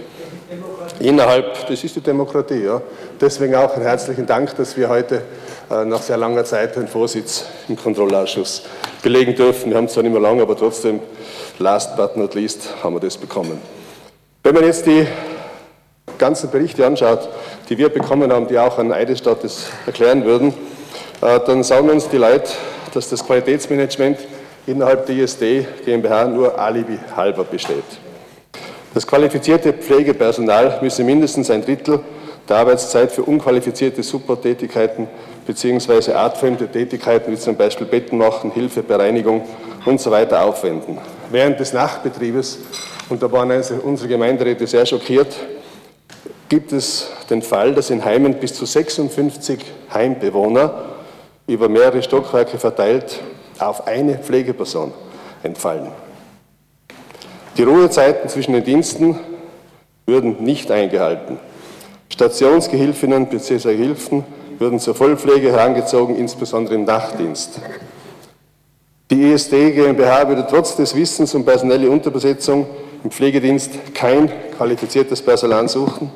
Innerhalb, 1.00 1.68
das 1.68 1.84
ist 1.84 1.96
die 1.96 2.02
Demokratie, 2.02 2.64
ja. 2.64 2.80
Deswegen 3.20 3.56
auch 3.56 3.74
einen 3.74 3.84
herzlichen 3.84 4.28
Dank, 4.28 4.56
dass 4.56 4.78
wir 4.78 4.88
heute 4.88 5.24
nach 5.70 6.02
sehr 6.02 6.18
langer 6.18 6.46
Zeit 6.46 6.76
den 6.76 6.88
Vorsitz 6.88 7.46
im 7.68 7.76
Kontrollausschuss 7.76 8.64
belegen 9.02 9.36
dürfen. 9.36 9.72
Wir 9.72 9.78
haben 9.78 9.90
zwar 9.90 10.04
nicht 10.04 10.12
mehr 10.12 10.22
lange, 10.22 10.42
aber 10.42 10.56
trotzdem, 10.56 11.00
last 11.60 11.96
but 11.98 12.16
not 12.16 12.36
least, 12.36 12.70
haben 12.84 12.96
wir 12.96 13.00
das 13.00 13.18
bekommen. 13.18 13.60
Wenn 14.44 14.56
man 14.56 14.64
jetzt 14.64 14.86
die 14.86 15.06
ganzen 16.18 16.50
Berichte 16.50 16.86
anschaut, 16.86 17.28
die 17.70 17.78
wir 17.78 17.90
bekommen 17.90 18.32
haben, 18.32 18.48
die 18.48 18.58
auch 18.58 18.78
an 18.78 18.92
Eidesstadt 18.92 19.44
das 19.44 19.68
erklären 19.86 20.24
würden, 20.24 20.54
äh, 21.22 21.40
dann 21.46 21.64
sagen 21.64 21.90
uns 21.90 22.08
die 22.08 22.18
Leute, 22.18 22.52
dass 22.94 23.10
das 23.10 23.26
Qualitätsmanagement 23.26 24.20
innerhalb 24.66 25.06
der 25.06 25.16
ISD 25.16 25.66
GmbH 25.86 26.26
nur 26.26 26.58
alibi 26.58 26.98
halber 27.16 27.44
besteht. 27.44 27.84
Das 28.94 29.06
qualifizierte 29.06 29.74
Pflegepersonal 29.74 30.80
müsse 30.82 31.04
mindestens 31.04 31.52
ein 31.52 31.64
Drittel 31.64 32.00
der 32.48 32.58
Arbeitszeit 32.58 33.12
für 33.12 33.24
unqualifizierte 33.24 34.02
Supporttätigkeiten 34.02 35.08
bzw. 35.48 36.12
artfremde 36.12 36.68
Tätigkeiten 36.68 37.32
wie 37.32 37.38
zum 37.38 37.56
Beispiel 37.56 37.88
Betten 37.88 38.18
machen, 38.18 38.52
Hilfe, 38.52 38.84
Bereinigung 38.84 39.42
und 39.86 40.00
so 40.00 40.12
weiter 40.12 40.44
aufwenden. 40.44 40.98
Während 41.32 41.60
des 41.60 41.74
Nachtbetriebes, 41.74 42.60
und 43.10 43.24
da 43.24 43.32
waren 43.32 43.50
also 43.52 43.76
unsere 43.76 44.10
Gemeinderäte 44.10 44.68
sehr 44.68 44.86
schockiert, 44.86 45.34
gibt 46.50 46.72
es 46.74 47.10
den 47.30 47.42
Fall, 47.42 47.74
dass 47.74 47.90
in 47.90 48.04
Heimen 48.04 48.36
bis 48.36 48.54
zu 48.54 48.66
56 48.66 49.60
Heimbewohner 49.94 50.86
über 51.48 51.70
mehrere 51.70 52.04
Stockwerke 52.04 52.58
verteilt 52.58 53.20
auf 53.60 53.88
eine 53.88 54.18
Pflegeperson 54.18 54.94
entfallen. 55.44 55.90
Die 57.58 57.64
Ruhezeiten 57.64 58.30
zwischen 58.30 58.54
den 58.54 58.64
Diensten 58.64 59.18
würden 60.06 60.44
nicht 60.44 60.70
eingehalten. 60.72 61.40
Stationsgehilfinnen 62.10 63.28
bzw. 63.28 63.76
Hilfen 63.76 64.24
würden 64.60 64.80
zur 64.80 64.96
Vollpflege 64.96 65.52
herangezogen, 65.52 66.16
insbesondere 66.16 66.76
im 66.76 66.86
Nachtdienst. 66.86 67.60
Die 69.10 69.32
ESD 69.32 69.72
GmbH 69.72 70.28
würde 70.28 70.46
trotz 70.50 70.76
des 70.76 70.96
Wissens 70.96 71.34
um 71.34 71.46
personelle 71.46 71.90
Unterbesetzung 71.90 72.68
im 73.04 73.12
Pflegedienst 73.12 73.94
kein 73.94 74.30
qualifiziertes 74.58 75.22
Personal 75.22 75.70
suchen 75.70 76.12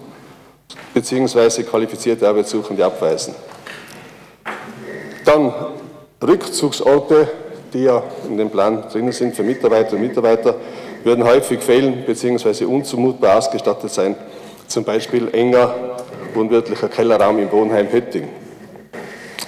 bzw. 0.94 1.64
qualifizierte 1.64 2.28
Arbeitssuchende 2.28 2.86
abweisen. 2.86 3.34
Dann 5.24 5.54
Rückzugsorte, 6.22 7.30
die 7.74 7.84
ja 7.84 8.04
in 8.28 8.38
dem 8.38 8.50
Plan 8.50 8.84
drin 8.92 9.12
sind 9.12 9.36
für 9.36 9.44
Mitarbeiter 9.44 9.94
und 9.94 10.02
Mitarbeiter, 10.02 10.56
würden 11.04 11.24
häufig 11.24 11.62
fehlen 11.62 12.04
bzw. 12.06 12.66
unzumutbar 12.66 13.38
ausgestattet 13.38 13.92
sein, 13.92 14.16
zum 14.68 14.84
Beispiel 14.84 15.30
enger 15.34 15.74
wohnwirtlicher 16.36 16.89
Kellerraum 16.89 17.39
im 17.39 17.51
Wohnheim 17.51 17.91
Hötting. 17.91 18.27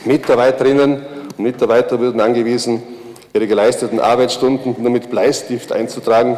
Mitarbeiterinnen 0.05 1.05
und 1.37 1.39
Mitarbeiter 1.39 1.99
würden 1.99 2.19
angewiesen, 2.21 2.83
ihre 3.33 3.47
geleisteten 3.47 3.99
Arbeitsstunden 3.99 4.75
nur 4.79 4.91
mit 4.91 5.09
Bleistift 5.09 5.71
einzutragen. 5.71 6.37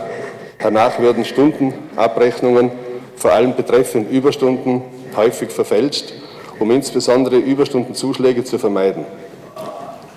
Danach 0.60 1.00
würden 1.00 1.26
Stundenabrechnungen, 1.26 2.72
vor 3.18 3.32
allem 3.32 3.56
betreffend 3.56 4.12
Überstunden, 4.12 4.82
häufig 5.16 5.52
verfälscht, 5.52 6.14
um 6.60 6.72
insbesondere 6.72 7.38
Überstundenzuschläge 7.38 8.44
zu 8.44 8.58
vermeiden. 8.58 9.06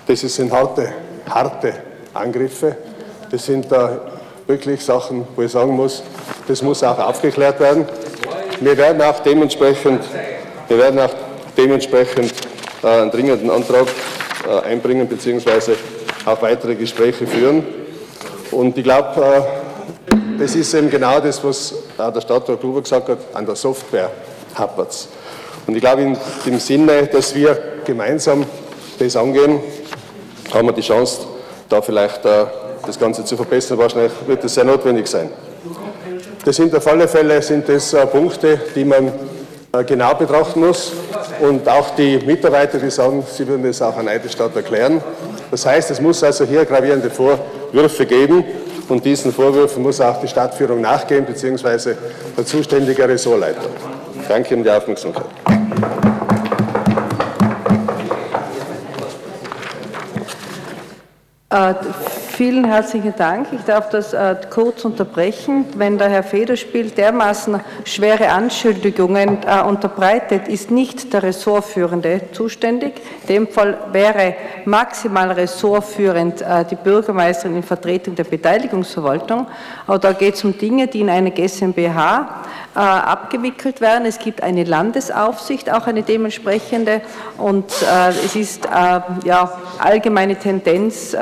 Das 0.07 0.21
sind 0.21 0.51
harte, 0.51 0.93
harte 1.29 1.73
Angriffe. 2.13 2.77
Das 3.31 3.45
sind 3.45 3.71
da 3.71 4.01
wirklich 4.47 4.83
Sachen, 4.83 5.27
wo 5.35 5.43
ich 5.43 5.51
sagen 5.51 5.75
muss, 5.75 6.01
das 6.47 6.61
muss 6.63 6.83
auch 6.83 6.97
aufgeklärt 6.97 7.59
werden. 7.59 7.85
Wir 8.61 8.75
werden 8.75 9.01
auch 9.01 9.19
dementsprechend, 9.19 10.03
wir 10.67 10.77
werden 10.77 10.99
auch 10.99 11.11
dementsprechend 11.55 12.33
äh, 12.83 12.87
einen 12.87 13.09
dringenden 13.09 13.49
Antrag 13.49 13.87
äh, 14.45 14.67
einbringen 14.67 15.07
bzw. 15.07 15.75
auch 16.25 16.41
weitere 16.41 16.75
Gespräche 16.75 17.25
führen. 17.25 17.65
Und 18.51 18.77
ich 18.77 18.83
glaube, 18.83 19.21
äh, 19.21 20.11
das 20.37 20.55
ist 20.55 20.73
eben 20.73 20.89
genau 20.89 21.21
das, 21.21 21.41
was 21.41 21.73
auch 21.97 22.11
der 22.11 22.19
Stadtrat 22.19 22.59
Gruber 22.59 22.81
gesagt 22.81 23.07
hat, 23.07 23.19
an 23.33 23.45
der 23.45 23.55
Software 23.55 24.11
hapert 24.55 24.91
es. 24.91 25.07
Und 25.65 25.75
ich 25.75 25.81
glaube, 25.81 26.01
in 26.01 26.17
dem 26.45 26.59
Sinne, 26.59 27.07
dass 27.07 27.33
wir 27.33 27.57
gemeinsam 27.85 28.45
das 28.97 29.15
angehen, 29.15 29.59
haben 30.53 30.67
wir 30.67 30.73
die 30.73 30.81
Chance, 30.81 31.27
da 31.69 31.81
vielleicht 31.81 32.25
das 32.25 32.99
Ganze 32.99 33.23
zu 33.23 33.35
verbessern. 33.37 33.77
Wahrscheinlich 33.77 34.11
wird 34.25 34.43
das 34.43 34.53
sehr 34.55 34.63
notwendig 34.63 35.07
sein. 35.07 35.29
Das 36.45 36.55
sind 36.55 36.73
auf 36.73 36.87
alle 36.87 37.07
Fälle 37.07 37.41
sind 37.41 37.67
das 37.67 37.93
äh, 37.93 38.05
Punkte, 38.05 38.59
die 38.73 38.85
man 38.85 39.11
äh, 39.73 39.83
genau 39.83 40.13
betrachten 40.15 40.61
muss. 40.61 40.93
Und 41.41 41.67
auch 41.67 41.95
die 41.95 42.17
Mitarbeiter, 42.17 42.79
die 42.79 42.89
sagen, 42.89 43.23
sie 43.29 43.47
würden 43.47 43.63
das 43.63 43.81
auch 43.81 43.97
an 43.97 44.07
Eidesstadt 44.07 44.55
erklären. 44.55 45.01
Das 45.51 45.65
heißt, 45.65 45.91
es 45.91 46.01
muss 46.01 46.23
also 46.23 46.45
hier 46.45 46.65
gravierende 46.65 47.09
Vorwürfe 47.09 48.05
geben. 48.05 48.45
Und 48.87 49.05
diesen 49.05 49.31
Vorwürfen 49.31 49.83
muss 49.83 50.01
auch 50.01 50.19
die 50.19 50.27
Stadtführung 50.27 50.81
nachgehen, 50.81 51.25
beziehungsweise 51.25 51.95
der 52.35 52.45
zuständige 52.45 53.07
Ressortleiter. 53.07 53.69
Danke 54.27 54.55
um 54.55 54.63
die 54.63 54.71
Aufmerksamkeit. 54.71 55.25
Äh, 61.51 61.73
vielen 62.39 62.63
herzlichen 62.63 63.13
Dank. 63.17 63.47
Ich 63.51 63.63
darf 63.63 63.89
das 63.89 64.13
äh, 64.13 64.33
kurz 64.49 64.85
unterbrechen. 64.85 65.65
Wenn 65.75 65.97
der 65.97 66.07
Herr 66.07 66.23
Federspiel 66.23 66.89
dermaßen 66.89 67.59
schwere 67.83 68.29
Anschuldigungen 68.29 69.39
äh, 69.45 69.61
unterbreitet, 69.61 70.47
ist 70.47 70.71
nicht 70.71 71.11
der 71.11 71.23
Ressortführende 71.23 72.21
zuständig. 72.31 72.93
In 73.23 73.27
dem 73.27 73.47
Fall 73.49 73.77
wäre 73.91 74.35
maximal 74.63 75.33
ressortführend 75.33 76.41
äh, 76.41 76.63
die 76.63 76.75
Bürgermeisterin 76.75 77.57
in 77.57 77.63
Vertretung 77.63 78.15
der 78.15 78.23
Beteiligungsverwaltung. 78.23 79.45
Aber 79.85 79.99
da 79.99 80.13
geht 80.13 80.35
es 80.35 80.43
um 80.45 80.57
Dinge, 80.57 80.87
die 80.87 81.01
in 81.01 81.09
einer 81.09 81.31
GmbH 81.31 82.45
abgewickelt 82.75 83.81
werden. 83.81 84.05
Es 84.05 84.19
gibt 84.19 84.43
eine 84.43 84.63
Landesaufsicht, 84.63 85.71
auch 85.71 85.87
eine 85.87 86.03
dementsprechende. 86.03 87.01
Und 87.37 87.65
äh, 87.81 88.09
es 88.25 88.35
ist 88.35 88.65
äh, 88.65 88.69
ja 89.25 89.51
allgemeine 89.79 90.35
Tendenz, 90.35 91.15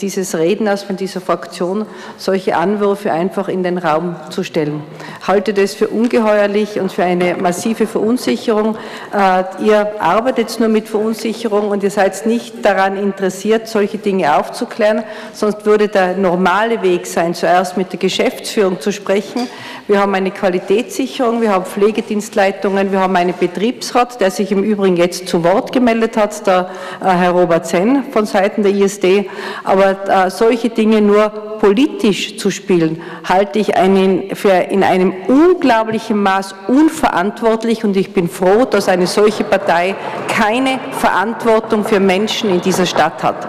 dieses 0.00 0.34
Redners 0.34 0.82
von 0.82 0.96
dieser 0.96 1.20
Fraktion, 1.20 1.86
solche 2.16 2.56
Anwürfe 2.56 3.12
einfach 3.12 3.48
in 3.48 3.62
den 3.62 3.78
Raum 3.78 4.16
zu 4.30 4.42
stellen. 4.42 4.82
Ich 5.20 5.28
halte 5.28 5.54
das 5.54 5.74
für 5.74 5.88
ungeheuerlich 5.88 6.80
und 6.80 6.92
für 6.92 7.04
eine 7.04 7.36
massive 7.36 7.86
Verunsicherung. 7.86 8.76
Äh, 9.12 9.44
ihr 9.64 10.00
arbeitet 10.00 10.58
nur 10.58 10.68
mit 10.68 10.88
Verunsicherung 10.88 11.68
und 11.68 11.82
ihr 11.82 11.90
seid 11.90 12.26
nicht 12.26 12.64
daran 12.64 12.96
interessiert, 12.96 13.68
solche 13.68 13.98
Dinge 13.98 14.36
aufzuklären, 14.36 15.04
sonst 15.32 15.64
würde 15.64 15.88
der 15.88 16.16
normale 16.16 16.82
Weg 16.82 17.06
sein, 17.06 17.34
zuerst 17.34 17.76
mit 17.76 17.92
der 17.92 17.98
Geschäftsführung 17.98 18.80
zu 18.80 18.92
sprechen. 18.92 19.48
Wir 19.86 20.00
haben 20.00 20.14
eine 20.14 20.30
Qualitätssicherung, 20.72 21.42
wir 21.42 21.52
haben 21.52 21.66
Pflegedienstleitungen, 21.66 22.92
wir 22.92 23.00
haben 23.00 23.14
einen 23.14 23.34
Betriebsrat, 23.38 24.18
der 24.22 24.30
sich 24.30 24.52
im 24.52 24.62
Übrigen 24.62 24.96
jetzt 24.96 25.28
zu 25.28 25.44
Wort 25.44 25.70
gemeldet 25.70 26.16
hat, 26.16 26.46
der 26.46 26.70
äh, 27.02 27.10
Herr 27.10 27.32
Robert 27.32 27.66
Senn 27.66 28.04
von 28.10 28.24
Seiten 28.24 28.62
der 28.62 28.72
ISD. 28.72 29.28
Aber 29.64 30.08
äh, 30.08 30.30
solche 30.30 30.70
Dinge 30.70 31.02
nur 31.02 31.28
politisch 31.60 32.38
zu 32.38 32.50
spielen, 32.50 33.02
halte 33.28 33.58
ich 33.58 33.76
einen, 33.76 34.34
für 34.34 34.52
in 34.52 34.82
einem 34.82 35.12
unglaublichen 35.28 36.22
Maß 36.22 36.54
unverantwortlich 36.68 37.84
und 37.84 37.94
ich 37.94 38.14
bin 38.14 38.30
froh, 38.30 38.64
dass 38.64 38.88
eine 38.88 39.06
solche 39.06 39.44
Partei 39.44 39.94
keine 40.26 40.80
Verantwortung 40.92 41.84
für 41.84 42.00
Menschen 42.00 42.48
in 42.48 42.62
dieser 42.62 42.86
Stadt 42.86 43.22
hat. 43.22 43.46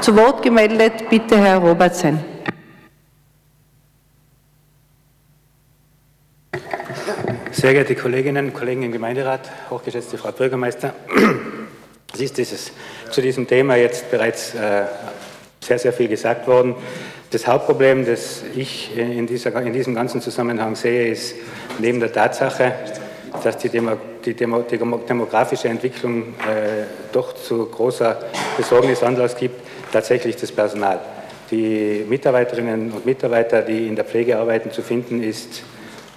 Zu 0.00 0.16
Wort 0.16 0.42
gemeldet 0.42 1.08
bitte 1.08 1.38
Herr 1.38 1.58
Robertsen. 1.58 2.33
Sehr 7.64 7.72
geehrte 7.72 7.94
Kolleginnen 7.94 8.48
und 8.48 8.52
Kollegen 8.52 8.82
im 8.82 8.92
Gemeinderat, 8.92 9.50
hochgeschätzte 9.70 10.18
Frau 10.18 10.32
Bürgermeister, 10.32 10.92
es 12.12 12.20
ist 12.20 12.36
dieses, 12.36 12.72
zu 13.10 13.22
diesem 13.22 13.46
Thema 13.46 13.76
jetzt 13.76 14.10
bereits 14.10 14.54
äh, 14.54 14.82
sehr, 15.60 15.78
sehr 15.78 15.94
viel 15.94 16.08
gesagt 16.08 16.46
worden. 16.46 16.74
Das 17.30 17.46
Hauptproblem, 17.46 18.04
das 18.04 18.42
ich 18.54 18.94
in, 18.94 19.26
dieser, 19.26 19.58
in 19.62 19.72
diesem 19.72 19.94
ganzen 19.94 20.20
Zusammenhang 20.20 20.76
sehe, 20.76 21.08
ist 21.08 21.36
neben 21.78 22.00
der 22.00 22.12
Tatsache, 22.12 22.74
dass 23.42 23.56
die, 23.56 23.70
Demo, 23.70 23.92
die, 24.22 24.34
Demo, 24.34 24.60
die 24.60 24.76
demografische 24.76 25.68
Entwicklung 25.68 26.34
äh, 26.40 26.84
doch 27.12 27.34
zu 27.34 27.64
großer 27.64 28.20
Besorgnis 28.58 29.02
Anlass 29.02 29.34
gibt, 29.34 29.58
tatsächlich 29.90 30.36
das 30.36 30.52
Personal. 30.52 31.00
Die 31.50 32.04
Mitarbeiterinnen 32.06 32.92
und 32.92 33.06
Mitarbeiter, 33.06 33.62
die 33.62 33.88
in 33.88 33.96
der 33.96 34.04
Pflege 34.04 34.36
arbeiten, 34.36 34.70
zu 34.70 34.82
finden, 34.82 35.22
ist 35.22 35.62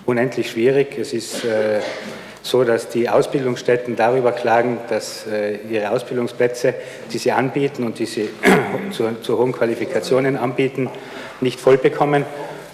unendlich 0.08 0.50
schwierig. 0.50 0.98
Es 0.98 1.14
ist 1.14 1.44
äh, 1.44 1.82
so, 2.42 2.64
dass 2.64 2.90
die 2.90 3.10
Ausbildungsstätten 3.10 3.96
darüber 3.96 4.32
klagen, 4.32 4.80
dass 4.90 5.28
äh, 5.28 5.58
ihre 5.70 5.92
Ausbildungsplätze, 5.92 6.74
die 7.12 7.18
sie 7.18 7.34
anbieten 7.34 7.84
und 7.84 8.00
die 8.00 8.06
sie 8.06 8.30
zu, 8.92 9.10
zu 9.22 9.38
hohen 9.38 9.52
Qualifikationen 9.52 10.38
anbieten, 10.38 10.90
nicht 11.42 11.60
voll 11.60 11.78
bekommen. 11.78 12.26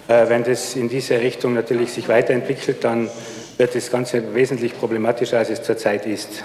Äh, 0.08 0.30
wenn 0.30 0.44
das 0.44 0.76
in 0.76 0.90
diese 0.90 1.20
Richtung 1.20 1.56
natürlich 1.56 1.92
sich 1.92 2.08
weiterentwickelt, 2.08 2.84
dann 2.84 3.10
wird 3.58 3.76
das 3.76 3.92
Ganze 3.92 4.36
wesentlich 4.36 4.78
problematischer, 4.78 5.40
als 5.40 5.50
es 5.50 5.64
zurzeit 5.64 6.06
ist. 6.06 6.44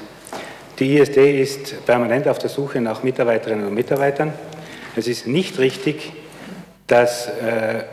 Die 0.78 0.96
ISD 0.96 1.40
ist 1.40 1.84
permanent 1.84 2.28
auf 2.28 2.38
der 2.38 2.48
Suche 2.48 2.80
nach 2.80 3.02
Mitarbeiterinnen 3.02 3.66
und 3.66 3.74
Mitarbeitern. 3.74 4.32
Es 4.96 5.06
ist 5.06 5.26
nicht 5.26 5.58
richtig, 5.58 6.12
dass 6.86 7.26
äh, 7.26 7.84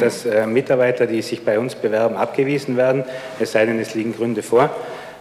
dass 0.00 0.24
äh, 0.26 0.46
Mitarbeiter, 0.46 1.06
die 1.06 1.22
sich 1.22 1.44
bei 1.44 1.58
uns 1.58 1.74
bewerben, 1.74 2.16
abgewiesen 2.16 2.76
werden, 2.76 3.04
es 3.38 3.52
sei 3.52 3.66
denn, 3.66 3.78
es 3.78 3.94
liegen 3.94 4.14
Gründe 4.14 4.42
vor. 4.42 4.70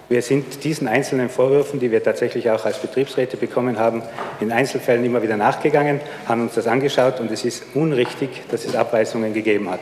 Wir 0.08 0.22
sind 0.24 0.64
diesen 0.64 0.88
einzelnen 0.88 1.30
Vorwürfen, 1.30 1.80
die 1.80 1.92
wir 1.92 2.02
tatsächlich 2.04 2.50
auch 2.50 2.66
als 2.66 2.80
Betriebsräte 2.80 3.38
bekommen 3.38 3.78
haben, 3.78 4.02
in 4.40 4.52
Einzelfällen 4.52 5.06
immer 5.06 5.22
wieder 5.22 5.38
nachgegangen, 5.38 6.00
haben 6.28 6.42
uns 6.42 6.56
das 6.56 6.66
angeschaut 6.66 7.20
und 7.20 7.32
es 7.32 7.46
ist 7.46 7.64
unrichtig, 7.76 8.30
dass 8.50 8.66
es 8.66 8.76
Abweisungen 8.76 9.34
gegeben 9.34 9.70
hat. 9.70 9.82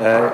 Äh, 0.00 0.30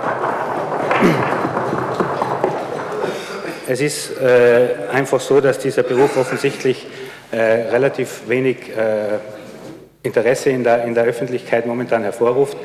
es 3.67 3.81
ist 3.81 4.21
äh, 4.21 4.69
einfach 4.93 5.21
so, 5.21 5.41
dass 5.41 5.59
dieser 5.59 5.83
Beruf 5.83 6.17
offensichtlich 6.17 6.87
relativ 7.35 8.29
wenig 8.29 8.71
Interesse 10.03 10.51
in 10.51 10.65
der, 10.65 10.85
in 10.85 10.95
der 10.95 11.05
Öffentlichkeit 11.05 11.67
momentan 11.67 12.03
hervorruft. 12.03 12.57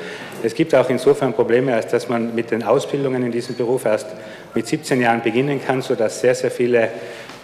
Es 0.43 0.53
gibt 0.53 0.75
auch 0.75 0.89
insofern 0.89 1.33
Probleme, 1.33 1.73
als 1.73 1.87
dass 1.87 2.09
man 2.09 2.35
mit 2.35 2.51
den 2.51 2.63
Ausbildungen 2.63 3.23
in 3.23 3.31
diesem 3.31 3.55
Beruf 3.55 3.85
erst 3.85 4.07
mit 4.53 4.67
17 4.67 5.01
Jahren 5.01 5.21
beginnen 5.21 5.59
kann, 5.65 5.81
sodass 5.81 6.21
sehr, 6.21 6.35
sehr 6.35 6.51
viele 6.51 6.89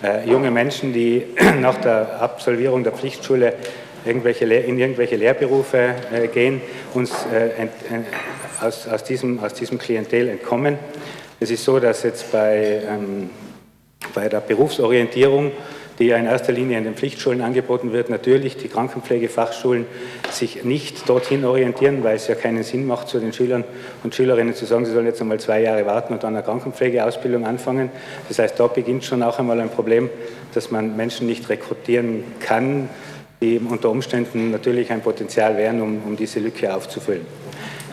äh, 0.03 0.29
junge 0.29 0.51
Menschen, 0.51 0.93
die 0.93 1.23
nach 1.61 1.77
der 1.77 2.21
Absolvierung 2.21 2.83
der 2.83 2.93
Pflichtschule 2.93 3.53
irgendwelche, 4.05 4.45
in 4.45 4.77
irgendwelche 4.77 5.15
Lehrberufe 5.15 5.95
äh, 6.13 6.27
gehen, 6.27 6.61
uns 6.93 7.11
äh, 7.31 7.67
aus, 8.63 8.87
aus, 8.87 9.03
diesem, 9.03 9.39
aus 9.43 9.53
diesem 9.53 9.77
Klientel 9.79 10.29
entkommen. 10.29 10.77
Es 11.39 11.51
ist 11.51 11.63
so, 11.63 11.79
dass 11.79 12.03
jetzt 12.03 12.31
bei, 12.31 12.81
ähm, 12.87 13.29
bei 14.13 14.29
der 14.29 14.39
Berufsorientierung 14.39 15.51
die 15.99 16.05
ja 16.05 16.17
in 16.17 16.25
erster 16.25 16.51
Linie 16.51 16.77
in 16.77 16.83
den 16.83 16.95
Pflichtschulen 16.95 17.41
angeboten 17.41 17.93
wird, 17.93 18.09
natürlich 18.09 18.57
die 18.57 18.67
Krankenpflegefachschulen 18.67 19.85
sich 20.31 20.63
nicht 20.63 21.07
dorthin 21.07 21.45
orientieren, 21.45 22.03
weil 22.03 22.15
es 22.15 22.27
ja 22.27 22.35
keinen 22.35 22.63
Sinn 22.63 22.87
macht, 22.87 23.09
zu 23.09 23.19
den 23.19 23.33
Schülern 23.33 23.63
und 24.03 24.15
Schülerinnen 24.15 24.55
zu 24.55 24.65
sagen, 24.65 24.85
sie 24.85 24.91
sollen 24.91 25.05
jetzt 25.05 25.21
einmal 25.21 25.39
zwei 25.39 25.61
Jahre 25.61 25.85
warten 25.85 26.13
und 26.13 26.23
dann 26.23 26.35
eine 26.35 26.43
Krankenpflegeausbildung 26.43 27.45
anfangen. 27.45 27.91
Das 28.27 28.39
heißt, 28.39 28.59
da 28.59 28.67
beginnt 28.67 29.03
schon 29.03 29.21
auch 29.21 29.39
einmal 29.39 29.59
ein 29.59 29.69
Problem, 29.69 30.09
dass 30.53 30.71
man 30.71 30.95
Menschen 30.95 31.27
nicht 31.27 31.47
rekrutieren 31.49 32.23
kann, 32.39 32.89
die 33.41 33.59
unter 33.59 33.89
Umständen 33.89 34.51
natürlich 34.51 34.91
ein 34.91 35.01
Potenzial 35.01 35.57
wären, 35.57 35.81
um, 35.81 36.01
um 36.05 36.15
diese 36.15 36.39
Lücke 36.39 36.73
aufzufüllen. 36.73 37.25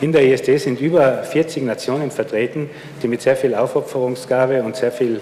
In 0.00 0.12
der 0.12 0.22
ISD 0.22 0.56
sind 0.56 0.80
über 0.80 1.22
40 1.24 1.64
Nationen 1.64 2.10
vertreten, 2.10 2.70
die 3.02 3.08
mit 3.08 3.20
sehr 3.20 3.36
viel 3.36 3.54
Aufopferungsgabe 3.54 4.62
und 4.62 4.76
sehr 4.76 4.92
viel 4.92 5.20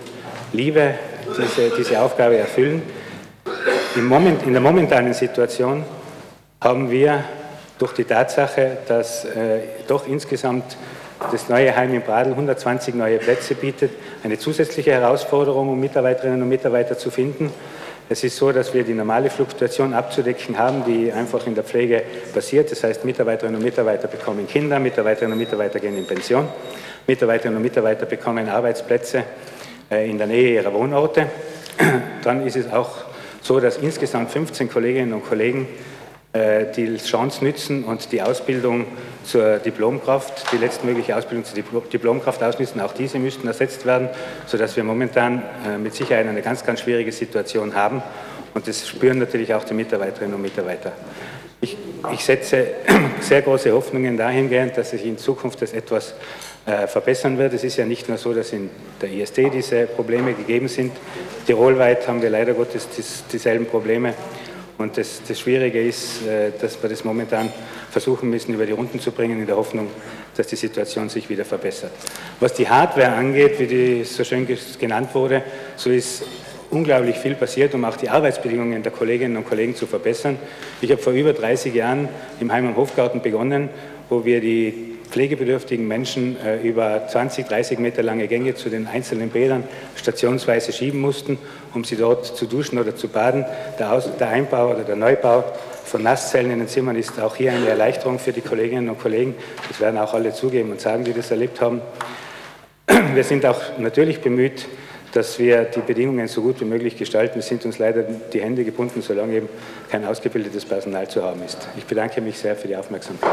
Liebe 0.52 0.94
diese, 1.36 1.70
diese 1.76 2.00
Aufgabe 2.00 2.36
erfüllen. 2.36 2.82
Moment, 3.96 4.44
in 4.44 4.52
der 4.52 4.62
momentanen 4.62 5.12
Situation 5.12 5.84
haben 6.60 6.90
wir 6.90 7.24
durch 7.78 7.92
die 7.92 8.04
Tatsache, 8.04 8.78
dass 8.86 9.24
äh, 9.24 9.60
doch 9.86 10.06
insgesamt 10.06 10.76
das 11.32 11.48
neue 11.48 11.74
Heim 11.74 11.94
in 11.94 12.02
Bradl 12.02 12.30
120 12.30 12.94
neue 12.94 13.18
Plätze 13.18 13.54
bietet, 13.54 13.90
eine 14.22 14.38
zusätzliche 14.38 14.92
Herausforderung, 14.92 15.68
um 15.68 15.80
Mitarbeiterinnen 15.80 16.42
und 16.42 16.48
Mitarbeiter 16.48 16.96
zu 16.96 17.10
finden. 17.10 17.52
Es 18.08 18.24
ist 18.24 18.36
so, 18.36 18.52
dass 18.52 18.72
wir 18.72 18.84
die 18.84 18.94
normale 18.94 19.28
Fluktuation 19.28 19.92
abzudecken 19.92 20.58
haben, 20.58 20.84
die 20.84 21.12
einfach 21.12 21.46
in 21.46 21.54
der 21.54 21.64
Pflege 21.64 22.02
passiert. 22.32 22.70
Das 22.70 22.82
heißt, 22.82 23.04
Mitarbeiterinnen 23.04 23.56
und 23.56 23.64
Mitarbeiter 23.64 24.08
bekommen 24.08 24.46
Kinder, 24.46 24.78
Mitarbeiterinnen 24.78 25.32
und 25.32 25.38
Mitarbeiter 25.38 25.78
gehen 25.78 25.96
in 25.96 26.06
Pension, 26.06 26.48
Mitarbeiterinnen 27.06 27.56
und 27.56 27.62
Mitarbeiter 27.62 28.06
bekommen 28.06 28.48
Arbeitsplätze 28.48 29.24
in 29.90 30.18
der 30.18 30.26
Nähe 30.26 30.54
ihrer 30.54 30.72
Wohnorte. 30.72 31.28
Dann 32.22 32.46
ist 32.46 32.56
es 32.56 32.70
auch 32.70 32.90
so, 33.40 33.60
dass 33.60 33.78
insgesamt 33.78 34.30
15 34.30 34.70
Kolleginnen 34.70 35.12
und 35.12 35.26
Kollegen 35.26 35.66
äh, 36.34 36.66
die 36.76 36.96
Chance 36.98 37.42
nützen 37.42 37.84
und 37.84 38.12
die 38.12 38.20
Ausbildung 38.20 38.84
zur 39.24 39.58
Diplomkraft, 39.58 40.52
die 40.52 40.58
letztmögliche 40.58 41.16
Ausbildung 41.16 41.44
zur 41.44 41.82
Diplomkraft 41.82 42.42
ausnützen. 42.42 42.80
Auch 42.82 42.92
diese 42.92 43.18
müssten 43.18 43.46
ersetzt 43.46 43.86
werden, 43.86 44.10
sodass 44.46 44.76
wir 44.76 44.84
momentan 44.84 45.42
äh, 45.66 45.78
mit 45.78 45.94
Sicherheit 45.94 46.26
eine 46.26 46.42
ganz, 46.42 46.64
ganz 46.66 46.80
schwierige 46.80 47.12
Situation 47.12 47.74
haben. 47.74 48.02
Und 48.52 48.68
das 48.68 48.86
spüren 48.86 49.18
natürlich 49.18 49.54
auch 49.54 49.64
die 49.64 49.74
Mitarbeiterinnen 49.74 50.34
und 50.34 50.42
Mitarbeiter. 50.42 50.92
Ich, 51.60 51.76
ich 52.12 52.24
setze 52.24 52.66
sehr 53.20 53.42
große 53.42 53.72
Hoffnungen 53.72 54.16
dahingehend, 54.16 54.76
dass 54.76 54.90
sich 54.90 55.06
in 55.06 55.16
Zukunft 55.16 55.62
das 55.62 55.72
etwas 55.72 56.10
äh, 56.10 56.14
verbessern 56.86 57.38
wird. 57.38 57.54
Es 57.54 57.64
ist 57.64 57.76
ja 57.76 57.86
nicht 57.86 58.08
nur 58.08 58.18
so, 58.18 58.34
dass 58.34 58.52
in 58.52 58.70
der 59.00 59.10
ISD 59.10 59.50
diese 59.52 59.86
Probleme 59.86 60.34
gegeben 60.34 60.68
sind. 60.68 60.92
Tirolweit 61.46 62.06
haben 62.06 62.20
wir 62.20 62.30
leider 62.30 62.52
Gottes 62.52 62.88
dieselben 63.32 63.66
Probleme. 63.66 64.14
Und 64.78 64.96
das, 64.96 65.22
das 65.26 65.40
Schwierige 65.40 65.82
ist, 65.82 66.24
äh, 66.24 66.52
dass 66.60 66.80
wir 66.80 66.88
das 66.88 67.04
momentan 67.04 67.52
versuchen 67.90 68.30
müssen, 68.30 68.54
über 68.54 68.64
die 68.64 68.72
Runden 68.72 69.00
zu 69.00 69.10
bringen, 69.10 69.40
in 69.40 69.46
der 69.46 69.56
Hoffnung, 69.56 69.88
dass 70.36 70.46
die 70.46 70.56
Situation 70.56 71.08
sich 71.08 71.28
wieder 71.28 71.44
verbessert. 71.44 71.90
Was 72.38 72.54
die 72.54 72.68
Hardware 72.68 73.12
angeht, 73.12 73.58
wie 73.58 73.66
die 73.66 74.04
so 74.04 74.22
schön 74.22 74.46
genannt 74.78 75.14
wurde, 75.14 75.42
so 75.74 75.90
ist 75.90 76.22
unglaublich 76.70 77.16
viel 77.16 77.34
passiert, 77.34 77.74
um 77.74 77.84
auch 77.84 77.96
die 77.96 78.08
Arbeitsbedingungen 78.08 78.82
der 78.82 78.92
Kolleginnen 78.92 79.36
und 79.36 79.48
Kollegen 79.48 79.74
zu 79.74 79.86
verbessern. 79.86 80.38
Ich 80.80 80.92
habe 80.92 81.02
vor 81.02 81.12
über 81.12 81.32
30 81.32 81.74
Jahren 81.74 82.08
im 82.38 82.52
Heim- 82.52 82.68
und 82.68 82.76
Hofgarten 82.76 83.20
begonnen, 83.20 83.70
wo 84.08 84.24
wir 84.24 84.40
die 84.40 84.97
pflegebedürftigen 85.08 85.86
Menschen 85.86 86.36
äh, 86.44 86.60
über 86.62 87.06
20, 87.08 87.46
30 87.46 87.78
Meter 87.78 88.02
lange 88.02 88.28
Gänge 88.28 88.54
zu 88.54 88.68
den 88.68 88.86
einzelnen 88.86 89.30
Bädern 89.30 89.64
stationsweise 89.96 90.72
schieben 90.72 91.00
mussten, 91.00 91.38
um 91.74 91.84
sie 91.84 91.96
dort 91.96 92.26
zu 92.26 92.46
duschen 92.46 92.78
oder 92.78 92.94
zu 92.94 93.08
baden. 93.08 93.44
Der, 93.78 93.92
Aus 93.92 94.08
der 94.18 94.28
Einbau 94.28 94.70
oder 94.70 94.84
der 94.84 94.96
Neubau 94.96 95.44
von 95.84 96.02
Nasszellen 96.02 96.50
in 96.50 96.58
den 96.58 96.68
Zimmern 96.68 96.96
ist 96.96 97.18
auch 97.20 97.36
hier 97.36 97.52
eine 97.52 97.68
Erleichterung 97.68 98.18
für 98.18 98.32
die 98.32 98.42
Kolleginnen 98.42 98.88
und 98.88 99.00
Kollegen. 99.00 99.34
Das 99.68 99.80
werden 99.80 99.98
auch 99.98 100.14
alle 100.14 100.32
zugeben 100.32 100.70
und 100.70 100.80
sagen, 100.80 101.04
die 101.04 101.12
das 101.12 101.30
erlebt 101.30 101.60
haben. 101.60 101.80
Wir 103.14 103.24
sind 103.24 103.44
auch 103.46 103.60
natürlich 103.78 104.20
bemüht, 104.20 104.66
dass 105.12 105.38
wir 105.38 105.64
die 105.64 105.80
Bedingungen 105.80 106.28
so 106.28 106.42
gut 106.42 106.60
wie 106.60 106.64
möglich 106.64 106.96
gestalten. 106.96 107.38
Es 107.38 107.48
sind 107.48 107.64
uns 107.64 107.78
leider 107.78 108.02
die 108.02 108.40
Hände 108.40 108.64
gebunden, 108.64 109.02
solange 109.02 109.34
eben 109.34 109.48
kein 109.90 110.04
ausgebildetes 110.04 110.64
Personal 110.64 111.08
zu 111.08 111.22
haben 111.22 111.42
ist. 111.44 111.68
Ich 111.76 111.84
bedanke 111.84 112.20
mich 112.20 112.38
sehr 112.38 112.56
für 112.56 112.68
die 112.68 112.76
Aufmerksamkeit. 112.76 113.30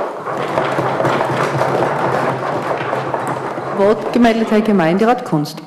Wort 3.77 4.13
gemeldet 4.13 4.49
Herr 4.51 4.61
Gemeinderat 4.61 5.25
Kunst. 5.25 5.57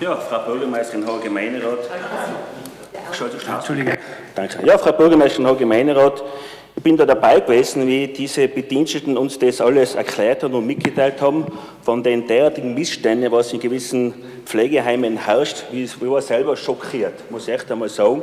Ja, 0.00 0.16
Frau 0.16 0.40
Bürgermeisterin, 0.40 1.04
Herr 1.04 1.18
Gemeinderat. 1.20 1.78
Entschuldige. 3.46 3.98
Danke. 4.34 4.58
Ja, 4.66 4.76
Frau 4.78 4.92
Bürgermeisterin, 4.92 5.46
Herr 5.46 5.54
Gemeinderat. 5.54 6.22
Ich 6.74 6.82
bin 6.82 6.96
da 6.96 7.04
dabei 7.04 7.38
gewesen, 7.40 7.86
wie 7.86 8.08
diese 8.08 8.48
Bediensteten 8.48 9.18
uns 9.18 9.38
das 9.38 9.60
alles 9.60 9.94
erklärt 9.94 10.42
haben 10.42 10.54
und 10.54 10.66
mitgeteilt 10.66 11.20
haben, 11.20 11.46
von 11.82 12.02
den 12.02 12.26
derartigen 12.26 12.74
Missständen, 12.74 13.30
was 13.30 13.52
in 13.52 13.60
gewissen 13.60 14.14
Pflegeheimen 14.46 15.18
herrscht. 15.18 15.64
Ich 15.70 16.00
war 16.00 16.22
selber 16.22 16.56
schockiert, 16.56 17.30
muss 17.30 17.46
ich 17.46 17.54
echt 17.54 17.70
einmal 17.70 17.90
sagen. 17.90 18.22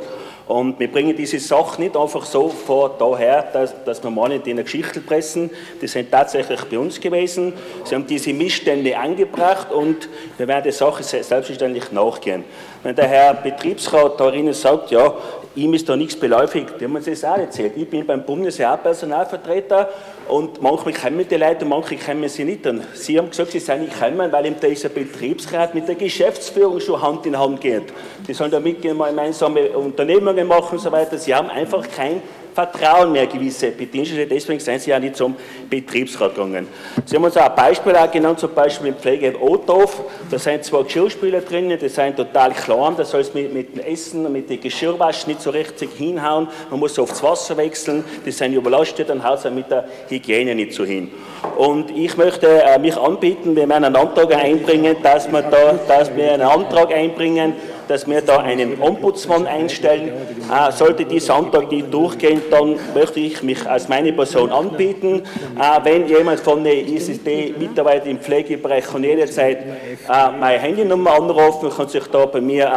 Und 0.50 0.80
wir 0.80 0.90
bringen 0.90 1.14
diese 1.14 1.38
Sache 1.38 1.80
nicht 1.80 1.96
einfach 1.96 2.24
so 2.26 2.48
vor 2.48 2.96
daher, 2.98 3.42
dass, 3.52 3.72
dass 3.84 4.02
wir 4.02 4.10
mal 4.10 4.32
in 4.32 4.42
eine 4.42 4.64
Geschichte 4.64 5.00
pressen. 5.00 5.48
Die 5.80 5.86
sind 5.86 6.10
tatsächlich 6.10 6.60
bei 6.64 6.76
uns 6.76 7.00
gewesen. 7.00 7.52
Sie 7.84 7.94
haben 7.94 8.04
diese 8.04 8.32
Missstände 8.32 8.98
angebracht 8.98 9.70
und 9.70 10.08
wir 10.38 10.48
werden 10.48 10.64
der 10.64 10.72
Sache 10.72 11.04
selbstverständlich 11.04 11.92
nachgehen. 11.92 12.42
Wenn 12.82 12.96
der 12.96 13.06
Herr 13.06 13.34
Betriebsrat 13.34 14.18
darin 14.18 14.52
sagt, 14.52 14.90
ja, 14.90 15.14
ihm 15.56 15.74
ist 15.74 15.88
da 15.88 15.96
nichts 15.96 16.16
beläufig. 16.16 16.66
Die 16.78 16.84
haben 16.84 16.94
uns 16.94 17.06
das 17.06 17.24
auch 17.24 17.36
erzählt. 17.36 17.72
Ich 17.76 17.88
bin 17.88 18.06
beim 18.06 18.24
Bundesjahr 18.24 18.76
Personalvertreter 18.76 19.88
und 20.28 20.62
manchmal 20.62 20.94
kommen 20.94 21.26
die 21.28 21.34
Leute 21.34 21.64
und 21.64 21.70
manchmal 21.70 21.98
kommen 21.98 22.28
sie 22.28 22.44
nicht. 22.44 22.66
Und 22.66 22.82
sie 22.94 23.18
haben 23.18 23.30
gesagt, 23.30 23.50
sie 23.50 23.58
seien 23.58 23.82
nicht 23.82 23.98
kommen, 23.98 24.30
weil 24.30 24.46
ihm 24.46 24.54
dieser 24.60 24.88
Betriebsrat 24.88 25.74
mit 25.74 25.88
der 25.88 25.96
Geschäftsführung 25.96 26.80
schon 26.80 27.02
Hand 27.02 27.26
in 27.26 27.38
Hand 27.38 27.60
geht. 27.60 27.92
Die 28.26 28.34
sollen 28.34 28.50
da 28.50 28.60
mitgehen, 28.60 28.96
mal 28.96 29.10
gemeinsame 29.10 29.70
Unternehmungen 29.70 30.46
machen 30.46 30.78
und 30.78 30.80
so 30.80 30.92
weiter. 30.92 31.18
Sie 31.18 31.34
haben 31.34 31.50
einfach 31.50 31.86
kein 31.90 32.22
vertrauen 32.54 33.12
mehr 33.12 33.26
gewisse 33.26 33.70
Bedienstete, 33.70 34.26
deswegen 34.26 34.60
sind 34.60 34.80
sie 34.80 34.90
ja 34.90 34.98
nicht 34.98 35.16
zum 35.16 35.36
Betriebsrat 35.68 36.34
gegangen. 36.34 36.68
Sie 37.04 37.16
haben 37.16 37.24
uns 37.24 37.36
auch 37.36 37.48
ein 37.48 37.56
Beispiel 37.56 37.94
auch 37.96 38.10
genannt, 38.10 38.40
zum 38.40 38.54
Beispiel 38.54 38.88
im 38.88 38.96
Pflege 38.96 39.40
Othof, 39.40 40.02
da 40.30 40.38
sind 40.38 40.64
zwei 40.64 40.82
Geschirrspüler 40.82 41.40
drinnen, 41.40 41.78
die 41.78 41.88
sind 41.88 42.16
total 42.16 42.52
klein, 42.52 42.94
da 42.96 43.04
soll 43.04 43.20
es 43.20 43.34
mit, 43.34 43.52
mit 43.52 43.76
dem 43.76 43.84
Essen, 43.84 44.30
mit 44.32 44.50
dem 44.50 44.60
Geschirrwaschen 44.60 45.30
nicht 45.30 45.42
so 45.42 45.50
richtig 45.50 45.90
hinhauen, 45.96 46.48
man 46.70 46.80
muss 46.80 46.98
oft 46.98 47.12
das 47.12 47.22
Wasser 47.22 47.56
wechseln, 47.56 48.04
die 48.24 48.32
sind 48.32 48.54
überlastet, 48.54 49.08
dann 49.08 49.22
haut 49.22 49.44
es 49.44 49.50
mit 49.50 49.70
der 49.70 49.84
Hygiene 50.08 50.54
nicht 50.54 50.72
so 50.72 50.84
hin. 50.84 51.10
Und 51.56 51.90
ich 51.90 52.16
möchte 52.16 52.46
äh, 52.46 52.78
mich 52.78 52.96
anbieten, 52.96 53.56
wir 53.56 53.68
werden 53.68 53.84
einen 53.84 53.96
Antrag 53.96 54.34
einbringen, 54.34 54.96
dass 55.02 55.30
wir 55.30 55.42
da, 55.42 55.78
dass 55.88 56.14
wir 56.14 56.32
einen 56.32 56.42
Antrag 56.42 56.92
einbringen, 56.92 57.54
dass 57.90 58.06
wir 58.06 58.20
da 58.22 58.38
einen 58.38 58.80
Ombudsmann 58.80 59.48
einstellen. 59.48 60.12
Äh, 60.48 60.70
sollte 60.70 61.04
dieser 61.04 61.34
Antrag 61.34 61.72
nicht 61.72 61.92
durchgehen, 61.92 62.40
dann 62.48 62.76
möchte 62.94 63.18
ich 63.18 63.42
mich 63.42 63.68
als 63.68 63.88
meine 63.88 64.12
Person 64.12 64.52
anbieten. 64.52 65.22
Äh, 65.58 65.80
wenn 65.82 66.06
jemand 66.06 66.38
von 66.38 66.62
den 66.62 66.86
ISSD-Mitarbeitern 66.86 68.10
im 68.10 68.20
Pflegebereich 68.20 68.84
kann 68.86 69.02
jederzeit 69.02 69.58
äh, 69.58 70.30
meine 70.38 70.60
Handynummer 70.60 71.14
anrufen, 71.14 71.68
kann 71.68 71.88
sich 71.88 72.06
da 72.06 72.26
bei 72.26 72.40
mir 72.40 72.70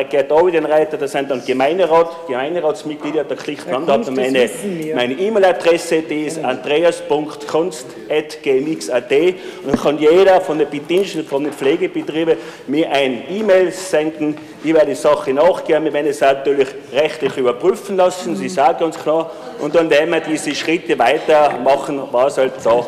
geht 0.09 0.29
auch 0.29 0.47
in 0.47 0.53
den 0.53 0.65
Reiter, 0.65 0.97
da 0.97 1.07
sind 1.07 1.31
dann 1.31 1.41
Gemeinderat, 1.45 2.27
Gemeinderatsmitglieder, 2.27 3.23
da 3.23 3.35
klickt 3.35 3.71
man, 3.71 3.85
da 3.85 3.93
hat 3.93 4.07
man 4.07 4.15
meine 4.15 5.13
E-Mail-Adresse, 5.13 6.01
die 6.01 6.25
ist 6.25 6.43
andreas.kunst.gmx.at 6.43 9.11
und 9.11 9.35
dann 9.67 9.79
kann 9.79 9.99
jeder 9.99 10.41
von 10.41 10.59
den 10.59 10.69
Bediensteten, 10.69 11.25
von 11.25 11.45
den 11.45 11.53
Pflegern 11.53 11.76
Pflegebetriebe 11.77 12.37
mir 12.67 12.89
ein 12.91 13.23
E-Mail 13.29 13.71
senden. 13.71 14.37
Ich 14.63 14.73
werde 14.73 14.87
die 14.87 14.95
Sache 14.95 15.33
nachgehen. 15.33 15.83
Wir 15.83 15.93
werden 15.93 16.07
es 16.07 16.21
natürlich 16.21 16.67
rechtlich 16.93 17.37
überprüfen 17.37 17.97
lassen. 17.97 18.35
Sie 18.35 18.49
sagen 18.49 18.83
uns 18.83 18.97
klar. 18.97 19.31
Und 19.59 19.75
dann 19.75 19.89
werden 19.89 20.11
wir 20.11 20.19
diese 20.19 20.53
Schritte 20.53 20.97
weitermachen, 20.97 22.01
was 22.11 22.37
halt 22.37 22.53
da 22.63 22.85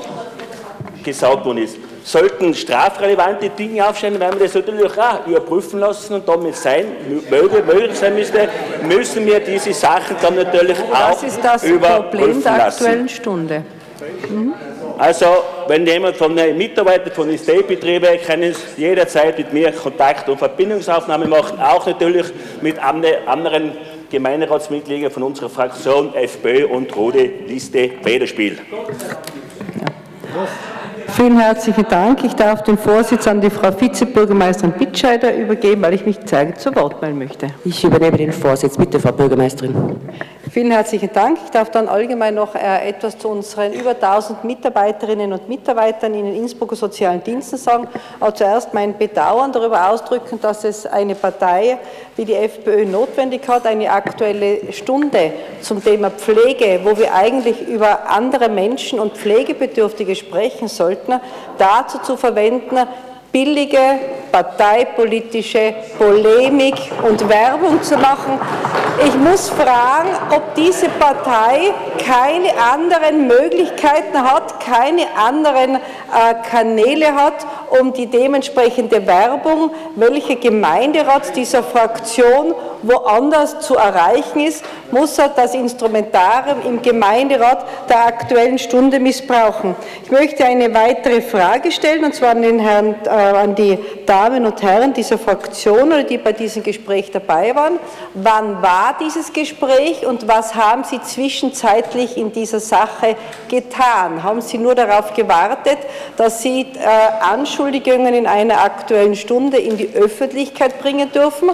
gesagt 1.04 1.46
worden 1.46 1.60
ist. 1.60 1.78
Sollten 2.04 2.54
strafrelevante 2.56 3.50
Dinge 3.50 3.88
aufstehen, 3.88 4.20
werden 4.20 4.40
wir 4.40 4.48
das 4.48 4.56
natürlich 4.56 4.98
auch 4.98 5.28
überprüfen 5.28 5.80
lassen 5.80 6.16
und 6.16 6.28
damit 6.28 6.56
sein, 6.56 6.86
möglich 7.30 7.96
sein 7.96 8.16
müsste, 8.16 8.50
müssen 8.84 9.26
wir 9.26 9.40
diese 9.42 9.74
Sachen 9.74 10.16
dann 10.22 10.36
natürlich 10.36 10.78
auch 10.92 11.10
Das 11.10 11.24
ist 11.24 11.40
das 11.44 11.62
Problem 11.62 12.42
der 12.42 12.66
aktuellen 12.66 13.10
Stunde. 13.10 13.64
Mhm. 14.30 14.54
Also, 15.00 15.28
wenn 15.70 15.88
jemand 15.88 16.18
von 16.18 16.36
den 16.36 16.58
Mitarbeitern 16.58 17.14
von 17.14 17.30
Estate-Betrieben, 17.30 18.20
können 18.28 18.54
Sie 18.54 18.82
jederzeit 18.82 19.38
mit 19.38 19.54
mir 19.54 19.72
Kontakt- 19.72 20.28
und 20.28 20.38
Verbindungsaufnahme 20.38 21.26
machen, 21.26 21.58
auch 21.58 21.86
natürlich 21.88 22.26
mit 22.60 22.78
anderen 22.78 23.72
Gemeinderatsmitgliedern 24.10 25.10
von 25.10 25.24
unserer 25.24 25.47
Fraktion 25.47 26.14
FPÖ 26.14 26.66
und 26.66 26.93
Rote 26.97 27.30
Liste 27.47 27.91
Federspiel. 28.04 28.58
Vielen 31.16 31.39
herzlichen 31.39 31.88
Dank. 31.88 32.26
Ich 32.26 32.34
darf 32.34 32.64
den 32.64 32.78
Vorsitz 32.78 33.26
an 33.26 33.39
die 33.39 33.50
Frau 33.50 33.72
Vizebürgermeisterin 33.80 34.74
Bitscheider 34.74 35.34
übergeben, 35.34 35.82
weil 35.82 35.93
ich 35.93 36.06
mich 36.06 36.20
zeige 36.26 36.56
zu 36.56 36.76
Wort 36.76 37.02
melden 37.02 37.20
möchte. 37.20 37.47
Ich 37.64 37.82
übernehme 37.86 38.18
den 38.18 38.34
Vorsitz. 38.34 38.76
Bitte, 38.76 39.00
Frau 39.00 39.14
Bürgermeisterin. 39.14 39.95
Vielen 40.52 40.72
herzlichen 40.72 41.12
Dank. 41.14 41.38
Ich 41.43 41.52
darf 41.52 41.70
dann 41.70 41.88
allgemein 41.88 42.34
noch 42.34 42.56
äh, 42.56 42.89
etwas 42.89 43.20
zu 43.20 43.28
unseren 43.28 43.72
über 43.74 43.91
1000 43.91 44.43
Mitarbeiterinnen 44.45 45.32
und 45.32 45.47
Mitarbeitern 45.47 46.16
in 46.16 46.26
den 46.26 46.36
Innsbrucker 46.36 46.76
sozialen 46.76 47.24
Diensten 47.24 47.58
sagen. 47.58 47.88
Aber 48.20 48.34
zuerst 48.34 48.74
mein 48.74 48.97
Bedauern 48.97 49.52
darüber 49.52 49.89
ausdrücken, 49.89 50.39
dass 50.41 50.64
es 50.64 50.88
eine 50.88 51.14
Partei 51.14 51.78
wie 52.16 52.26
die 52.26 52.34
FPÖ 52.34 52.86
notwendig 52.86 53.47
hat, 53.47 53.68
eine 53.68 53.91
aktuelle 53.91 54.74
Stunde 54.74 55.34
zum 55.62 55.84
Thema 55.84 56.10
Pflege, 56.10 56.80
wo 56.84 56.97
wir 56.97 57.14
eigentlich 57.14 57.68
über 57.68 58.10
andere 58.10 58.50
Menschen 58.50 59.00
und 59.00 59.18
Pflegebedürftige 59.18 60.16
sprechen 60.16 60.68
sollten, 60.68 61.20
dazu 61.60 62.00
zu 62.00 62.18
verwenden, 62.18 62.88
billige 63.32 63.99
parteipolitische 64.32 65.73
Polemik 65.97 66.75
und 67.07 67.27
Werbung 67.27 67.82
zu 67.82 67.97
machen. 67.97 68.39
Ich 69.05 69.15
muss 69.15 69.49
fragen, 69.49 70.09
ob 70.32 70.55
diese 70.55 70.89
Partei 70.89 71.73
keine 72.05 72.49
anderen 72.73 73.27
Möglichkeiten 73.27 74.21
hat, 74.21 74.59
keine 74.59 75.03
anderen 75.15 75.75
äh, 75.75 75.80
Kanäle 76.49 77.15
hat, 77.15 77.45
um 77.80 77.93
die 77.93 78.07
dementsprechende 78.07 79.05
Werbung, 79.05 79.72
welche 79.95 80.36
Gemeinderat 80.36 81.36
dieser 81.36 81.63
Fraktion 81.63 82.53
woanders 82.82 83.59
zu 83.59 83.76
erreichen 83.76 84.39
ist, 84.39 84.63
muss 84.91 85.17
er 85.17 85.30
das 85.30 85.53
Instrumentarium 85.53 86.61
im 86.65 86.82
Gemeinderat 86.82 87.65
der 87.89 88.05
aktuellen 88.05 88.57
Stunde 88.57 88.99
missbrauchen. 88.99 89.76
Ich 90.03 90.11
möchte 90.11 90.45
eine 90.45 90.74
weitere 90.74 91.22
Frage 91.22 91.72
stellen, 91.72 92.03
und 92.05 92.15
zwar 92.15 92.32
an, 92.32 92.41
den 92.41 92.59
Herrn, 92.59 92.95
äh, 93.05 93.09
an 93.09 93.55
die 93.55 93.78
Damen 94.05 94.45
und 94.45 94.61
Herren 94.61 94.93
dieser 94.93 95.17
Fraktion 95.17 95.89
oder 95.89 96.03
die 96.03 96.17
bei 96.17 96.34
diesem 96.34 96.63
Gespräch 96.63 97.11
dabei 97.11 97.53
waren. 97.55 97.80
Wann 98.13 98.61
war 98.61 98.95
dieses 98.99 99.32
Gespräch 99.34 100.05
und 100.05 100.28
was 100.28 100.55
haben 100.55 100.84
Sie 100.84 101.01
zwischenzeitlich 101.01 102.17
in 102.17 102.32
dieser 102.32 102.59
Sache 102.59 103.15
getan? 103.49 104.24
Haben 104.24 104.41
Sie 104.41 104.57
nur 104.57 104.76
darauf 104.76 105.13
gewartet, 105.13 105.78
dass 106.17 106.41
Sie 106.41 106.61
äh, 106.61 106.67
Anschuldigungen 107.60 108.14
in 108.14 108.26
einer 108.26 108.62
aktuellen 108.62 109.18
Stunde 109.18 109.57
in 109.57 109.76
die 109.76 109.89
Öffentlichkeit 109.93 110.80
bringen 110.82 111.12
dürfen, 111.12 111.49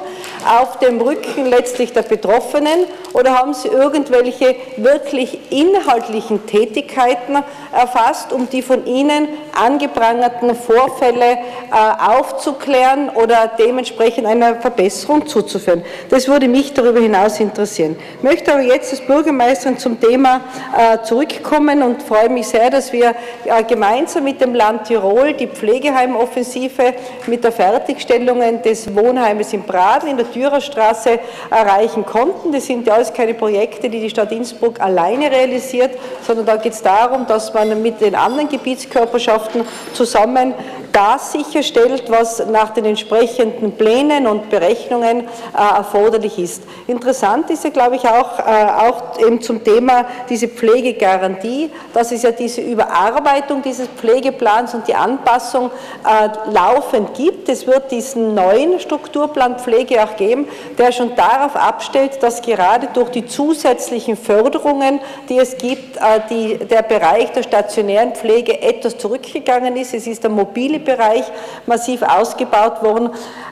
auf 0.45 0.77
dem 0.77 1.01
Rücken 1.01 1.47
letztlich 1.47 1.93
der 1.93 2.03
Betroffenen, 2.03 2.85
oder 3.15 3.39
haben 3.39 3.53
Sie 3.53 3.69
irgendwelche 3.69 4.57
wirklich 4.75 5.39
inhaltlichen 5.49 6.45
Tätigkeiten 6.47 7.37
erfasst, 7.71 8.33
um 8.33 8.49
die 8.49 8.61
von 8.61 8.85
Ihnen 8.85 9.29
angeprangerten 9.57 10.53
Vorfälle 10.53 11.31
äh, 11.31 12.11
aufzuklären 12.11 13.09
oder 13.09 13.49
dementsprechend 13.57 14.27
einer 14.27 14.57
Verbesserung 14.57 15.27
zuzuführen? 15.27 15.83
Das 16.09 16.27
würde 16.27 16.49
mich 16.49 16.73
darüber 16.73 16.99
hinaus 16.99 17.39
interessieren. 17.39 17.95
Ich 18.17 18.23
möchte 18.23 18.51
aber 18.51 18.63
jetzt 18.63 18.91
als 18.91 18.99
Bürgermeisterin 18.99 19.77
zum 19.77 19.97
Thema 19.99 20.41
äh, 20.77 21.01
zurückkommen 21.03 21.83
und 21.83 22.03
freue 22.03 22.29
mich 22.29 22.49
sehr, 22.49 22.69
dass 22.69 22.91
wir 22.91 23.15
äh, 23.45 23.63
gemeinsam 23.63 24.25
mit 24.25 24.41
dem 24.41 24.53
Land 24.53 24.87
Tirol 24.87 25.33
die 25.33 25.47
Pflegeheimoffensive 25.95 26.93
mit 27.27 27.43
der 27.43 27.51
Fertigstellung 27.51 28.61
des 28.61 28.93
Wohnheimes 28.93 29.53
in 29.53 29.63
Braden 29.63 30.09
in 30.09 30.17
der 30.17 30.25
Dürerstraße 30.25 31.19
erreichen 31.49 32.05
konnten. 32.05 32.51
Das 32.51 32.65
sind 32.65 32.85
ja 32.85 32.95
alles 32.95 33.13
keine 33.13 33.33
Projekte, 33.33 33.89
die 33.89 34.01
die 34.01 34.09
Stadt 34.09 34.31
Innsbruck 34.31 34.79
alleine 34.81 35.31
realisiert, 35.31 35.91
sondern 36.21 36.45
da 36.45 36.57
geht 36.57 36.73
es 36.73 36.81
darum, 36.81 37.25
dass 37.27 37.53
man 37.53 37.81
mit 37.81 38.01
den 38.01 38.15
anderen 38.15 38.49
Gebietskörperschaften 38.49 39.63
zusammen 39.93 40.53
das 40.95 41.33
sicherstellt, 41.33 42.05
was 42.07 42.45
nach 42.47 42.69
den 42.69 42.85
entsprechenden 42.85 43.73
Plänen 43.73 44.27
und 44.27 44.49
Berechnungen 44.49 45.21
äh, 45.21 45.77
erforderlich 45.77 46.39
ist. 46.39 46.63
Interessant 46.87 47.49
ist 47.49 47.65
ja, 47.65 47.69
glaube 47.69 47.97
ich, 47.97 48.07
auch, 48.07 48.39
äh, 48.39 48.43
auch 48.43 49.19
eben 49.19 49.41
zum 49.41 49.61
Thema 49.61 50.05
diese 50.29 50.47
Pflegegarantie, 50.47 51.69
dass 51.93 52.13
es 52.13 52.23
ja 52.23 52.31
diese 52.31 52.61
Überarbeitung 52.61 53.61
dieses 53.61 53.89
Pflegeplans 53.89 54.73
und 54.73 54.87
die 54.87 54.95
Anpassung 54.95 55.69
äh, 56.05 56.29
laufend 56.51 57.13
gibt. 57.15 57.49
Es 57.49 57.67
wird 57.67 57.91
diesen 57.91 58.33
neuen 58.33 58.79
Strukturplan 58.79 59.59
Pflege 59.59 60.01
auch 60.01 60.15
geben, 60.15 60.47
der 60.77 60.93
schon 60.93 61.13
darauf 61.15 61.57
abstellt, 61.57 62.23
dass 62.23 62.41
gerade 62.41 62.87
durch 62.93 63.09
die 63.09 63.25
zusätzlichen 63.25 64.15
Förderungen, 64.15 65.01
die 65.27 65.39
es 65.39 65.57
gibt, 65.57 65.99
die, 66.29 66.57
der 66.57 66.83
Bereich 66.83 67.31
der 67.33 67.43
stationären 67.43 68.15
Pflege 68.15 68.61
etwas 68.61 68.97
zurückgegangen 68.97 69.75
ist. 69.75 69.93
Es 69.93 70.07
ist 70.07 70.23
der 70.23 70.31
mobile 70.31 70.79
Pflegebereich 70.85 71.23
massiv 71.65 72.01
ausgebaut 72.03 72.83
worden. 72.83 73.09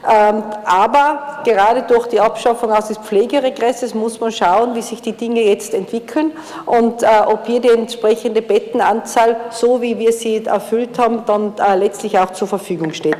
Ähm, 0.08 0.42
aber 0.64 1.40
gerade 1.44 1.82
durch 1.82 2.06
die 2.06 2.20
Abschaffung 2.20 2.72
aus 2.72 2.88
des 2.88 2.98
Pflegeregresses 2.98 3.94
muss 3.94 4.20
man 4.20 4.32
schauen, 4.32 4.74
wie 4.74 4.82
sich 4.82 5.02
die 5.02 5.12
Dinge 5.12 5.42
jetzt 5.42 5.74
entwickeln 5.74 6.32
und 6.66 7.02
äh, 7.02 7.06
ob 7.26 7.46
hier 7.46 7.60
die 7.60 7.70
entsprechende 7.70 8.42
Bettenanzahl, 8.42 9.36
so 9.50 9.80
wie 9.80 9.98
wir 9.98 10.12
sie 10.12 10.44
erfüllt 10.44 10.98
haben, 10.98 11.24
dann 11.26 11.54
äh, 11.58 11.76
letztlich 11.76 12.18
auch 12.18 12.30
zur 12.30 12.48
Verfügung 12.48 12.92
steht. 12.92 13.16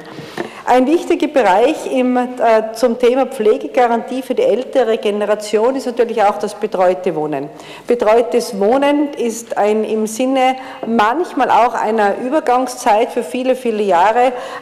Ein 0.66 0.86
wichtiger 0.86 1.26
Bereich 1.26 1.92
im, 1.92 2.16
äh, 2.16 2.28
zum 2.72 2.98
Thema 2.98 3.26
Pflegegarantie 3.26 4.22
für 4.22 4.34
die 4.34 4.44
ältere 4.44 4.96
Generation 4.96 5.76
ist 5.76 5.84
natürlich 5.84 6.22
auch 6.22 6.38
das 6.38 6.54
betreute 6.54 7.14
Wohnen. 7.14 7.50
Betreutes 7.86 8.58
Wohnen 8.58 9.12
ist 9.12 9.58
ein 9.58 9.84
im 9.84 10.06
Sinne 10.06 10.56
manchmal 10.86 11.50
auch 11.50 11.74
einer 11.74 12.16
Übergangszeit 12.16 13.10
für 13.10 13.22
viele, 13.22 13.56
viele 13.56 13.82
Jahre 13.82 14.03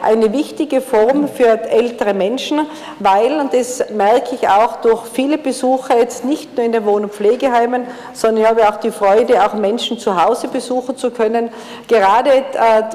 eine 0.03 0.33
wichtige 0.33 0.81
Form 0.81 1.29
für 1.29 1.69
ältere 1.69 2.15
Menschen, 2.15 2.67
weil, 2.99 3.39
und 3.41 3.53
das 3.55 3.91
merke 3.91 4.35
ich 4.35 4.49
auch 4.49 4.77
durch 4.77 5.07
viele 5.13 5.39
Besuche 5.39 5.95
jetzt 5.95 6.25
nicht 6.25 6.57
nur 6.57 6.65
in 6.65 6.73
den 6.73 6.85
Wohn- 6.85 7.05
und 7.05 7.13
Pflegeheimen, 7.13 7.87
sondern 8.13 8.45
ich 8.45 8.49
habe 8.49 8.69
auch 8.69 8.77
die 8.77 8.91
Freude, 8.91 9.45
auch 9.45 9.55
Menschen 9.55 9.99
zu 9.99 10.23
Hause 10.23 10.49
besuchen 10.49 10.97
zu 10.97 11.11
können. 11.11 11.51
Gerade 11.89 12.31
äh, 12.31 12.43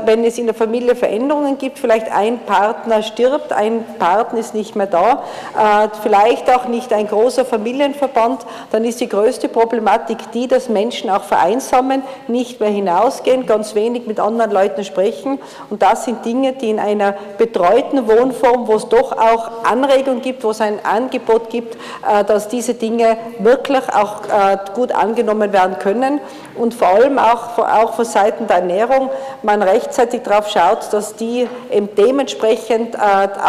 wenn 0.06 0.24
es 0.24 0.38
in 0.38 0.46
der 0.46 0.56
Familie 0.56 0.96
Veränderungen 0.96 1.58
gibt, 1.58 1.80
vielleicht 1.80 2.12
ein 2.12 2.40
Partner 2.40 2.68
Partner 2.78 3.02
stirbt, 3.02 3.54
ein 3.54 3.84
Partner 3.98 4.40
ist 4.40 4.54
nicht 4.54 4.76
mehr 4.76 4.88
da, 4.88 5.24
äh, 5.58 5.90
vielleicht 6.04 6.50
auch 6.50 6.68
nicht 6.68 6.94
ein 6.94 7.08
großer 7.08 7.44
Familienverband, 7.44 8.46
dann 8.72 8.86
ist 8.86 9.02
die 9.02 9.10
größte 9.10 9.50
Problematik 9.50 10.18
die, 10.34 10.48
dass 10.48 10.70
Menschen 10.70 11.10
auch 11.10 11.24
vereinsamen, 11.24 12.04
nicht 12.28 12.60
mehr 12.60 12.70
hinausgehen, 12.70 13.46
ganz 13.46 13.74
wenig 13.74 14.06
mit 14.06 14.20
anderen 14.20 14.52
Leuten 14.52 14.84
sprechen. 14.84 15.40
Und 15.70 15.82
das 15.82 16.06
sind 16.06 16.24
Dinge, 16.24 16.37
die 16.44 16.70
in 16.70 16.80
einer 16.80 17.16
betreuten 17.38 18.08
Wohnform, 18.08 18.68
wo 18.68 18.76
es 18.76 18.88
doch 18.88 19.12
auch 19.12 19.64
Anregungen 19.64 20.22
gibt, 20.22 20.44
wo 20.44 20.52
es 20.52 20.62
ein 20.62 20.80
Angebot 20.84 21.50
gibt, 21.50 21.76
äh, 21.76 22.24
dass 22.24 22.48
diese 22.48 22.74
Dinge 22.74 23.18
wirklich 23.40 23.84
auch 23.94 24.24
äh, 24.26 24.58
gut 24.74 24.92
angenommen 24.92 25.54
werden 25.54 25.78
können 25.80 26.20
und 26.56 26.74
vor 26.74 26.88
allem 26.88 27.20
auch, 27.20 27.58
auch 27.58 27.94
von 27.94 28.06
Seiten 28.06 28.48
der 28.48 28.58
Ernährung 28.58 29.10
man 29.44 29.62
rechtzeitig 29.62 30.24
darauf 30.24 30.50
schaut, 30.50 30.92
dass 30.92 31.16
die 31.16 31.48
eben 31.72 31.90
dementsprechend 31.96 32.96
äh, 32.96 33.00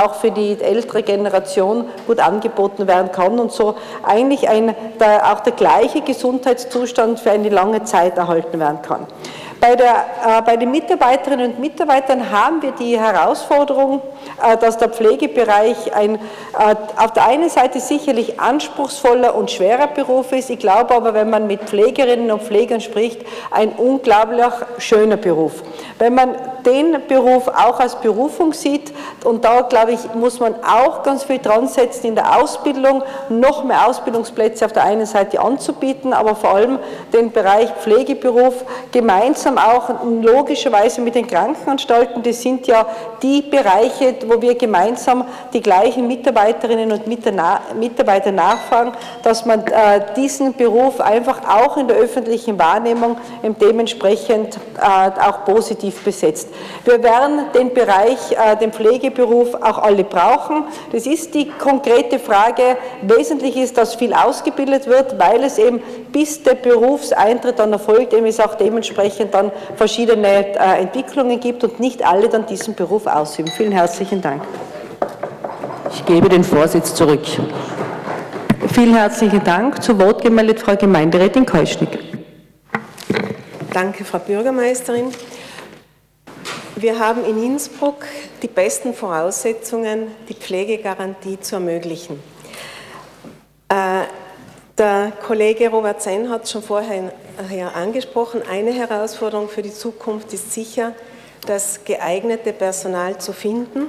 auch 0.03 0.14
für 0.14 0.30
die 0.30 0.61
ältere 0.61 1.03
Generation 1.03 1.86
gut 2.07 2.20
angeboten 2.20 2.86
werden 2.86 3.12
kann 3.12 3.39
und 3.39 3.53
so 3.53 3.76
eigentlich 4.03 4.49
ein, 4.49 4.74
auch 5.24 5.41
der 5.41 5.53
gleiche 5.53 6.01
Gesundheitszustand 6.01 7.20
für 7.20 7.30
eine 7.30 7.49
lange 7.49 7.84
Zeit 7.84 8.18
erhalten 8.18 8.59
werden 8.59 8.82
kann. 8.82 9.07
Bei, 9.61 9.75
der, 9.75 10.07
äh, 10.25 10.43
bei, 10.43 10.57
den 10.57 10.71
Mitarbeiterinnen 10.71 11.53
und 11.53 11.59
Mitarbeitern 11.59 12.31
haben 12.31 12.63
wir 12.63 12.71
die 12.73 12.99
Herausforderung, 12.99 14.01
äh, 14.41 14.57
dass 14.57 14.79
der 14.79 14.89
Pflegebereich 14.89 15.95
ein, 15.95 16.15
äh, 16.15 16.77
auf 16.97 17.13
der 17.13 17.27
einen 17.27 17.49
Seite 17.49 17.81
sicherlich 17.81 18.39
anspruchsvoller 18.39 19.35
und 19.35 19.51
schwerer 19.51 19.89
Beruf 19.89 20.31
ist. 20.31 20.51
Ich 20.51 20.61
glaube 20.61 20.95
aber, 20.95 21.13
wenn 21.13 21.29
man 21.29 21.49
mit 21.49 21.63
Pflegerinnen 21.63 22.31
und 22.31 22.43
Pflegern 22.43 22.81
spricht, 22.81 23.23
ein 23.51 23.71
unglaublich 23.71 24.53
schöner 24.79 25.17
Beruf. 25.17 25.65
Wenn 25.99 26.15
man 26.15 26.37
den 26.65 26.97
Beruf 27.09 27.49
auch 27.49 27.81
als 27.81 27.97
Berufung 27.97 28.53
sieht, 28.53 28.93
und 29.25 29.45
da 29.45 29.63
glaube 29.63 29.93
ich, 29.93 30.15
muss 30.15 30.39
man 30.39 30.55
auch 30.63 31.03
ganz 31.03 31.25
viel 31.25 31.39
dran 31.39 31.67
setzen 31.67 32.09
in 32.09 32.15
der 32.15 32.39
Ausbildung, 32.39 33.03
noch 33.29 33.65
mehr 33.65 33.89
Ausbildungsplätze 33.89 34.65
auf 34.65 34.73
der 34.73 34.85
einen 34.85 35.07
Seite 35.07 35.41
anzubieten, 35.41 36.13
aber 36.13 36.37
vor 36.37 36.55
allem 36.55 36.79
den 37.13 37.33
Bereich 37.33 37.71
Pflegeberuf 37.73 38.65
gemeinsam 38.93 39.47
auch 39.57 39.88
logischerweise 40.20 41.01
mit 41.01 41.14
den 41.14 41.26
Krankenanstalten, 41.26 42.22
das 42.22 42.42
sind 42.42 42.66
ja 42.66 42.84
die 43.22 43.42
Bereiche, 43.42 44.16
wo 44.26 44.40
wir 44.42 44.55
gemeinsam 44.57 45.24
die 45.53 45.61
gleichen 45.61 46.07
Mitarbeiterinnen 46.07 46.92
und 46.92 47.07
Mitarbeiter 47.07 48.32
nachfragen, 48.32 48.92
dass 49.22 49.46
man 49.46 49.66
äh, 49.66 50.01
diesen 50.16 50.55
Beruf 50.55 51.01
einfach 51.01 51.40
auch 51.49 51.76
in 51.76 51.88
der 51.88 51.96
öffentlichen 51.96 52.59
Wahrnehmung 52.59 53.16
dementsprechend 53.61 54.57
äh, 54.78 55.20
auch 55.20 55.44
positiv 55.44 56.03
besetzt. 56.03 56.49
Wir 56.84 57.03
werden 57.03 57.46
den 57.55 57.72
Bereich, 57.72 58.32
äh, 58.32 58.57
den 58.57 58.72
Pflegeberuf 58.72 59.55
auch 59.55 59.78
alle 59.78 60.05
brauchen. 60.05 60.64
Das 60.92 61.07
ist 61.07 61.34
die 61.34 61.49
konkrete 61.49 62.18
Frage. 62.18 62.76
Wesentlich 63.03 63.57
ist, 63.57 63.78
dass 63.78 63.94
viel 63.94 64.12
ausgebildet 64.12 64.86
wird, 64.86 65.18
weil 65.18 65.44
es 65.44 65.59
eben 65.59 65.82
bis 66.12 66.42
der 66.42 66.55
Berufseintritt 66.55 67.59
dann 67.59 67.72
erfolgt, 67.72 68.12
eben 68.12 68.26
es 68.26 68.40
auch 68.40 68.55
dementsprechend 68.55 69.34
dann 69.39 69.53
verschiedene 69.76 70.55
äh, 70.57 70.80
Entwicklungen 70.82 71.41
gibt 71.41 71.64
und 71.64 71.80
nicht 71.80 72.05
alle 72.05 72.28
dann 72.28 72.47
diesen 72.47 72.74
Beruf 72.74 73.07
ausüben. 73.07 73.51
Vielen 73.57 73.72
herzlichen 73.72 74.20
Dank. 74.20 74.43
Ich 75.93 76.05
gebe 76.05 76.28
den 76.28 76.45
Vorsitz 76.45 76.95
zurück. 76.95 77.24
Vielen 78.72 78.95
herzlichen 78.95 79.43
Dank. 79.45 79.82
Zu 79.82 79.99
Wort 79.99 80.22
gemeldet 80.22 80.61
Frau 80.61 80.76
Gemeinderätin 80.76 81.47
Keuschnick. 81.47 81.99
Danke, 83.72 84.05
Frau 84.05 84.18
Bürgermeisterin. 84.18 85.12
Wir 86.76 86.99
haben 86.99 87.24
in 87.24 87.43
Innsbruck 87.43 88.05
die 88.43 88.49
besten 88.49 88.95
Voraussetzungen, 88.95 90.09
die 90.28 90.34
Pflegegarantie 90.34 91.41
zu 91.41 91.57
ermöglichen. 91.57 92.20
Äh, 94.79 94.83
der 94.83 95.12
Kollege 95.26 95.68
Robert 95.70 96.01
Senn 96.03 96.31
hat 96.31 96.45
es 96.45 96.53
schon 96.53 96.62
vorher 96.62 97.12
angesprochen. 97.74 98.43
Eine 98.49 98.72
Herausforderung 98.72 99.49
für 99.49 99.62
die 99.62 99.72
Zukunft 99.72 100.33
ist 100.33 100.53
sicher, 100.53 100.93
das 101.47 101.81
geeignete 101.85 102.53
Personal 102.53 103.18
zu 103.18 103.33
finden. 103.33 103.87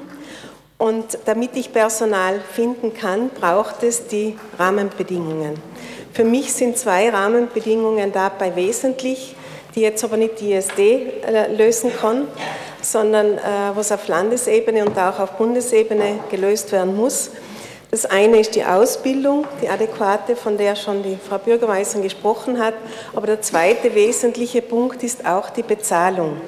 Und 0.78 1.20
damit 1.26 1.56
ich 1.56 1.74
Personal 1.74 2.40
finden 2.40 2.94
kann, 2.94 3.30
braucht 3.30 3.84
es 3.84 4.08
die 4.08 4.38
Rahmenbedingungen. 4.58 5.56
Für 6.14 6.24
mich 6.24 6.54
sind 6.54 6.78
zwei 6.78 7.10
Rahmenbedingungen 7.10 8.12
dabei 8.12 8.56
wesentlich, 8.56 9.36
die 9.76 9.82
jetzt 9.82 10.04
aber 10.04 10.18
nicht 10.18 10.40
die 10.40 10.54
ISD 10.54 10.80
äh, 10.80 11.54
lösen 11.56 11.92
kann 12.00 12.28
sondern 12.82 13.38
äh, 13.38 13.42
was 13.76 13.92
auf 13.92 14.08
Landesebene 14.08 14.86
und 14.86 14.98
auch 14.98 15.20
auf 15.20 15.32
Bundesebene 15.32 16.20
gelöst 16.30 16.72
werden 16.72 16.96
muss. 16.96 17.32
Das 17.92 18.06
eine 18.06 18.40
ist 18.40 18.54
die 18.54 18.64
Ausbildung, 18.64 19.48
die 19.62 19.68
adäquate, 19.68 20.36
von 20.36 20.58
der 20.58 20.76
schon 20.76 21.02
die 21.02 21.18
Frau 21.18 21.40
Bürgermeisterin 21.40 22.04
gesprochen 22.04 22.60
hat. 22.60 22.76
Aber 23.16 23.26
der 23.26 23.42
zweite 23.42 23.96
wesentliche 23.96 24.62
Punkt 24.62 25.02
ist 25.02 25.26
auch 25.26 25.50
die 25.50 25.64
Bezahlung. 25.64 26.40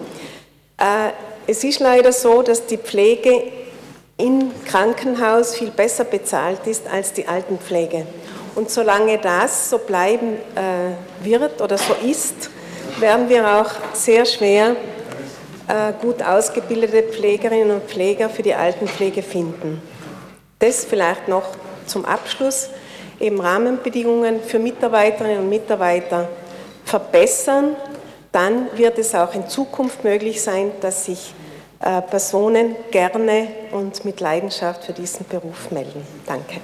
Äh, 0.78 1.12
es 1.48 1.64
ist 1.64 1.80
leider 1.80 2.12
so, 2.12 2.44
dass 2.44 2.68
die 2.68 2.78
Pflege 2.78 3.44
im 4.18 4.52
Krankenhaus 4.66 5.56
viel 5.56 5.72
besser 5.72 6.04
bezahlt 6.04 6.68
ist 6.68 6.88
als 6.88 7.14
die 7.14 7.28
Altenpflege. 7.28 8.06
Und 8.54 8.70
solange 8.70 9.18
das 9.18 9.72
so 9.72 9.80
bleiben 9.80 10.36
äh, 10.56 11.26
wird 11.26 11.60
oder 11.60 11.80
so 11.80 11.96
ist, 12.06 12.52
werden 13.00 13.30
wir 13.30 13.48
auch 13.48 13.72
sehr 13.94 14.26
schwer 14.26 14.76
äh, 15.68 15.94
gut 16.00 16.22
ausgebildete 16.22 17.02
Pflegerinnen 17.04 17.72
und 17.72 17.84
Pfleger 17.84 18.30
für 18.30 18.44
die 18.44 18.54
Altenpflege 18.54 19.24
finden. 19.24 19.82
Das 20.62 20.86
vielleicht 20.86 21.28
noch 21.28 21.44
zum 21.88 22.06
Abschluss, 22.06 22.70
eben 23.20 23.42
Rahmenbedingungen 23.42 24.42
für 24.42 24.60
Mitarbeiterinnen 24.60 25.40
und 25.40 25.50
Mitarbeiter 25.50 26.30
verbessern, 26.86 27.76
dann 28.32 28.68
wird 28.76 28.98
es 28.98 29.14
auch 29.14 29.34
in 29.34 29.48
Zukunft 29.48 30.04
möglich 30.04 30.42
sein, 30.42 30.72
dass 30.80 31.06
sich 31.06 31.34
äh, 31.82 32.02
Personen 32.04 32.76
gerne 32.92 33.48
und 33.72 34.06
mit 34.06 34.20
Leidenschaft 34.20 34.84
für 34.84 34.94
diesen 34.94 35.26
Beruf 35.28 35.72
melden. 35.72 36.06
Danke. 36.28 36.62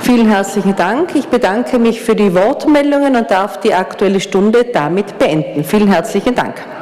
Vielen 0.00 0.28
herzlichen 0.28 0.76
Dank. 0.76 1.14
Ich 1.14 1.28
bedanke 1.28 1.78
mich 1.78 2.02
für 2.02 2.14
die 2.14 2.34
Wortmeldungen 2.34 3.16
und 3.16 3.30
darf 3.30 3.58
die 3.60 3.72
Aktuelle 3.72 4.20
Stunde 4.20 4.64
damit 4.64 5.18
beenden. 5.18 5.64
Vielen 5.64 5.88
herzlichen 5.88 6.34
Dank. 6.34 6.62